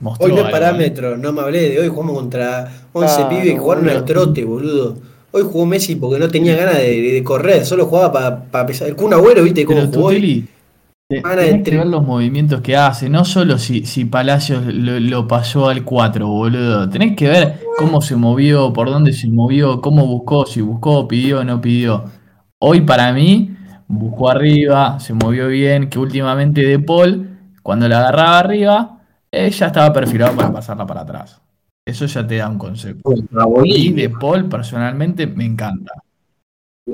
mostró 0.02 0.26
Hoy 0.26 0.34
no 0.34 0.45
es 0.45 0.52
parámetro, 0.52 1.18
no 1.18 1.32
me 1.32 1.41
hablé 1.41 1.70
de 1.70 1.80
hoy 1.80 1.88
jugamos 1.88 2.16
contra 2.16 2.72
11 2.91 3.26
pibes 3.30 3.54
que 3.54 3.58
jugaron 3.58 3.89
al 3.89 4.06
trote, 4.06 4.43
boludo. 4.43 4.97
Hoy 5.32 5.43
jugó 5.43 5.66
Messi 5.66 5.95
porque 5.95 6.20
no 6.20 6.28
tenía 6.28 6.58
ganas 6.58 6.78
de, 6.78 7.22
correr, 7.24 7.66
solo 7.66 7.86
jugaba 7.86 8.12
para 8.12 8.43
pa 8.43 8.66
pesar. 8.66 8.89
El 8.89 8.95
Kun 8.97 9.14
Agüero, 9.14 9.43
¿viste 9.43 9.64
cómo 9.64 9.88
jugó? 9.88 10.12
Tienes 11.12 11.64
que 11.64 11.78
ver 11.78 11.88
los 11.88 12.06
movimientos 12.06 12.62
que 12.62 12.78
hace, 12.78 13.10
no 13.10 13.26
solo 13.26 13.58
si, 13.58 13.86
si 13.86 14.06
Palacios 14.06 14.64
lo, 14.66 15.28
pasó 15.28 15.68
al 15.68 15.84
4, 15.84 16.26
boludo. 16.26 16.89
Tenés 16.89 17.18
que 17.18 17.28
ver 17.28 17.60
cómo 17.78 18.02
se 18.02 18.16
movió, 18.16 18.72
por 18.72 18.89
dónde 18.89 19.12
se 19.12 19.28
movió, 19.28 19.82
cómo 19.82 20.06
buscó, 20.06 20.45
si 20.45 20.62
buscó, 20.62 21.08
pidió 21.08 21.39
o 21.39 21.43
no 21.43 21.60
pidió. 21.60 22.06
Hoy 22.60 22.82
para 22.82 23.12
mí, 23.12 23.56
buscó 23.88 24.30
arriba, 24.30 24.99
se 25.02 25.14
movió 25.14 25.47
bien, 25.47 25.89
que 25.89 25.99
últimamente 25.99 26.62
De 26.62 26.80
Paul, 26.80 27.38
cuando 27.62 27.89
la 27.89 27.99
agarraba 27.99 28.39
arriba, 28.39 29.01
eh, 29.32 29.50
ya 29.50 29.68
estaba 29.68 29.94
perfilado 29.94 30.36
para 30.36 30.52
pasarla 30.52 30.86
para 30.86 31.02
atrás. 31.02 31.42
Eso 31.86 32.06
ya 32.06 32.26
te 32.26 32.38
da 32.38 32.50
un 32.50 32.58
concepto. 32.58 33.14
Y 33.64 33.94
De 33.94 34.10
Paul 34.10 34.48
personalmente 34.48 35.26
me 35.28 35.46
encanta. 35.46 35.94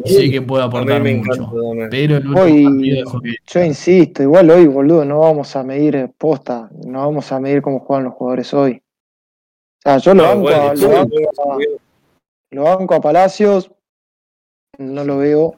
Sí 0.06 0.30
que 0.30 0.42
puede 0.42 0.64
aportar 0.64 1.02
mucho. 1.02 1.52
pero 1.90 2.40
hoy, 2.40 3.04
yo 3.48 3.64
insisto, 3.64 4.22
igual 4.22 4.50
hoy, 4.50 4.68
boludo, 4.68 5.06
no 5.06 5.20
vamos 5.20 5.56
a 5.56 5.64
medir 5.64 6.12
posta, 6.18 6.70
no 6.86 7.00
vamos 7.00 7.32
a 7.32 7.40
medir 7.40 7.62
cómo 7.62 7.80
juegan 7.80 8.06
los 8.06 8.14
jugadores 8.14 8.54
hoy. 8.54 8.82
O 9.80 9.90
sea, 9.90 9.98
yo 9.98 10.14
lo, 10.14 10.24
banco, 10.24 10.50
a, 10.50 10.76
lo, 12.52 12.64
banco 12.64 12.96
a, 12.96 13.02
Palacios, 13.02 13.72
no 14.78 15.04
lo 15.06 15.18
veo. 15.18 15.56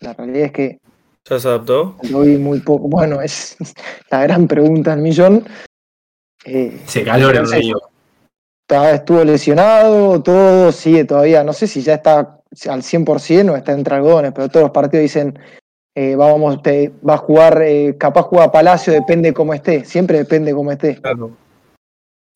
La 0.00 0.14
realidad 0.14 0.46
es 0.46 0.52
que. 0.52 0.80
¿Ya 1.28 1.38
se 1.38 1.48
adaptó? 1.48 1.96
Lo 2.10 2.20
vi 2.20 2.38
muy 2.38 2.60
poco. 2.60 2.88
Bueno, 2.88 3.20
es 3.20 3.56
la 4.10 4.22
gran 4.22 4.46
pregunta 4.46 4.92
del 4.92 5.02
millón. 5.02 5.44
Eh, 6.44 6.80
se 6.86 7.04
calora 7.04 7.40
el 7.40 7.48
medio. 7.48 7.80
Estuvo 8.68 9.22
lesionado, 9.22 10.22
todo 10.22 10.72
sigue 10.72 11.04
todavía. 11.04 11.44
No 11.44 11.52
sé 11.52 11.66
si 11.66 11.82
ya 11.82 11.94
está 11.94 12.40
al 12.68 12.82
100% 12.82 13.50
o 13.50 13.56
está 13.56 13.72
entre 13.72 13.96
algodones, 13.96 14.32
pero 14.32 14.48
todos 14.48 14.64
los 14.64 14.70
partidos 14.70 15.02
dicen, 15.02 15.38
eh, 15.94 16.16
vamos, 16.16 16.58
va 16.58 17.14
a 17.14 17.18
jugar, 17.18 17.62
eh, 17.62 17.96
capaz 17.98 18.22
juega 18.22 18.50
Palacio, 18.50 18.92
depende 18.92 19.34
cómo 19.34 19.52
esté, 19.52 19.84
siempre 19.84 20.18
depende 20.18 20.54
cómo 20.54 20.72
esté. 20.72 21.00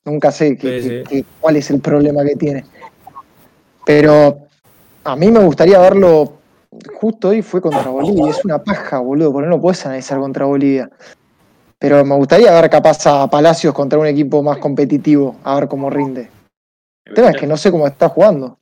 Nunca 0.05 0.31
sé 0.31 0.59
cuál 1.41 1.57
es 1.57 1.71
el 1.71 1.81
problema 1.81 2.23
que 2.23 2.37
tiene. 2.37 2.65
Pero 3.87 4.39
a 5.05 5.17
mí 5.17 5.31
me 5.31 5.41
gustaría 5.41 5.79
verlo 5.79 6.35
justo 7.01 7.29
hoy 7.29 7.43
fue 7.43 7.61
contra 7.61 7.89
Bolivia, 7.89 8.31
es 8.31 8.45
una 8.45 8.63
paja, 8.63 8.99
boludo, 8.99 9.33
porque 9.33 9.49
no 9.49 9.57
lo 9.57 9.63
puedes 9.63 9.85
analizar 9.87 10.19
contra 10.19 10.45
Bolivia. 10.45 10.91
Pero 11.79 12.05
me 12.05 12.15
gustaría 12.15 12.53
ver 12.53 12.71
capaz 12.71 13.07
a 13.07 13.29
Palacios 13.29 13.75
contra 13.75 13.99
un 13.99 14.07
equipo 14.07 14.43
más 14.43 14.59
competitivo, 14.59 15.37
a 15.45 15.57
ver 15.57 15.69
cómo 15.69 15.91
rinde. 15.91 16.31
El 17.05 17.15
tema 17.15 17.31
es 17.31 17.37
que 17.37 17.47
no 17.47 17.57
sé 17.57 17.71
cómo 17.71 17.87
está 17.87 18.09
jugando. 18.09 18.59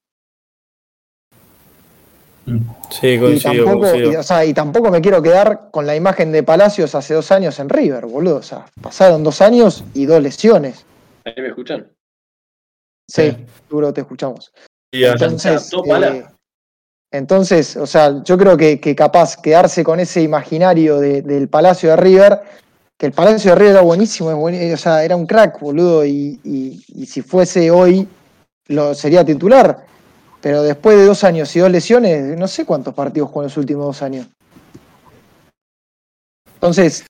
Sí, 2.91 3.19
coincido, 3.19 4.45
y 4.45 4.53
tampoco, 4.53 4.91
me 4.91 5.01
quiero 5.01 5.23
quedar 5.23 5.71
con 5.71 5.87
la 5.87 5.97
imagen 5.97 6.31
de 6.31 6.43
Palacios 6.43 6.95
hace 6.95 7.15
dos 7.15 7.33
años 7.33 7.59
en 7.59 7.71
River, 7.71 8.05
boludo. 8.07 8.37
O 8.37 8.43
sea, 8.43 8.67
pasaron 8.83 9.25
dos 9.25 9.41
años 9.41 9.83
y 9.95 10.05
dos 10.05 10.23
lesiones. 10.23 10.85
¿Ahí 11.25 11.35
me 11.39 11.49
escuchan? 11.49 11.91
Sí, 13.09 13.35
duro 13.69 13.93
te 13.93 14.03
escuchamos. 14.03 14.53
entonces, 14.93 15.73
eh, 15.73 16.25
entonces, 17.11 17.77
o 17.77 17.87
sea, 17.87 18.23
yo 18.23 18.37
creo 18.37 18.57
que, 18.57 18.95
capaz 18.95 19.41
quedarse 19.41 19.83
con 19.83 20.01
ese 20.01 20.21
imaginario 20.21 21.01
del 21.01 21.49
Palacio 21.49 21.91
de 21.91 21.97
River, 21.97 22.43
que 22.99 23.07
el 23.07 23.13
Palacio 23.13 23.51
de 23.51 23.57
River 23.57 23.73
era 23.73 23.83
buenísimo, 23.83 24.31
o 24.31 24.77
sea, 24.77 25.05
era 25.05 25.17
un 25.17 25.27
crack, 25.27 25.61
boludo, 25.61 26.05
y, 26.05 26.41
y 26.45 27.07
si 27.07 27.23
fuese 27.23 27.71
hoy, 27.71 28.09
lo 28.69 28.95
sería 28.95 29.25
titular 29.25 29.85
pero 30.45 30.63
después 30.63 30.99
de 30.99 31.07
dos 31.07 31.25
años 31.25 31.57
y 31.57 31.61
dos 31.61 31.71
lesiones, 31.71 32.39
no 32.39 32.47
sé 32.47 32.67
cuántos 32.67 32.93
partidos 32.93 33.31
jugó 33.31 33.41
en 33.41 33.45
los 33.47 33.57
últimos 33.57 33.87
dos 33.87 34.03
años. 34.03 34.27
Entonces, 36.53 37.03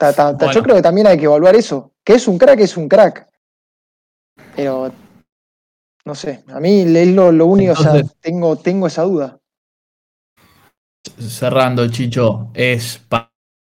yo 0.54 0.62
creo 0.62 0.76
que 0.76 0.82
también 0.82 1.08
hay 1.08 1.18
que 1.18 1.24
evaluar 1.24 1.56
eso. 1.56 1.90
Que 2.04 2.14
es 2.14 2.28
un 2.28 2.38
crack, 2.38 2.60
es 2.60 2.76
un 2.76 2.88
crack. 2.88 3.28
Pero, 4.54 4.92
no 6.04 6.14
sé, 6.14 6.44
a 6.46 6.60
mí 6.60 6.82
es 6.82 7.08
lo, 7.08 7.44
único, 7.44 7.72
o 7.72 7.76
sea, 7.76 8.00
tengo, 8.20 8.54
tengo 8.54 8.86
esa 8.86 9.02
duda. 9.02 9.36
Cerrando, 11.18 11.88
Chicho, 11.88 12.52
¿es 12.54 12.98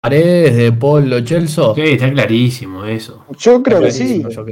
Paredes 0.02 0.56
de 0.56 0.72
Paul 0.72 1.08
Lo 1.08 1.20
Chelso? 1.20 1.74
Sí, 1.74 1.82
está 1.82 2.10
clarísimo 2.10 2.84
eso. 2.84 3.24
Yo 3.38 3.62
creo 3.62 3.80
que 3.80 3.92
sí. 3.92 4.22
Yo 4.28 4.44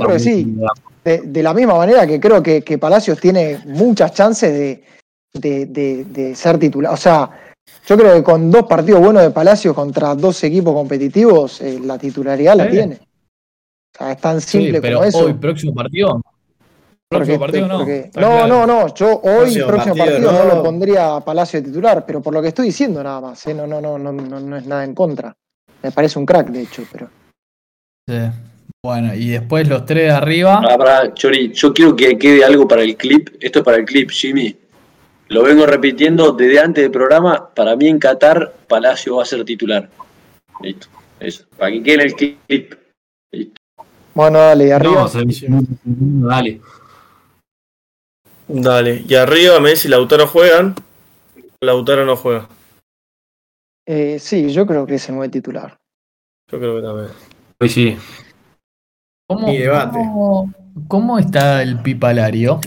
creo 0.00 0.08
que 0.08 0.18
sí 0.20 0.56
de, 1.04 1.42
la 1.42 1.52
misma 1.52 1.74
manera 1.76 2.06
que 2.06 2.18
creo 2.18 2.42
que, 2.42 2.78
Palacios 2.78 3.20
tiene 3.20 3.60
muchas 3.66 4.12
chances 4.14 4.82
de, 5.32 6.32
ser 6.34 6.58
titular. 6.58 6.92
O 6.92 6.96
sea, 6.96 7.30
yo 7.86 7.96
creo 7.96 8.14
que 8.14 8.22
con 8.22 8.50
dos 8.50 8.64
partidos 8.64 9.00
buenos 9.00 9.22
de 9.22 9.30
Palacios 9.30 9.74
contra 9.74 10.14
dos 10.14 10.42
equipos 10.44 10.74
competitivos, 10.74 11.60
eh, 11.60 11.78
la 11.82 11.98
titularidad 11.98 12.56
la 12.56 12.70
tiene. 12.70 12.94
O 12.94 13.98
sea, 13.98 14.12
es 14.12 14.20
tan 14.20 14.40
simple 14.40 14.80
como 14.80 15.04
eso. 15.04 15.26
Hoy, 15.26 15.34
próximo 15.34 15.74
partido. 15.74 16.20
Próximo 17.08 17.38
partido 17.38 17.68
no. 17.68 17.84
no, 18.16 18.46
no, 18.46 18.66
no. 18.66 18.94
Yo 18.94 19.20
hoy, 19.22 19.54
próximo, 19.54 19.66
próximo 19.66 19.96
partido, 19.96 20.32
no. 20.32 20.44
lo 20.44 20.62
pondría 20.62 21.16
a 21.16 21.24
Palacio 21.24 21.60
de 21.60 21.68
titular, 21.68 22.04
pero 22.06 22.20
por 22.20 22.34
lo 22.34 22.42
que 22.42 22.48
estoy 22.48 22.66
diciendo 22.66 23.02
nada 23.02 23.20
más. 23.20 23.46
¿eh? 23.46 23.54
No, 23.54 23.66
no, 23.66 23.80
no, 23.80 23.98
no, 23.98 24.12
no, 24.12 24.56
es 24.56 24.66
nada 24.66 24.84
en 24.84 24.94
contra. 24.94 25.34
Me 25.82 25.92
parece 25.92 26.18
un 26.18 26.26
crack, 26.26 26.48
de 26.48 26.62
hecho, 26.62 26.82
pero. 26.90 27.08
Sí. 28.08 28.18
Bueno, 28.82 29.14
y 29.14 29.28
después 29.28 29.66
los 29.68 29.86
tres 29.86 30.04
de 30.04 30.10
arriba. 30.10 30.60
Ah, 30.62 31.12
Chori, 31.14 31.52
yo 31.52 31.72
quiero 31.72 31.96
que 31.96 32.18
quede 32.18 32.44
algo 32.44 32.68
para 32.68 32.82
el 32.82 32.96
clip. 32.96 33.30
Esto 33.40 33.60
es 33.60 33.64
para 33.64 33.78
el 33.78 33.84
clip, 33.84 34.10
Jimmy. 34.10 34.54
Lo 35.28 35.42
vengo 35.42 35.64
repitiendo 35.64 36.32
desde 36.32 36.60
antes 36.60 36.84
del 36.84 36.90
programa. 36.90 37.48
Para 37.54 37.76
mí 37.76 37.88
en 37.88 37.98
Qatar, 37.98 38.52
Palacio 38.68 39.16
va 39.16 39.22
a 39.22 39.26
ser 39.26 39.44
titular. 39.44 39.88
Listo. 40.60 40.88
Eso. 41.18 41.44
Para 41.56 41.72
que 41.72 41.82
quede 41.82 42.04
el 42.04 42.14
clip. 42.14 42.74
Listo. 43.32 43.64
Bueno, 44.12 44.38
dale, 44.38 44.68
y 44.68 44.70
arriba. 44.70 45.10
dale. 45.14 46.60
Dale. 48.48 49.04
Y 49.06 49.14
arriba, 49.14 49.60
Messi 49.60 49.88
y 49.88 49.90
Lautaro 49.90 50.26
juegan. 50.26 50.74
Lautaro 51.60 52.04
no 52.04 52.16
juega. 52.16 52.48
Eh, 53.86 54.18
sí, 54.18 54.52
yo 54.52 54.66
creo 54.66 54.86
que 54.86 54.96
es 54.96 55.08
el 55.08 55.16
nuevo 55.16 55.30
titular. 55.30 55.78
Yo 56.50 56.58
creo 56.58 56.76
que 56.76 56.82
también. 56.82 57.08
Pues 57.58 57.72
sí. 57.72 57.96
¿Cómo, 59.26 59.50
debate. 59.50 59.98
Cómo, 60.88 61.18
está 61.18 61.62
el 61.62 61.80
pipalario? 61.80 62.60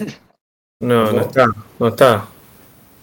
No, 0.80 1.12
no 1.12 1.22
está, 1.22 1.46
no 1.80 1.88
está. 1.88 2.28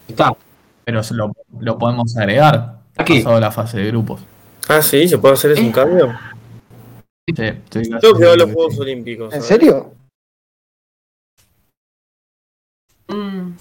Está. 0.08 0.36
Pero 0.84 1.00
lo, 1.12 1.32
lo 1.60 1.78
podemos 1.78 2.16
agregar. 2.16 2.80
Aquí. 2.96 3.20
Pasado 3.20 3.40
la 3.40 3.50
fase 3.50 3.78
de 3.78 3.86
grupos. 3.88 4.20
Ah, 4.68 4.82
sí, 4.82 5.06
¿se 5.08 5.18
puede 5.18 5.34
hacer 5.34 5.52
eso 5.52 5.62
un 5.62 5.72
cambio? 5.72 6.18
Sí, 7.26 7.34
Creo 7.34 8.14
que 8.16 8.24
va 8.26 8.32
a 8.32 8.36
los 8.36 8.52
Juegos 8.52 8.74
sí. 8.74 8.80
Olímpicos. 8.80 9.34
¿En 9.34 9.42
serio? 9.42 9.94
Mm. 13.08 13.52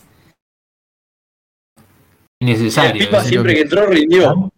El 2.33 2.33
Innecesario. 2.48 3.06
Pipa 3.06 3.18
es 3.20 3.24
siempre 3.28 3.54
que 3.56 3.62
entró 3.62 3.86
rindió. 3.88 4.34
No, 4.34 4.52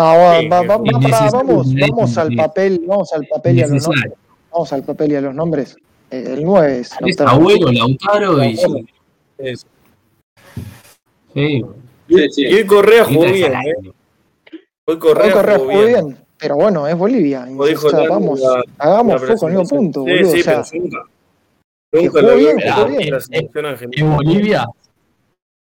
va- 0.00 0.40
Sí, 0.40 0.48
va- 0.48 0.60
que- 0.62 0.66
va- 0.68 0.76
va- 0.76 0.84
pará, 0.84 0.96
innecesario, 0.98 1.32
vamos, 1.32 1.74
vamos 1.74 2.18
al 2.18 2.34
papel, 2.36 2.80
vamos 2.86 3.12
al 3.12 3.26
papel 3.26 3.58
y 3.58 3.62
a 3.62 3.66
los 3.66 3.82
nombres. 3.88 4.12
Vamos 4.50 4.72
al 4.72 4.82
papel 4.84 5.12
y 5.12 5.14
a 5.16 5.20
los 5.20 5.34
nombres. 5.34 5.76
Eh, 6.10 6.24
El 6.34 6.44
9 6.44 6.78
es 6.80 6.90
abuelo, 7.20 7.72
Lautaro 7.72 8.44
y 8.44 8.56
sí. 8.56 8.86
Eso. 9.38 9.66
Sí, 11.34 11.62
Sí, 12.08 12.28
sí. 12.30 12.42
Y 12.46 12.54
hoy 12.54 12.66
Correa 12.66 13.04
jugó 13.04 13.22
bien, 13.22 13.36
está 13.36 13.60
¿eh? 13.62 13.74
al 13.82 13.94
Hoy 14.86 14.98
Correa, 14.98 15.26
Hoy 15.26 15.32
Correa 15.32 15.58
jugó 15.58 15.70
jugó 15.72 15.84
bien. 15.86 16.06
bien, 16.06 16.18
pero 16.38 16.56
bueno, 16.56 16.86
es 16.88 16.98
Bolivia. 16.98 17.44
Como 17.46 17.64
dijo 17.64 17.86
O 17.86 17.90
sea, 17.90 18.00
Lalo, 18.00 18.10
vamos, 18.12 18.40
la- 18.40 18.62
hagamos 18.78 19.12
La 19.14 19.18
foco 19.28 19.48
en 19.48 19.52
el 19.56 19.58
presentación. 19.60 19.66
punto, 19.68 20.04
Sí, 20.04 20.10
boludo. 20.10 20.30
sí, 20.32 20.40
o 20.40 20.42
sea, 20.44 20.62
pero 20.70 20.82
nunca. 20.82 20.98
Nunca 21.92 22.22
lo 22.22 22.32
en 22.98 23.10
la 23.10 23.20
selección. 23.78 24.16
Bolivia. 24.16 24.66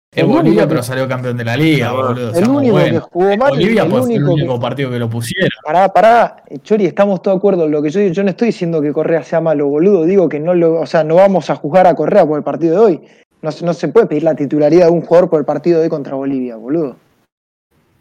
Es 0.10 0.24
El 0.24 0.30
Bolivia, 0.30 0.52
único 0.64 0.68
pero 0.70 0.84
salió 0.84 1.08
campeón 1.08 1.36
de 1.38 1.44
la 1.44 1.58
liga, 1.58 1.92
boludo. 1.92 2.34
el 2.34 2.48
único 2.48 2.78
que 2.78 3.00
jugó 3.00 3.38
mal, 3.38 3.50
Bolivia 3.52 3.84
el 3.84 3.92
el 3.92 4.24
único 4.24 4.54
que 4.56 4.60
partido 4.62 4.90
que 4.90 5.00
lo 5.00 5.10
pusieron. 5.10 5.50
Pará, 5.64 5.90
pará, 5.90 6.44
Chori, 6.64 6.86
estamos 6.86 7.22
todos 7.22 7.36
de 7.36 7.38
acuerdo 7.40 7.66
en 7.66 7.72
lo 7.72 7.82
que 7.82 7.90
yo 7.90 8.00
digo. 8.00 8.14
Yo 8.14 8.24
no 8.24 8.30
estoy 8.30 8.48
diciendo 8.48 8.82
que 8.82 8.94
Correa 8.94 9.22
sea 9.24 9.42
malo, 9.42 9.68
boludo. 9.68 10.06
Digo 10.06 10.30
que 10.30 10.40
no 10.40 10.54
lo, 10.54 10.80
o 10.80 10.86
sea, 10.86 11.04
no 11.04 11.16
vamos 11.16 11.50
a 11.50 11.56
juzgar 11.56 11.88
a 11.88 11.94
Correa 11.94 12.26
por 12.26 12.38
el 12.38 12.44
partido 12.44 12.80
de 12.80 12.86
hoy. 12.86 13.02
No, 13.42 13.52
se- 13.52 13.66
no 13.66 13.74
se 13.74 13.90
puede 13.90 14.08
pedir 14.08 14.24
la 14.24 14.34
titularidad 14.34 14.86
de 14.86 14.92
un 14.94 15.02
jugador 15.02 15.30
por 15.30 15.40
el 15.40 15.46
partido 15.46 15.80
de 15.80 15.84
hoy 15.84 15.90
contra 15.90 16.16
Bolivia, 16.16 16.56
boludo. 16.56 16.96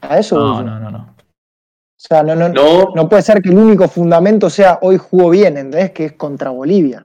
A 0.01 0.19
eso 0.19 0.39
No, 0.39 0.63
no, 0.63 0.79
no, 0.79 0.91
no. 0.91 0.99
O 0.99 1.99
sea, 1.99 2.23
no, 2.23 2.37
no, 2.37 2.49
No, 2.51 2.93
no 2.95 3.09
puede 3.09 3.23
ser 3.23 3.43
que 3.43 3.49
el 3.49 3.59
único 3.59 3.89
fundamento 3.89 4.49
sea 4.49 4.79
hoy 4.81 4.97
jugó 4.97 5.31
bien, 5.31 5.57
¿entendés? 5.57 5.91
Que 5.91 6.05
es 6.07 6.13
contra 6.13 6.51
Bolivia. 6.51 7.05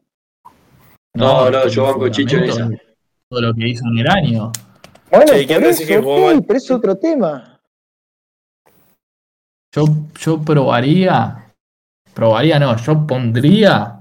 No, 1.15 1.49
no, 1.49 1.67
yo 1.67 1.83
banco 1.85 2.07
Chicho 2.09 2.37
en 2.37 2.79
Todo 3.29 3.41
lo 3.41 3.53
que 3.53 3.67
hizo 3.67 3.83
en 3.91 3.97
el 3.99 4.07
año. 4.07 4.51
Bueno, 5.11 5.33
Sí, 5.33 5.45
¿quién 5.45 5.61
por 5.61 5.75
que 5.75 5.93
eso, 5.95 6.19
mal? 6.25 6.43
pero 6.47 6.57
es 6.57 6.71
otro 6.71 6.95
tema. 6.95 7.59
Yo, 9.75 9.85
yo 10.19 10.41
probaría. 10.41 11.53
Probaría, 12.13 12.59
no, 12.59 12.75
yo 12.77 13.05
pondría. 13.07 13.99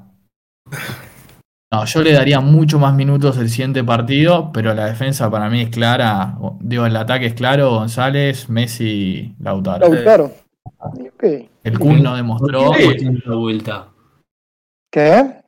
No, 1.72 1.84
yo 1.84 2.02
le 2.02 2.12
daría 2.12 2.40
mucho 2.40 2.78
más 2.78 2.94
minutos 2.94 3.36
el 3.38 3.48
siguiente 3.48 3.84
partido, 3.84 4.50
pero 4.52 4.74
la 4.74 4.86
defensa 4.86 5.30
para 5.30 5.48
mí 5.48 5.62
es 5.62 5.70
clara. 5.70 6.36
Digo, 6.60 6.86
el 6.86 6.96
ataque 6.96 7.26
es 7.26 7.34
claro: 7.34 7.70
González, 7.70 8.48
Messi, 8.48 9.34
Lautaro. 9.40 9.88
Lautaro. 9.88 10.32
Ok. 10.78 11.24
El 11.62 11.78
Kun 11.78 12.02
no 12.02 12.16
demostró. 12.16 12.66
¿Por 12.66 12.76
qué 12.76 12.94
tiene 12.94 13.22
la 13.24 13.34
vuelta? 13.36 13.88
¿Qué? 14.90 15.42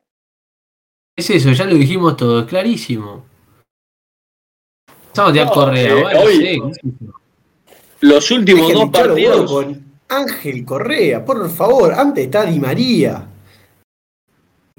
Es 1.17 1.31
eso, 1.31 1.51
ya 1.53 1.65
lo 1.65 1.75
dijimos 1.75 2.17
todo, 2.17 2.41
es 2.41 2.47
clarísimo. 2.47 3.25
Estamos 5.13 5.35
No, 5.35 5.51
Correa, 5.53 5.93
eh, 5.93 6.03
bueno, 6.03 6.21
hoy- 6.21 6.37
sí, 6.37 6.89
los 8.01 8.31
últimos 8.31 8.69
Dejen 8.69 8.79
de 8.79 8.99
dos 8.99 9.07
partidos. 9.09 9.53
con 9.53 9.85
Ángel 10.09 10.65
Correa, 10.65 11.25
por 11.25 11.51
favor, 11.51 11.93
antes 11.93 12.25
está 12.25 12.45
Di 12.47 12.59
María. 12.59 13.27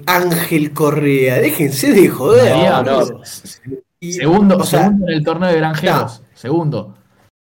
Ángel 0.06 0.72
Correa, 0.72 1.36
déjense 1.38 1.92
de 1.92 2.08
joder. 2.08 2.56
No. 2.84 3.20
Y- 4.00 4.12
Segundo, 4.12 4.56
o 4.56 4.64
sea, 4.64 4.84
segundo 4.86 5.06
en 5.08 5.14
el 5.14 5.24
torneo 5.24 5.50
de 5.50 5.56
granjeros. 5.56 6.22
Segundo. 6.34 6.94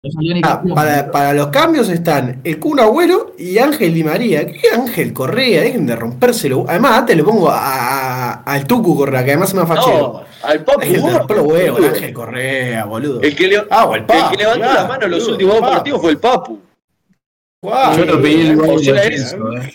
No 0.05 0.11
ah, 0.43 0.61
para, 0.75 1.13
para 1.13 1.33
los 1.33 1.47
cambios 1.49 1.89
están 1.89 2.41
el 2.43 2.59
Kun 2.59 2.81
Agüero 2.81 3.35
y 3.39 3.59
Ángel 3.59 3.95
Di 3.95 4.03
María. 4.03 4.45
¿Qué 4.49 4.61
Ángel 4.75 5.13
Correa? 5.13 5.61
Dejen 5.63 5.87
de 5.87 5.95
rompérselo. 5.95 6.65
Además, 6.69 6.99
antes 6.99 7.17
le 7.17 7.23
pongo 7.23 7.49
a- 7.49 7.61
a- 7.61 8.33
al 8.43 8.67
Tucu 8.67 8.97
Correa, 8.97 9.25
que 9.25 9.31
además 9.31 9.51
es 9.51 9.55
más 9.55 9.69
fachero. 9.69 9.99
No, 9.99 10.23
al 10.49 10.65
Papu 10.65 10.81
Dejen 10.81 10.95
de 10.97 11.01
Gómez, 11.03 11.19
romper 11.19 11.37
los 11.37 11.47
huevos, 11.47 11.79
boludo. 11.79 11.95
Ángel 11.95 12.13
Correa, 12.13 12.85
boludo. 12.85 13.21
El 13.21 13.37
que, 13.37 13.47
le- 13.47 13.63
Ah, 13.71 13.89
el 13.93 13.97
el 14.01 14.05
Papu, 14.07 14.31
que 14.33 14.37
levantó 14.39 14.59
claro, 14.61 14.75
la 14.83 14.89
mano 14.89 15.05
en 15.05 15.11
los 15.13 15.21
boludo, 15.21 15.33
últimos 15.35 15.55
dos 15.55 15.61
Papu. 15.63 15.73
partidos 15.75 16.01
fue 16.01 16.11
el 16.11 16.19
Papu. 16.19 16.59
Guau, 17.65 17.97
Yo 17.97 18.05
lo 18.05 18.21
pedí 18.23 18.41
el 18.41 18.57
gol 18.57 18.85
de 18.85 18.93
la 18.93 19.03
Celso, 19.03 19.53
eh. 19.53 19.73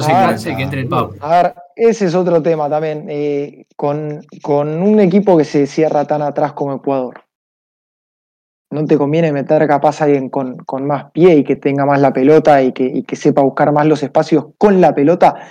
Se 0.00 0.12
Ah, 0.12 0.34
que 0.56 0.62
entre 0.64 0.80
el 0.80 0.88
papo. 0.88 1.14
A 1.20 1.42
ver, 1.42 1.54
ese 1.76 2.06
es 2.06 2.16
otro 2.16 2.42
tema 2.42 2.68
también. 2.68 3.06
eh, 3.08 3.64
con, 3.76 4.26
con 4.42 4.82
un 4.82 4.98
equipo 4.98 5.36
que 5.38 5.44
se 5.44 5.68
cierra 5.68 6.04
tan 6.04 6.20
atrás 6.20 6.52
como 6.52 6.74
Ecuador. 6.74 7.22
No 8.72 8.84
te 8.84 8.96
conviene 8.96 9.32
meter 9.32 9.66
capaz 9.66 10.00
a 10.00 10.04
alguien 10.04 10.28
con, 10.28 10.56
con 10.58 10.86
más 10.86 11.10
pie 11.10 11.36
y 11.36 11.44
que 11.44 11.56
tenga 11.56 11.84
más 11.84 12.00
la 12.00 12.12
pelota 12.12 12.62
y 12.62 12.72
que, 12.72 12.84
y 12.84 13.02
que 13.02 13.16
sepa 13.16 13.42
buscar 13.42 13.72
más 13.72 13.86
los 13.86 14.02
espacios 14.02 14.46
con 14.58 14.80
la 14.80 14.94
pelota 14.94 15.48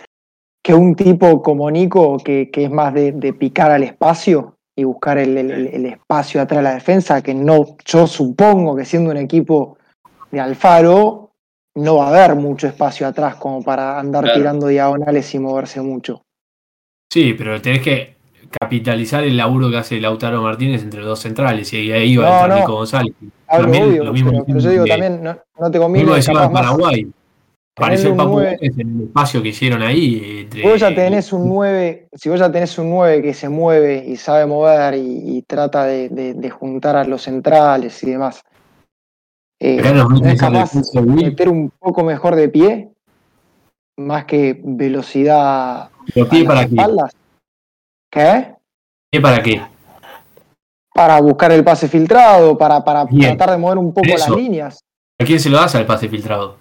que 0.63 0.73
un 0.73 0.95
tipo 0.95 1.41
como 1.41 1.69
Nico 1.69 2.17
que, 2.17 2.49
que 2.51 2.65
es 2.65 2.71
más 2.71 2.93
de, 2.93 3.11
de 3.11 3.33
picar 3.33 3.71
al 3.71 3.83
espacio 3.83 4.55
y 4.77 4.83
buscar 4.85 5.17
el, 5.17 5.37
el- 5.37 5.85
espacio 5.85 6.41
atrás 6.41 6.59
de 6.59 6.63
la 6.63 6.73
defensa, 6.75 7.21
que 7.21 7.33
no, 7.33 7.75
yo 7.85 8.07
supongo 8.07 8.75
que 8.77 8.85
siendo 8.85 9.11
un 9.11 9.17
equipo 9.17 9.77
de 10.31 10.39
Alfaro, 10.39 11.31
no 11.75 11.97
va 11.97 12.07
a 12.07 12.09
haber 12.25 12.35
mucho 12.37 12.67
espacio 12.67 13.05
atrás 13.05 13.35
como 13.35 13.61
para 13.61 13.99
andar 13.99 14.23
Claro. 14.23 14.39
tirando 14.39 14.67
diagonales 14.67 15.33
y 15.35 15.39
moverse 15.39 15.81
mucho. 15.81 16.21
Sí, 17.11 17.33
pero 17.33 17.61
tenés 17.61 17.81
que 17.81 18.15
capitalizar 18.59 19.23
el 19.23 19.37
laburo 19.37 19.69
que 19.69 19.77
hace 19.77 19.99
Lautaro 19.99 20.41
Martínez 20.41 20.83
entre 20.83 20.99
los 21.01 21.09
dos 21.09 21.19
centrales. 21.19 21.71
Y 21.73 21.91
ahí 21.91 22.17
va 22.17 22.25
No, 22.25 22.31
a 22.35 22.41
entrar. 22.41 22.59
Nico 22.59 22.73
González. 22.73 23.13
Hablo 23.47 23.63
También 23.63 23.83
obvio, 23.89 24.03
lo 24.03 24.13
mismo 24.13 24.31
pero, 24.31 24.45
pero 24.45 24.59
yo 24.59 24.69
digo 24.69 24.83
que- 24.85 24.89
también, 24.91 25.23
no, 25.23 25.37
no 25.59 25.71
te 25.71 25.79
conviene 25.79 26.11
más. 26.11 26.27
Paraguay. 26.51 27.07
Pareció 27.75 28.07
el 28.07 28.11
un 28.11 28.17
Papu 28.17 28.39
en 28.41 28.79
el 28.79 29.03
espacio 29.03 29.41
que 29.41 29.49
hicieron 29.49 29.81
ahí. 29.81 30.39
Entre... 30.41 30.61
Si 30.63 30.67
vos 30.67 30.79
ya 30.81 30.93
tenés 30.93 31.31
un 31.31 31.47
9, 31.47 32.09
si 32.13 32.27
vos 32.29 32.37
ya 32.39 32.51
tenés 32.51 32.77
un 32.77 32.89
9 32.89 33.21
que 33.21 33.33
se 33.33 33.47
mueve 33.47 34.03
y 34.05 34.17
sabe 34.17 34.45
mover 34.45 34.95
y, 34.95 35.37
y 35.37 35.41
trata 35.43 35.85
de, 35.85 36.09
de- 36.09 36.33
de 36.33 36.49
juntar 36.49 36.97
a 36.97 37.05
los 37.05 37.21
centrales 37.21 38.03
y 38.03 38.11
demás, 38.11 38.43
eh, 39.61 39.81
¿no 39.93 40.27
es 40.29 40.39
capaz 40.39 40.71
de 40.73 41.01
meter 41.01 41.47
un 41.49 41.69
poco 41.79 42.03
mejor 42.03 42.35
de 42.35 42.49
pie? 42.49 42.89
Más 43.97 44.25
que 44.25 44.59
velocidad 44.61 45.89
pero 46.13 46.25
a 46.25 46.29
pie 46.29 46.43
para 46.45 46.61
espaldas. 46.63 47.11
¿Qué? 48.11 48.53
¿Pie 49.11 49.21
para 49.21 49.41
qué? 49.41 49.61
Para 50.93 51.19
buscar 51.21 51.51
el 51.51 51.63
pase 51.63 51.87
filtrado, 51.87 52.57
para, 52.57 52.83
para 52.83 53.05
Bien. 53.05 53.37
tratar 53.37 53.51
de 53.55 53.57
mover 53.61 53.77
un 53.77 53.93
poco 53.93 54.07
las 54.09 54.29
líneas. 54.29 54.79
¿A 55.19 55.25
quién 55.25 55.39
se 55.39 55.49
lo 55.49 55.57
das 55.57 55.75
al 55.75 55.85
pase 55.85 56.07
filtrado? 56.09 56.57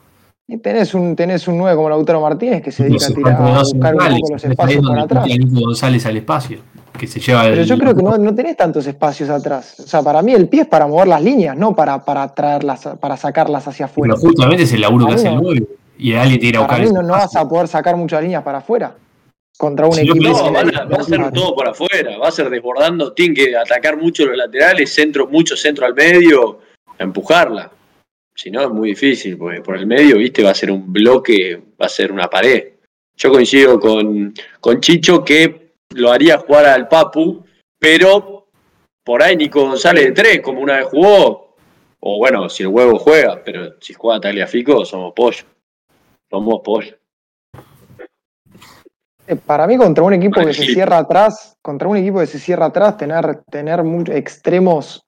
Y 0.46 0.56
tenés 0.58 0.94
un, 0.94 1.14
tenés 1.14 1.46
un 1.48 1.58
9 1.58 1.76
como 1.76 1.90
Lautaro 1.90 2.20
Martínez 2.20 2.62
que 2.62 2.72
se 2.72 2.84
dedica 2.84 3.06
a, 3.06 3.08
tirar, 3.10 3.32
a 3.34 3.62
buscar 3.62 3.94
un 3.94 4.00
poco 4.00 4.32
los 4.32 4.44
espacios 4.44 4.82
donde 4.82 5.00
atrás. 5.02 5.26
González 5.50 6.06
al 6.06 6.16
espacio. 6.16 6.58
Que 6.98 7.06
se 7.06 7.20
lleva 7.20 7.42
Pero 7.42 7.60
el- 7.60 7.66
yo 7.66 7.78
creo 7.78 7.94
que 7.94 8.02
no, 8.02 8.16
no 8.18 8.34
tenés 8.34 8.56
tantos 8.56 8.86
espacios 8.86 9.28
atrás. 9.28 9.78
O 9.78 9.82
sea, 9.86 10.02
para 10.02 10.22
mí 10.22 10.32
el 10.32 10.48
pie 10.48 10.62
es 10.62 10.66
para 10.66 10.86
mover 10.86 11.08
las 11.08 11.22
líneas, 11.22 11.56
no 11.56 11.74
para, 11.76 12.02
para 12.04 12.26
traerlas, 12.34 12.88
para 12.98 13.16
sacarlas 13.16 13.68
hacia 13.68 13.86
afuera. 13.86 14.14
Pero 14.14 14.28
justamente 14.28 14.62
es 14.64 14.72
el 14.72 14.80
laburo 14.80 15.06
que 15.06 15.12
Para 15.14 15.20
hace 15.20 15.28
el 15.28 15.34
no. 15.36 15.42
9. 15.42 15.66
Y 15.98 16.14
alguien 16.14 16.40
te 16.40 16.46
irá 16.46 16.60
a 16.60 16.66
Para 16.66 16.78
buscar 16.82 16.92
mí 17.02 17.02
no, 17.02 17.06
no 17.06 17.12
vas 17.14 17.36
a 17.36 17.48
poder 17.48 17.68
sacar 17.68 17.96
muchas 17.96 18.22
líneas 18.22 18.42
para 18.42 18.58
afuera 18.58 18.94
contra 19.58 19.86
un 19.86 19.98
equipo. 19.98 20.16
No, 20.16 20.44
que- 20.44 20.50
van 20.50 20.76
a, 20.76 20.84
va 20.84 20.96
a 20.96 21.02
ser 21.02 21.30
todo 21.32 21.54
por 21.54 21.68
afuera, 21.68 22.16
va 22.16 22.28
a 22.28 22.32
ser 22.32 22.48
desbordando, 22.48 23.12
tiene 23.12 23.34
que 23.34 23.56
atacar 23.56 23.96
mucho 23.96 24.24
los 24.24 24.36
laterales, 24.36 24.92
centro, 24.92 25.26
mucho 25.26 25.56
centro 25.56 25.84
al 25.84 25.94
medio, 25.94 26.60
a 26.98 27.02
empujarla. 27.02 27.70
Si 28.34 28.50
no 28.50 28.62
es 28.62 28.70
muy 28.70 28.90
difícil, 28.90 29.36
porque 29.36 29.60
por 29.60 29.76
el 29.76 29.86
medio, 29.86 30.16
viste, 30.16 30.42
va 30.44 30.50
a 30.50 30.54
ser 30.54 30.70
un 30.70 30.92
bloque, 30.92 31.60
va 31.80 31.86
a 31.86 31.88
ser 31.88 32.12
una 32.12 32.30
pared. 32.30 32.74
Yo 33.16 33.30
coincido 33.30 33.80
con, 33.80 34.32
con 34.60 34.80
Chicho 34.80 35.24
que 35.24 35.72
lo 35.94 36.12
haría 36.12 36.38
jugar 36.38 36.66
al 36.66 36.86
Papu, 36.86 37.44
pero 37.80 38.46
por 39.02 39.22
ahí 39.22 39.36
Nico 39.36 39.62
González 39.62 40.04
de 40.04 40.12
tres, 40.12 40.40
como 40.40 40.60
una 40.60 40.76
vez 40.76 40.86
jugó, 40.86 41.56
o 41.98 42.18
bueno, 42.18 42.48
si 42.48 42.62
el 42.62 42.68
huevo 42.68 42.96
juega, 43.00 43.42
pero 43.44 43.74
si 43.80 43.92
juega 43.94 44.20
Tagliafico, 44.20 44.84
somos 44.84 45.12
pollo. 45.14 45.44
Somos 46.30 46.60
pollo. 46.62 46.97
Eh, 49.28 49.36
Para 49.36 49.66
mí, 49.66 49.76
contra 49.76 50.02
un 50.02 50.14
equipo 50.14 50.40
que 50.44 50.54
se 50.54 50.64
cierra 50.64 50.98
atrás, 50.98 51.56
contra 51.62 51.86
un 51.86 51.96
equipo 51.98 52.18
que 52.20 52.26
se 52.26 52.38
cierra 52.38 52.66
atrás, 52.66 52.96
tener, 52.96 53.42
tener 53.50 53.84
muchos 53.84 54.14
extremos 54.14 55.02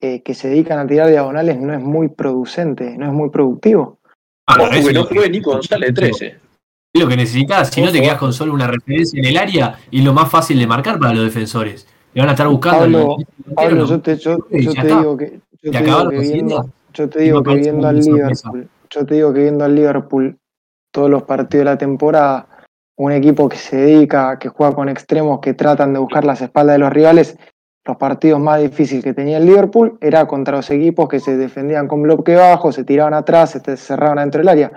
eh, 0.00 0.22
que 0.22 0.34
se 0.34 0.48
dedican 0.48 0.78
a 0.78 0.86
tirar 0.86 1.08
diagonales 1.08 1.60
no 1.60 1.72
es 1.74 1.80
muy 1.80 2.08
producente, 2.08 2.96
no 2.98 3.06
es 3.06 3.12
muy 3.12 3.30
productivo. 3.30 3.98
Ah, 4.48 4.56
Ojo 4.58 4.72
eso 4.72 4.88
que 4.88 4.94
no 4.94 5.00
lo 5.02 5.08
que- 5.08 5.14
juegue 5.14 5.30
Nico 5.30 5.52
González 5.52 5.88
de 5.90 5.92
13. 5.94 6.26
Es 6.94 7.00
lo 7.02 7.08
que 7.08 7.16
necesitas, 7.16 7.70
si 7.70 7.80
no 7.82 7.92
te 7.92 8.00
quedas 8.00 8.18
con 8.18 8.32
solo 8.32 8.52
una 8.52 8.66
referencia 8.66 9.18
en 9.18 9.26
el 9.26 9.36
área 9.36 9.78
y 9.90 10.02
lo 10.02 10.12
más 10.12 10.30
fácil 10.30 10.58
de 10.58 10.66
marcar 10.66 10.98
para 10.98 11.14
los 11.14 11.24
defensores. 11.24 11.86
Le 12.14 12.20
van 12.20 12.28
a 12.30 12.32
estar 12.32 12.48
buscando. 12.48 13.16
Pablo, 13.54 13.76
¿no? 13.76 13.86
yo 13.86 14.00
te, 14.00 14.16
yo, 14.16 14.38
yo 14.50 14.72
digo 14.82 15.16
que, 15.16 15.40
yo 15.62 15.70
Te 15.70 15.78
te 15.78 15.84
digo 15.84 16.08
que 16.10 16.18
viendo, 16.18 16.68
yo 16.92 17.08
te 17.08 17.20
digo 17.20 17.42
que 17.42 17.50
al. 17.50 17.98
Liverpool, 18.00 18.68
yo 18.90 19.06
te 19.06 19.14
digo 19.14 19.32
que 19.32 19.40
viendo 19.40 19.64
al 19.64 19.74
Liverpool 19.74 20.38
todos 20.90 21.08
los 21.08 21.22
partidos 21.22 21.64
de 21.64 21.70
la 21.70 21.78
temporada, 21.78 22.46
un 22.96 23.12
equipo 23.12 23.48
que 23.48 23.56
se 23.56 23.76
dedica, 23.76 24.38
que 24.38 24.48
juega 24.48 24.74
con 24.74 24.88
extremos, 24.88 25.40
que 25.40 25.54
tratan 25.54 25.92
de 25.92 25.98
buscar 25.98 26.24
las 26.24 26.40
espaldas 26.42 26.74
de 26.74 26.78
los 26.78 26.92
rivales, 26.92 27.36
los 27.84 27.96
partidos 27.96 28.40
más 28.40 28.60
difíciles 28.60 29.02
que 29.02 29.14
tenía 29.14 29.38
el 29.38 29.46
Liverpool 29.46 29.98
era 30.00 30.26
contra 30.26 30.56
los 30.56 30.70
equipos 30.70 31.08
que 31.08 31.18
se 31.18 31.36
defendían 31.36 31.88
con 31.88 32.02
bloque 32.02 32.36
bajo, 32.36 32.70
se 32.70 32.84
tiraban 32.84 33.14
atrás, 33.14 33.50
se 33.50 33.76
cerraban 33.76 34.18
dentro 34.18 34.38
del 34.38 34.48
área. 34.48 34.72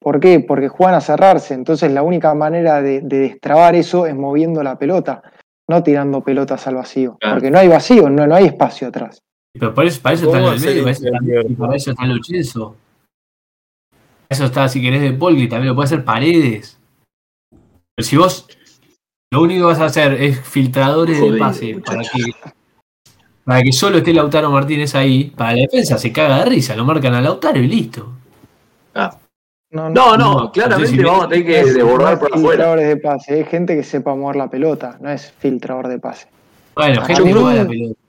¿Por 0.00 0.18
qué? 0.18 0.40
Porque 0.40 0.66
juegan 0.66 0.96
a 0.96 1.00
cerrarse. 1.00 1.54
Entonces 1.54 1.92
la 1.92 2.02
única 2.02 2.34
manera 2.34 2.82
de, 2.82 3.00
destrabar 3.00 3.76
eso 3.76 4.06
es 4.06 4.16
moviendo 4.16 4.62
la 4.64 4.76
pelota, 4.76 5.22
no 5.68 5.82
tirando 5.84 6.22
pelotas 6.22 6.66
al 6.66 6.74
vacío. 6.74 7.16
Porque 7.20 7.50
no 7.50 7.58
hay 7.58 7.68
vacío, 7.68 8.10
no, 8.10 8.26
no 8.26 8.34
hay 8.34 8.46
espacio 8.46 8.88
atrás. 8.88 9.20
Pero 9.52 9.72
para 9.72 9.86
eso, 9.86 10.02
para 10.02 10.14
eso 10.14 10.26
está 10.26 10.38
en 10.38 10.44
el 10.46 10.60
medio, 10.60 11.56
para 11.56 11.76
eso, 11.76 11.90
está 11.92 12.06
Luchenzo. 12.06 12.74
Eso 14.28 14.46
está, 14.46 14.66
si 14.66 14.80
querés, 14.80 15.02
de 15.02 15.12
Polgri, 15.12 15.48
también 15.48 15.68
lo 15.68 15.74
puede 15.74 15.86
hacer 15.86 16.04
Paredes. 16.04 16.80
Pero 17.96 18.08
si 18.08 18.16
vos 18.16 18.48
lo 19.32 19.42
único 19.42 19.60
que 19.60 19.72
vas 19.72 19.80
a 19.80 19.86
hacer 19.86 20.14
es 20.14 20.40
filtradores 20.40 21.20
de 21.20 21.38
pase 21.38 21.80
para 21.84 22.02
que, 22.02 22.34
para 23.44 23.62
que 23.62 23.72
solo 23.72 23.98
esté 23.98 24.12
Lautaro 24.12 24.50
Martínez 24.50 24.94
ahí, 24.94 25.32
para 25.36 25.52
la 25.52 25.62
defensa 25.62 25.98
se 25.98 26.12
caga 26.12 26.40
de 26.40 26.44
risa, 26.46 26.76
lo 26.76 26.84
marcan 26.84 27.14
a 27.14 27.20
Lautaro 27.20 27.58
y 27.58 27.66
listo. 27.66 28.12
Ah. 28.94 29.18
No, 29.70 29.88
no, 29.88 30.52
claramente 30.52 31.02
vamos 31.02 31.24
a 31.24 31.28
tener 31.30 31.46
que 31.46 31.64
desbordar 31.64 32.18
por 32.18 32.28
afuera. 32.28 32.50
Filtradores 32.50 32.88
de 32.88 32.96
pase, 32.98 33.34
hay 33.34 33.44
gente 33.44 33.74
que 33.74 33.82
sepa 33.82 34.14
mover 34.14 34.36
la 34.36 34.50
pelota, 34.50 34.98
no 35.00 35.08
es 35.10 35.32
filtrador 35.32 35.88
de 35.88 35.98
pase. 35.98 36.28
Bueno, 36.74 37.02
gente 37.02 37.22
que 37.22 37.34
mueve 37.34 37.62
la 37.62 37.66
pelota. 37.66 38.00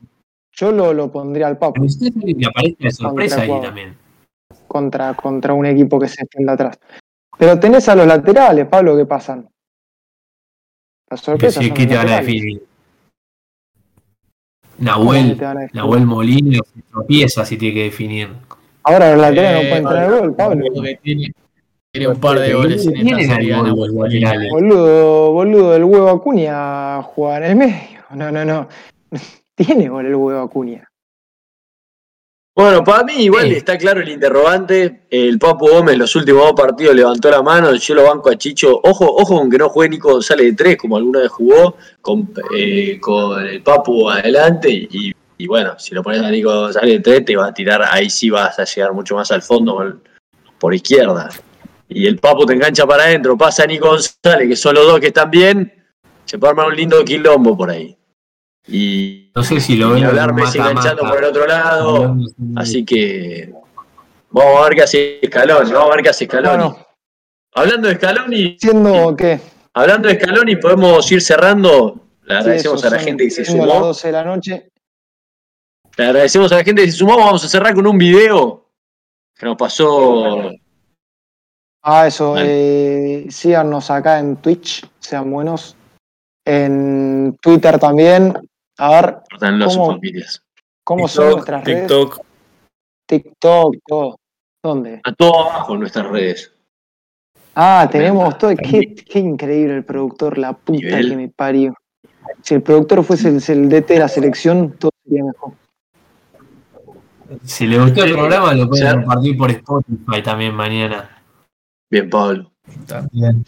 Yo 0.52 0.72
lo, 0.72 0.94
lo 0.94 1.12
pondría 1.12 1.48
al 1.48 1.58
Papo. 1.58 1.82
Pero 1.82 2.38
que 2.38 2.46
aparezca 2.46 2.84
de 2.84 2.92
sorpresa 2.92 3.42
ahí 3.42 3.62
también. 3.62 3.98
Contra, 4.68 5.14
contra 5.16 5.54
un 5.54 5.66
equipo 5.66 6.00
que 6.00 6.08
se 6.08 6.22
extienda 6.22 6.54
atrás. 6.54 6.78
Pero 7.38 7.60
tenés 7.60 7.88
a 7.90 7.96
los 7.96 8.06
laterales, 8.06 8.68
Pablo, 8.68 8.96
que 8.96 9.06
pasan. 9.06 9.48
La 11.14 11.18
sorpresa. 11.18 11.61
¿Qué, 11.61 11.86
te 11.86 11.95
van 11.95 12.09
a 12.09 12.22
definir? 12.22 12.64
Nahuel, 14.80 15.39
Nahuel 15.74 16.05
Molina 16.07 16.57
se 16.74 16.82
tropieza 16.91 17.45
si 17.45 17.55
tiene 17.55 17.76
que 17.76 17.84
definir. 17.84 18.30
Ahora 18.84 19.11
los 19.11 19.22
laterales 19.22 19.64
no 19.64 19.70
pueden 19.70 19.84
traer 19.86 20.11
gol, 20.11 20.36
Pablo. 20.36 20.66
Tiene, 21.03 22.07
un 22.07 22.20
par 22.20 22.39
de 22.39 22.51
goles 22.51 22.88
en 22.88 23.07
esta 23.07 23.36
serie. 23.36 23.55
Boludo, 24.49 25.32
boludo, 25.34 25.76
el 25.76 25.84
huevo 25.84 26.09
Acuña 26.09 27.03
juega 27.03 27.38
en 27.38 27.43
el 27.43 27.55
medio. 27.57 27.99
No, 28.16 28.32
no, 28.32 28.43
no. 28.43 28.68
Tiene 29.55 29.89
gol 29.89 30.07
el 30.07 30.16
huevo 30.16 30.41
Acuña. 30.41 30.89
Bueno, 32.56 32.84
para 32.84 33.04
mí 33.04 33.14
igual 33.14 33.51
está 33.51 33.80
claro 33.80 34.01
el 34.01 34.10
interrogante. 34.10 35.08
El 35.10 35.39
Papu 35.39 35.68
Gómez 35.70 35.97
los 35.97 36.16
últimos 36.16 36.43
dos 36.43 36.54
partidos 36.54 36.93
levantó 36.95 37.32
la 37.32 37.41
mano, 37.41 37.74
yo 37.74 37.95
lo 37.95 38.04
banco 38.04 38.30
a 38.30 38.38
Chicho. 38.38 38.80
Ojo, 38.84 39.06
ojo 39.06 39.38
con 39.38 39.49
que 39.49 39.58
no 39.58 39.70
juegue 39.70 39.89
Nico 39.89 40.22
sale 40.22 40.43
de 40.45 40.54
tres, 40.54 40.78
como 40.78 40.97
alguna 40.97 41.22
vez 41.22 41.32
jugó, 41.32 41.78
con, 41.99 42.32
eh, 42.56 42.99
con 42.99 43.43
el 43.43 43.64
Papu 43.64 44.08
adelante. 44.08 44.70
Y, 44.70 45.47
bueno, 45.47 45.80
si 45.80 45.95
lo 45.95 46.04
pones 46.04 46.22
a 46.22 46.30
Nico 46.30 46.72
sale 46.72 46.91
de 46.91 46.99
tres, 46.99 47.26
te 47.26 47.36
va 47.36 47.47
a 47.47 47.54
tirar, 47.54 47.82
ahí 47.89 48.08
sí 48.12 48.30
vas 48.30 48.60
a 48.60 48.66
llegar 48.66 48.93
mucho 48.93 49.16
más 49.16 49.32
al 49.32 49.41
fondo 49.41 49.99
por, 50.60 50.76
izquierda. 50.76 51.30
Y 51.89 52.06
el 52.06 52.20
Papu 52.20 52.45
te 52.45 52.54
engancha 52.54 52.86
para 52.86 53.06
adentro, 53.06 53.36
pasa 53.36 53.64
a 53.64 53.66
Nico 53.66 53.88
González, 53.88 54.47
que 54.47 54.56
son 54.56 54.76
los 54.76 54.86
dos 54.86 54.99
que 54.99 55.08
están 55.08 55.32
bien, 55.32 55.74
se 56.26 56.38
puede 56.38 56.51
armar 56.51 56.68
un 56.68 56.76
lindo 56.76 57.04
quilombo 57.04 57.58
por 57.58 57.72
ahí. 57.72 57.97
Y 58.68 59.32
no 59.36 59.43
sé 59.43 59.59
si 59.59 59.76
lo 59.76 59.91
ven. 59.91 60.05
hablar 60.05 60.34
Messi 60.34 60.57
enganchando 60.57 61.03
por 61.03 61.18
el 61.18 61.26
otro 61.26 61.45
lado. 61.45 62.16
Así 62.55 62.86
que 62.86 63.51
vamos 64.30 64.59
a 64.59 64.64
ver 64.64 64.76
qué 64.76 64.84
hace 64.84 65.20
Scaloni. 65.26 65.72
Vamos 65.72 65.91
a 65.91 65.95
ver 65.95 66.03
qué 66.03 66.09
hace 66.09 66.26
Scaloni. 66.26 66.74
Hablando 67.55 67.88
de 67.89 67.95
Scaloni. 67.95 68.57
¿Siendo 68.59 69.16
qué? 69.16 69.39
Hablando 69.74 70.07
de 70.07 70.16
Scaloni, 70.16 70.55
podemos 70.55 71.11
ir 71.11 71.22
cerrando. 71.22 71.99
Le 72.24 72.36
agradecemos 72.36 72.84
a 72.86 72.89
la 72.89 72.99
gente 72.99 73.26
que 73.26 73.32
se 73.32 73.45
sumó. 73.45 73.64
A 73.64 73.68
las 73.68 73.80
12 73.80 74.07
de 74.07 74.14
la 74.14 74.24
noche. 74.24 74.70
Le 75.97 76.05
agradecemos 76.05 76.51
a 76.51 76.55
la 76.55 76.64
gente 76.64 76.84
que 76.84 76.91
se 76.91 76.97
sumó. 76.97 77.18
Vamos 77.18 77.43
a 77.43 77.49
cerrar 77.49 77.74
con 77.74 77.86
un 77.86 77.97
video 77.97 78.70
que 79.36 79.45
nos 79.45 79.57
pasó. 79.57 80.51
Ah, 81.82 82.07
eso. 82.07 82.36
Eh, 82.38 83.26
síganos 83.30 83.91
acá 83.91 84.20
en 84.20 84.38
Twitch. 84.38 84.88
Sean 84.99 85.30
buenos. 85.30 85.76
En 86.45 87.38
Twitter 87.41 87.78
también. 87.78 88.34
A 88.78 88.90
ver. 88.90 89.18
¿Cómo, 89.40 90.00
¿cómo 90.84 91.08
son 91.08 91.32
nuestras 91.32 91.64
redes? 91.64 91.88
TikTok. 91.88 92.26
TikTok, 93.08 93.76
todo. 93.86 94.20
¿Dónde? 94.64 95.02
A 95.04 95.14
todo 95.14 95.50
abajo 95.50 95.74
en 95.74 95.80
nuestras 95.82 96.08
redes. 96.08 96.54
Ah, 97.56 97.88
tenemos 97.92 98.38
todo. 98.38 98.56
Qué, 98.56 98.96
qué, 98.96 99.20
increíble 99.20 99.76
el 99.76 99.84
productor, 99.84 100.38
la 100.38 100.54
puta 100.54 101.02
que 101.02 101.16
me 101.16 101.30
parió. 101.30 101.76
Si 102.42 102.56
el 102.56 102.62
productor 102.62 103.04
fuese 103.04 103.30
el, 103.30 103.70
DT 103.70 103.94
de 103.94 104.00
la 104.00 104.08
selección, 104.08 104.72
todo 104.78 104.92
sería 105.04 105.26
mejor. 105.26 105.54
Si 107.44 107.68
le 107.68 107.80
gustó 107.80 108.04
el 108.04 108.14
programa, 108.14 108.54
lo 108.54 108.70
pueden 108.70 109.02
compartir 109.02 109.38
por 109.38 109.52
Spotify 109.52 110.24
también 110.24 110.56
mañana. 110.56 111.22
Bien, 111.90 112.10
Pablo. 112.10 112.52
También. 112.88 113.44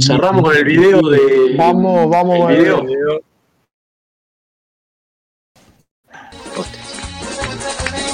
Cerramos 0.00 0.42
con 0.42 0.56
el 0.56 0.64
video 0.64 1.00
de. 1.02 1.54
Vamos, 1.56 2.10
vamos 2.10 2.50
el 2.50 2.58
video. 2.58 2.78
El 2.80 2.86
video. 2.86 3.20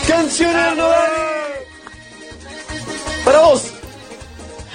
Canciones 0.07 0.77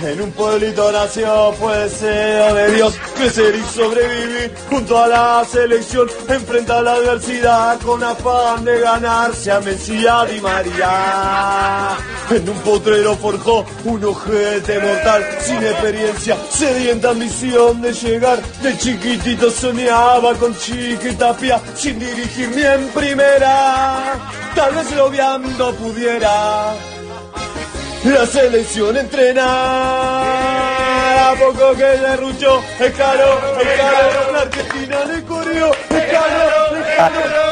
En 0.05 0.21
un 0.21 0.31
pueblito 0.31 0.91
nació, 0.91 1.53
fue 1.53 1.77
deseo 1.77 2.53
de 2.53 2.71
Dios 2.75 2.93
crecer 3.15 3.55
y 3.55 3.63
sobrevivir 3.63 4.53
junto 4.69 5.01
a 5.01 5.07
la 5.07 5.45
selección. 5.49 6.09
Enfrenta 6.27 6.81
la 6.81 6.95
adversidad 6.95 7.79
con 7.79 8.03
afán 8.03 8.65
de 8.65 8.81
ganarse 8.81 9.49
a 9.49 9.61
Messi 9.61 10.03
y 10.03 10.41
María. 10.41 11.97
En 12.29 12.49
un 12.49 12.57
potrero 12.59 13.15
forjó 13.15 13.65
un 13.85 14.03
ojete 14.03 14.79
mortal 14.79 15.25
sin 15.39 15.63
experiencia, 15.63 16.37
sedienta 16.49 17.11
ambición 17.11 17.81
de 17.81 17.93
llegar. 17.93 18.41
De 18.61 18.77
chiquitito 18.77 19.49
soñaba 19.51 20.33
con 20.35 20.53
chiquitapia 20.57 21.61
sin 21.75 21.97
dirigir 21.97 22.49
ni 22.53 22.63
en 22.63 22.89
primera. 22.89 24.19
Tal 24.53 24.75
vez 24.75 24.91
lo 24.97 25.09
viando 25.09 25.73
pudiera 25.75 26.73
la 28.05 28.25
selección 28.25 28.97
entrena. 28.97 29.45
A 31.29 31.35
poco 31.35 31.73
que 31.73 31.97
le 31.97 32.15
ruchó, 32.17 32.61
es 32.79 32.91
caro, 32.93 33.39
es 33.59 33.79
caro, 33.79 34.31
la 34.33 34.41
Argentina 34.41 35.05
le 35.05 35.23
corrió, 35.23 35.71
es 35.71 36.05
caro, 36.11 36.75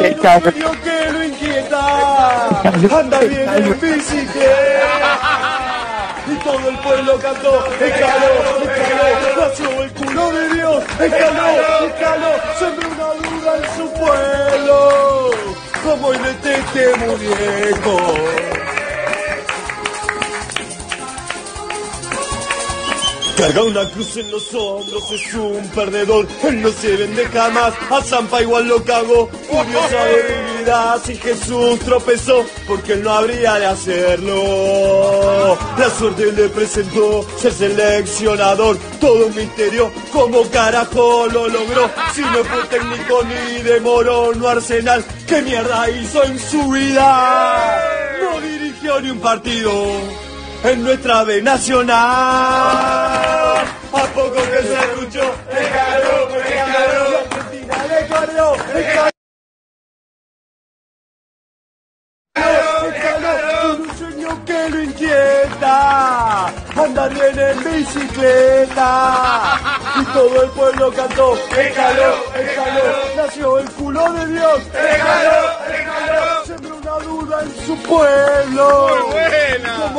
es 0.01 0.15
caro, 0.19 0.49
es 0.49 0.55
que 0.55 1.11
lo 1.11 1.23
inquieta, 1.23 2.61
anda 2.99 3.19
bien 3.19 3.49
en 3.49 3.79
bicicleta. 3.79 5.17
Y 6.27 6.35
todo 6.43 6.69
el 6.69 6.77
pueblo 6.79 7.19
cantó, 7.19 7.65
es 7.79 7.93
caro, 7.93 8.27
es 8.61 8.69
caro, 8.69 9.47
nació 9.47 9.83
el 9.83 9.91
culo 9.91 10.31
de 10.31 10.53
Dios, 10.53 10.83
es 10.99 11.11
caro, 11.11 11.45
es 11.85 11.93
caro, 11.93 12.29
sembró 12.59 12.87
una 12.89 13.09
duda 13.29 13.51
en 13.57 13.63
su 13.77 13.85
pueblo, 13.93 15.31
como 15.83 16.13
el 16.13 16.21
de 16.41 16.53
este 16.55 16.83
muñeco. 16.97 18.50
Carga 23.41 23.63
una 23.63 23.89
cruz 23.89 24.17
en 24.17 24.29
los 24.29 24.53
hombros, 24.53 25.11
es 25.13 25.33
un 25.33 25.67
perdedor, 25.69 26.27
él 26.43 26.61
no 26.61 26.69
se 26.69 26.95
vende 26.95 27.25
jamás, 27.25 27.73
a 27.89 27.99
Zampa 28.03 28.39
igual 28.39 28.67
lo 28.67 28.83
cagó, 28.83 29.27
curiosa 29.49 30.05
debilidad, 30.05 31.01
si 31.03 31.15
Jesús 31.15 31.79
tropezó, 31.79 32.45
porque 32.67 32.93
él 32.93 33.01
no 33.01 33.09
habría 33.11 33.55
de 33.55 33.65
hacerlo. 33.65 35.57
La 35.75 35.89
suerte 35.89 36.31
le 36.33 36.49
presentó 36.49 37.25
ser 37.39 37.51
seleccionador, 37.51 38.77
todo 38.99 39.25
un 39.25 39.35
misterio, 39.35 39.91
como 40.13 40.43
carajo 40.51 41.25
lo 41.25 41.47
logró, 41.47 41.89
si 42.13 42.21
no 42.21 42.43
fue 42.43 42.63
técnico 42.69 43.23
ni 43.23 43.63
de 43.63 43.79
Moro, 43.79 44.35
no 44.35 44.49
Arsenal, 44.49 45.03
qué 45.25 45.41
mierda 45.41 45.89
hizo 45.89 46.23
en 46.25 46.37
su 46.37 46.69
vida, 46.69 47.89
no 48.21 48.39
dirigió 48.39 49.01
ni 49.01 49.09
un 49.09 49.19
partido 49.19 50.30
en 50.63 50.83
nuestra 50.83 51.19
ave 51.19 51.41
nacional. 51.41 51.97
A 53.93 54.05
poco 54.13 54.31
que 54.33 54.61
se 54.63 54.73
escuchó, 54.73 55.23
el 55.49 55.69
calor, 55.69 56.31
el 56.37 56.53
calor, 56.53 57.27
Argentina 57.31 57.75
el 57.99 58.07
calor. 58.07 58.57
Un 63.79 63.97
sueño 63.97 64.45
que 64.45 64.69
lo 64.69 64.83
inquieta, 64.83 66.47
andar 66.75 67.13
bien 67.13 67.39
en 67.39 67.63
bicicleta. 67.63 69.59
Y 69.99 70.05
todo 70.05 70.43
el 70.43 70.49
pueblo 70.51 70.91
cantó, 70.93 71.33
el 71.57 71.73
calor, 71.73 72.15
el 72.35 72.55
calor, 72.55 72.95
nació 73.15 73.59
el 73.59 73.69
culo 73.71 74.13
de 74.13 74.27
Dios, 74.27 74.61
el 74.67 74.97
calor, 74.97 75.51
el 75.67 75.85
calor, 75.85 76.45
sembró 76.45 76.75
una 76.77 76.99
duda 76.99 77.41
en 77.41 77.65
su 77.65 77.75
pueblo. 77.83 79.00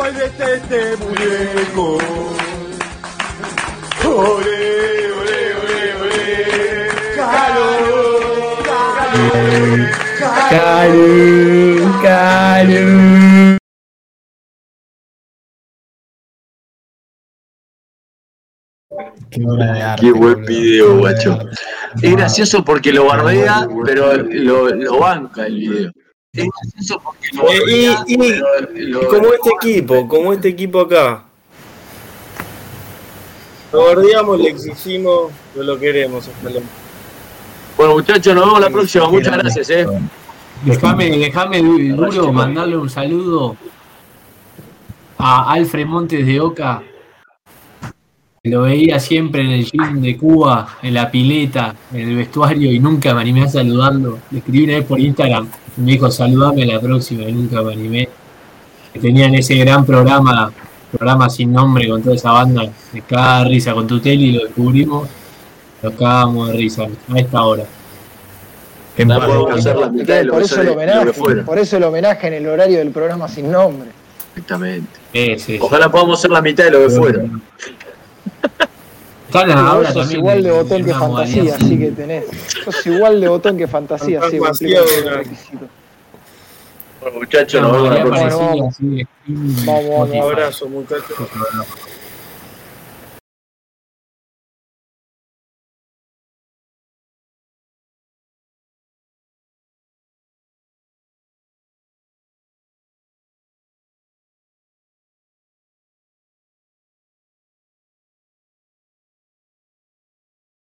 De 0.03 0.25
este, 0.27 0.97
muñeco. 0.97 1.97
Ore, 4.05 5.13
ore, 5.13 5.55
ore, 5.63 5.95
ore, 5.95 6.89
calor. 7.15 8.23
Caru, 10.51 12.03
Caru. 12.03 13.59
Qué, 20.01 20.11
buen 20.11 20.45
video, 20.45 20.99
guacho. 20.99 21.39
Es 22.03 22.13
gracioso 22.17 22.65
porque 22.65 22.93
lo 22.93 23.05
bardea, 23.05 23.69
pero 23.85 24.17
lo, 24.17 24.69
lo 24.75 24.99
banca 24.99 25.47
el 25.47 25.55
video. 25.55 25.93
Es 26.35 26.49
gracioso 26.49 26.99
porque 27.05 27.29
lo 27.35 27.43
bardea, 27.45 28.05
y, 28.07 28.15
y 28.15 28.93
como 29.05 29.35
este 29.35 29.51
equipo, 29.51 30.09
como 30.09 30.33
este 30.33 30.49
equipo 30.49 30.81
acá. 30.81 31.25
Lo 33.71 33.81
bordeamos, 33.81 34.41
le 34.41 34.49
exigimos, 34.49 35.31
no 35.55 35.63
lo 35.63 35.79
queremos. 35.79 36.31
Bueno, 37.77 37.93
muchachos, 37.93 38.35
nos 38.35 38.47
vemos 38.47 38.61
la 38.63 38.71
próxima. 38.71 39.11
Muchas 39.11 39.37
gracias, 39.37 39.69
eh. 39.69 39.87
Déjame, 40.65 41.11
déjame 41.19 41.61
duro 41.61 42.33
mandarle 42.33 42.79
un 42.79 42.89
saludo 42.89 43.55
a 45.19 45.53
Alfred 45.53 45.85
Montes 45.85 46.25
de 46.25 46.41
Oca. 46.41 46.83
Lo 48.45 48.63
veía 48.63 48.99
siempre 48.99 49.43
en 49.43 49.51
el 49.53 49.65
gym 49.65 50.01
de 50.01 50.17
Cuba, 50.17 50.77
en 50.83 50.95
la 50.95 51.09
pileta, 51.13 51.77
en 51.93 52.09
el 52.09 52.17
vestuario 52.17 52.73
y 52.73 52.81
nunca 52.81 53.15
me 53.15 53.21
animé 53.21 53.45
a 53.45 53.49
saludarlo. 53.49 54.19
Le 54.33 54.39
escribí 54.39 54.65
una 54.65 54.79
vez 54.79 54.85
por 54.85 54.99
Instagram 54.99 55.49
y 55.77 55.81
me 55.81 55.93
dijo 55.93 56.11
saludame 56.11 56.67
la 56.67 56.81
próxima 56.81 57.23
y 57.23 57.33
nunca 57.33 57.63
me 57.63 57.75
animé. 57.75 58.09
Tenían 59.01 59.37
ese 59.37 59.55
gran 59.55 59.87
programa 59.87 60.53
programa 60.91 61.31
sin 61.31 61.53
nombre 61.53 61.89
con 61.89 62.03
toda 62.03 62.17
esa 62.17 62.33
banda, 62.33 62.69
de 62.93 63.01
cada 63.03 63.45
risa 63.45 63.75
con 63.75 63.87
Tuteli 63.87 64.31
y 64.31 64.33
lo 64.33 64.45
descubrimos, 64.47 65.09
nos 65.81 65.95
cagamos 65.95 66.49
de 66.49 66.55
risa 66.55 66.89
a 67.15 67.19
esta 67.21 67.43
hora. 67.43 67.63
por, 68.97 69.55
eso 69.57 69.71
el 70.61 70.69
homenaje, 70.69 71.13
por 71.45 71.59
eso 71.61 71.77
el 71.77 71.85
homenaje 71.85 72.27
en 72.27 72.35
el 72.35 72.49
horario 72.49 72.79
del 72.79 72.91
programa 72.91 73.29
sin 73.29 73.53
nombre. 73.53 73.91
Exactamente. 74.35 74.99
Ojalá 75.61 75.93
podamos 75.93 76.21
ser 76.21 76.33
la 76.33 76.43
mitad 76.43 76.65
de 76.65 76.73
lo 76.73 76.81
que 76.81 76.91
Están 79.27 79.51
ahora 79.51 79.93
sos 79.93 80.13
igual 80.13 80.43
de 80.43 80.51
botón 80.51 80.85
que 80.85 80.93
fantasía, 80.93 81.55
así 81.55 81.79
que 81.79 81.91
tenés. 81.91 82.25
Sos 82.65 82.87
igual 82.87 83.21
de 83.21 83.29
botón 83.29 83.57
que 83.57 83.67
fantasía, 83.67 84.21
muchachos, 87.15 87.63
nos 87.63 87.73
vemos 87.73 87.91
la 87.91 88.05
próxima. 88.05 89.09
Vamos. 89.67 90.11
Un 90.11 90.17
abrazo, 90.21 90.69
muchachos. 90.69 91.17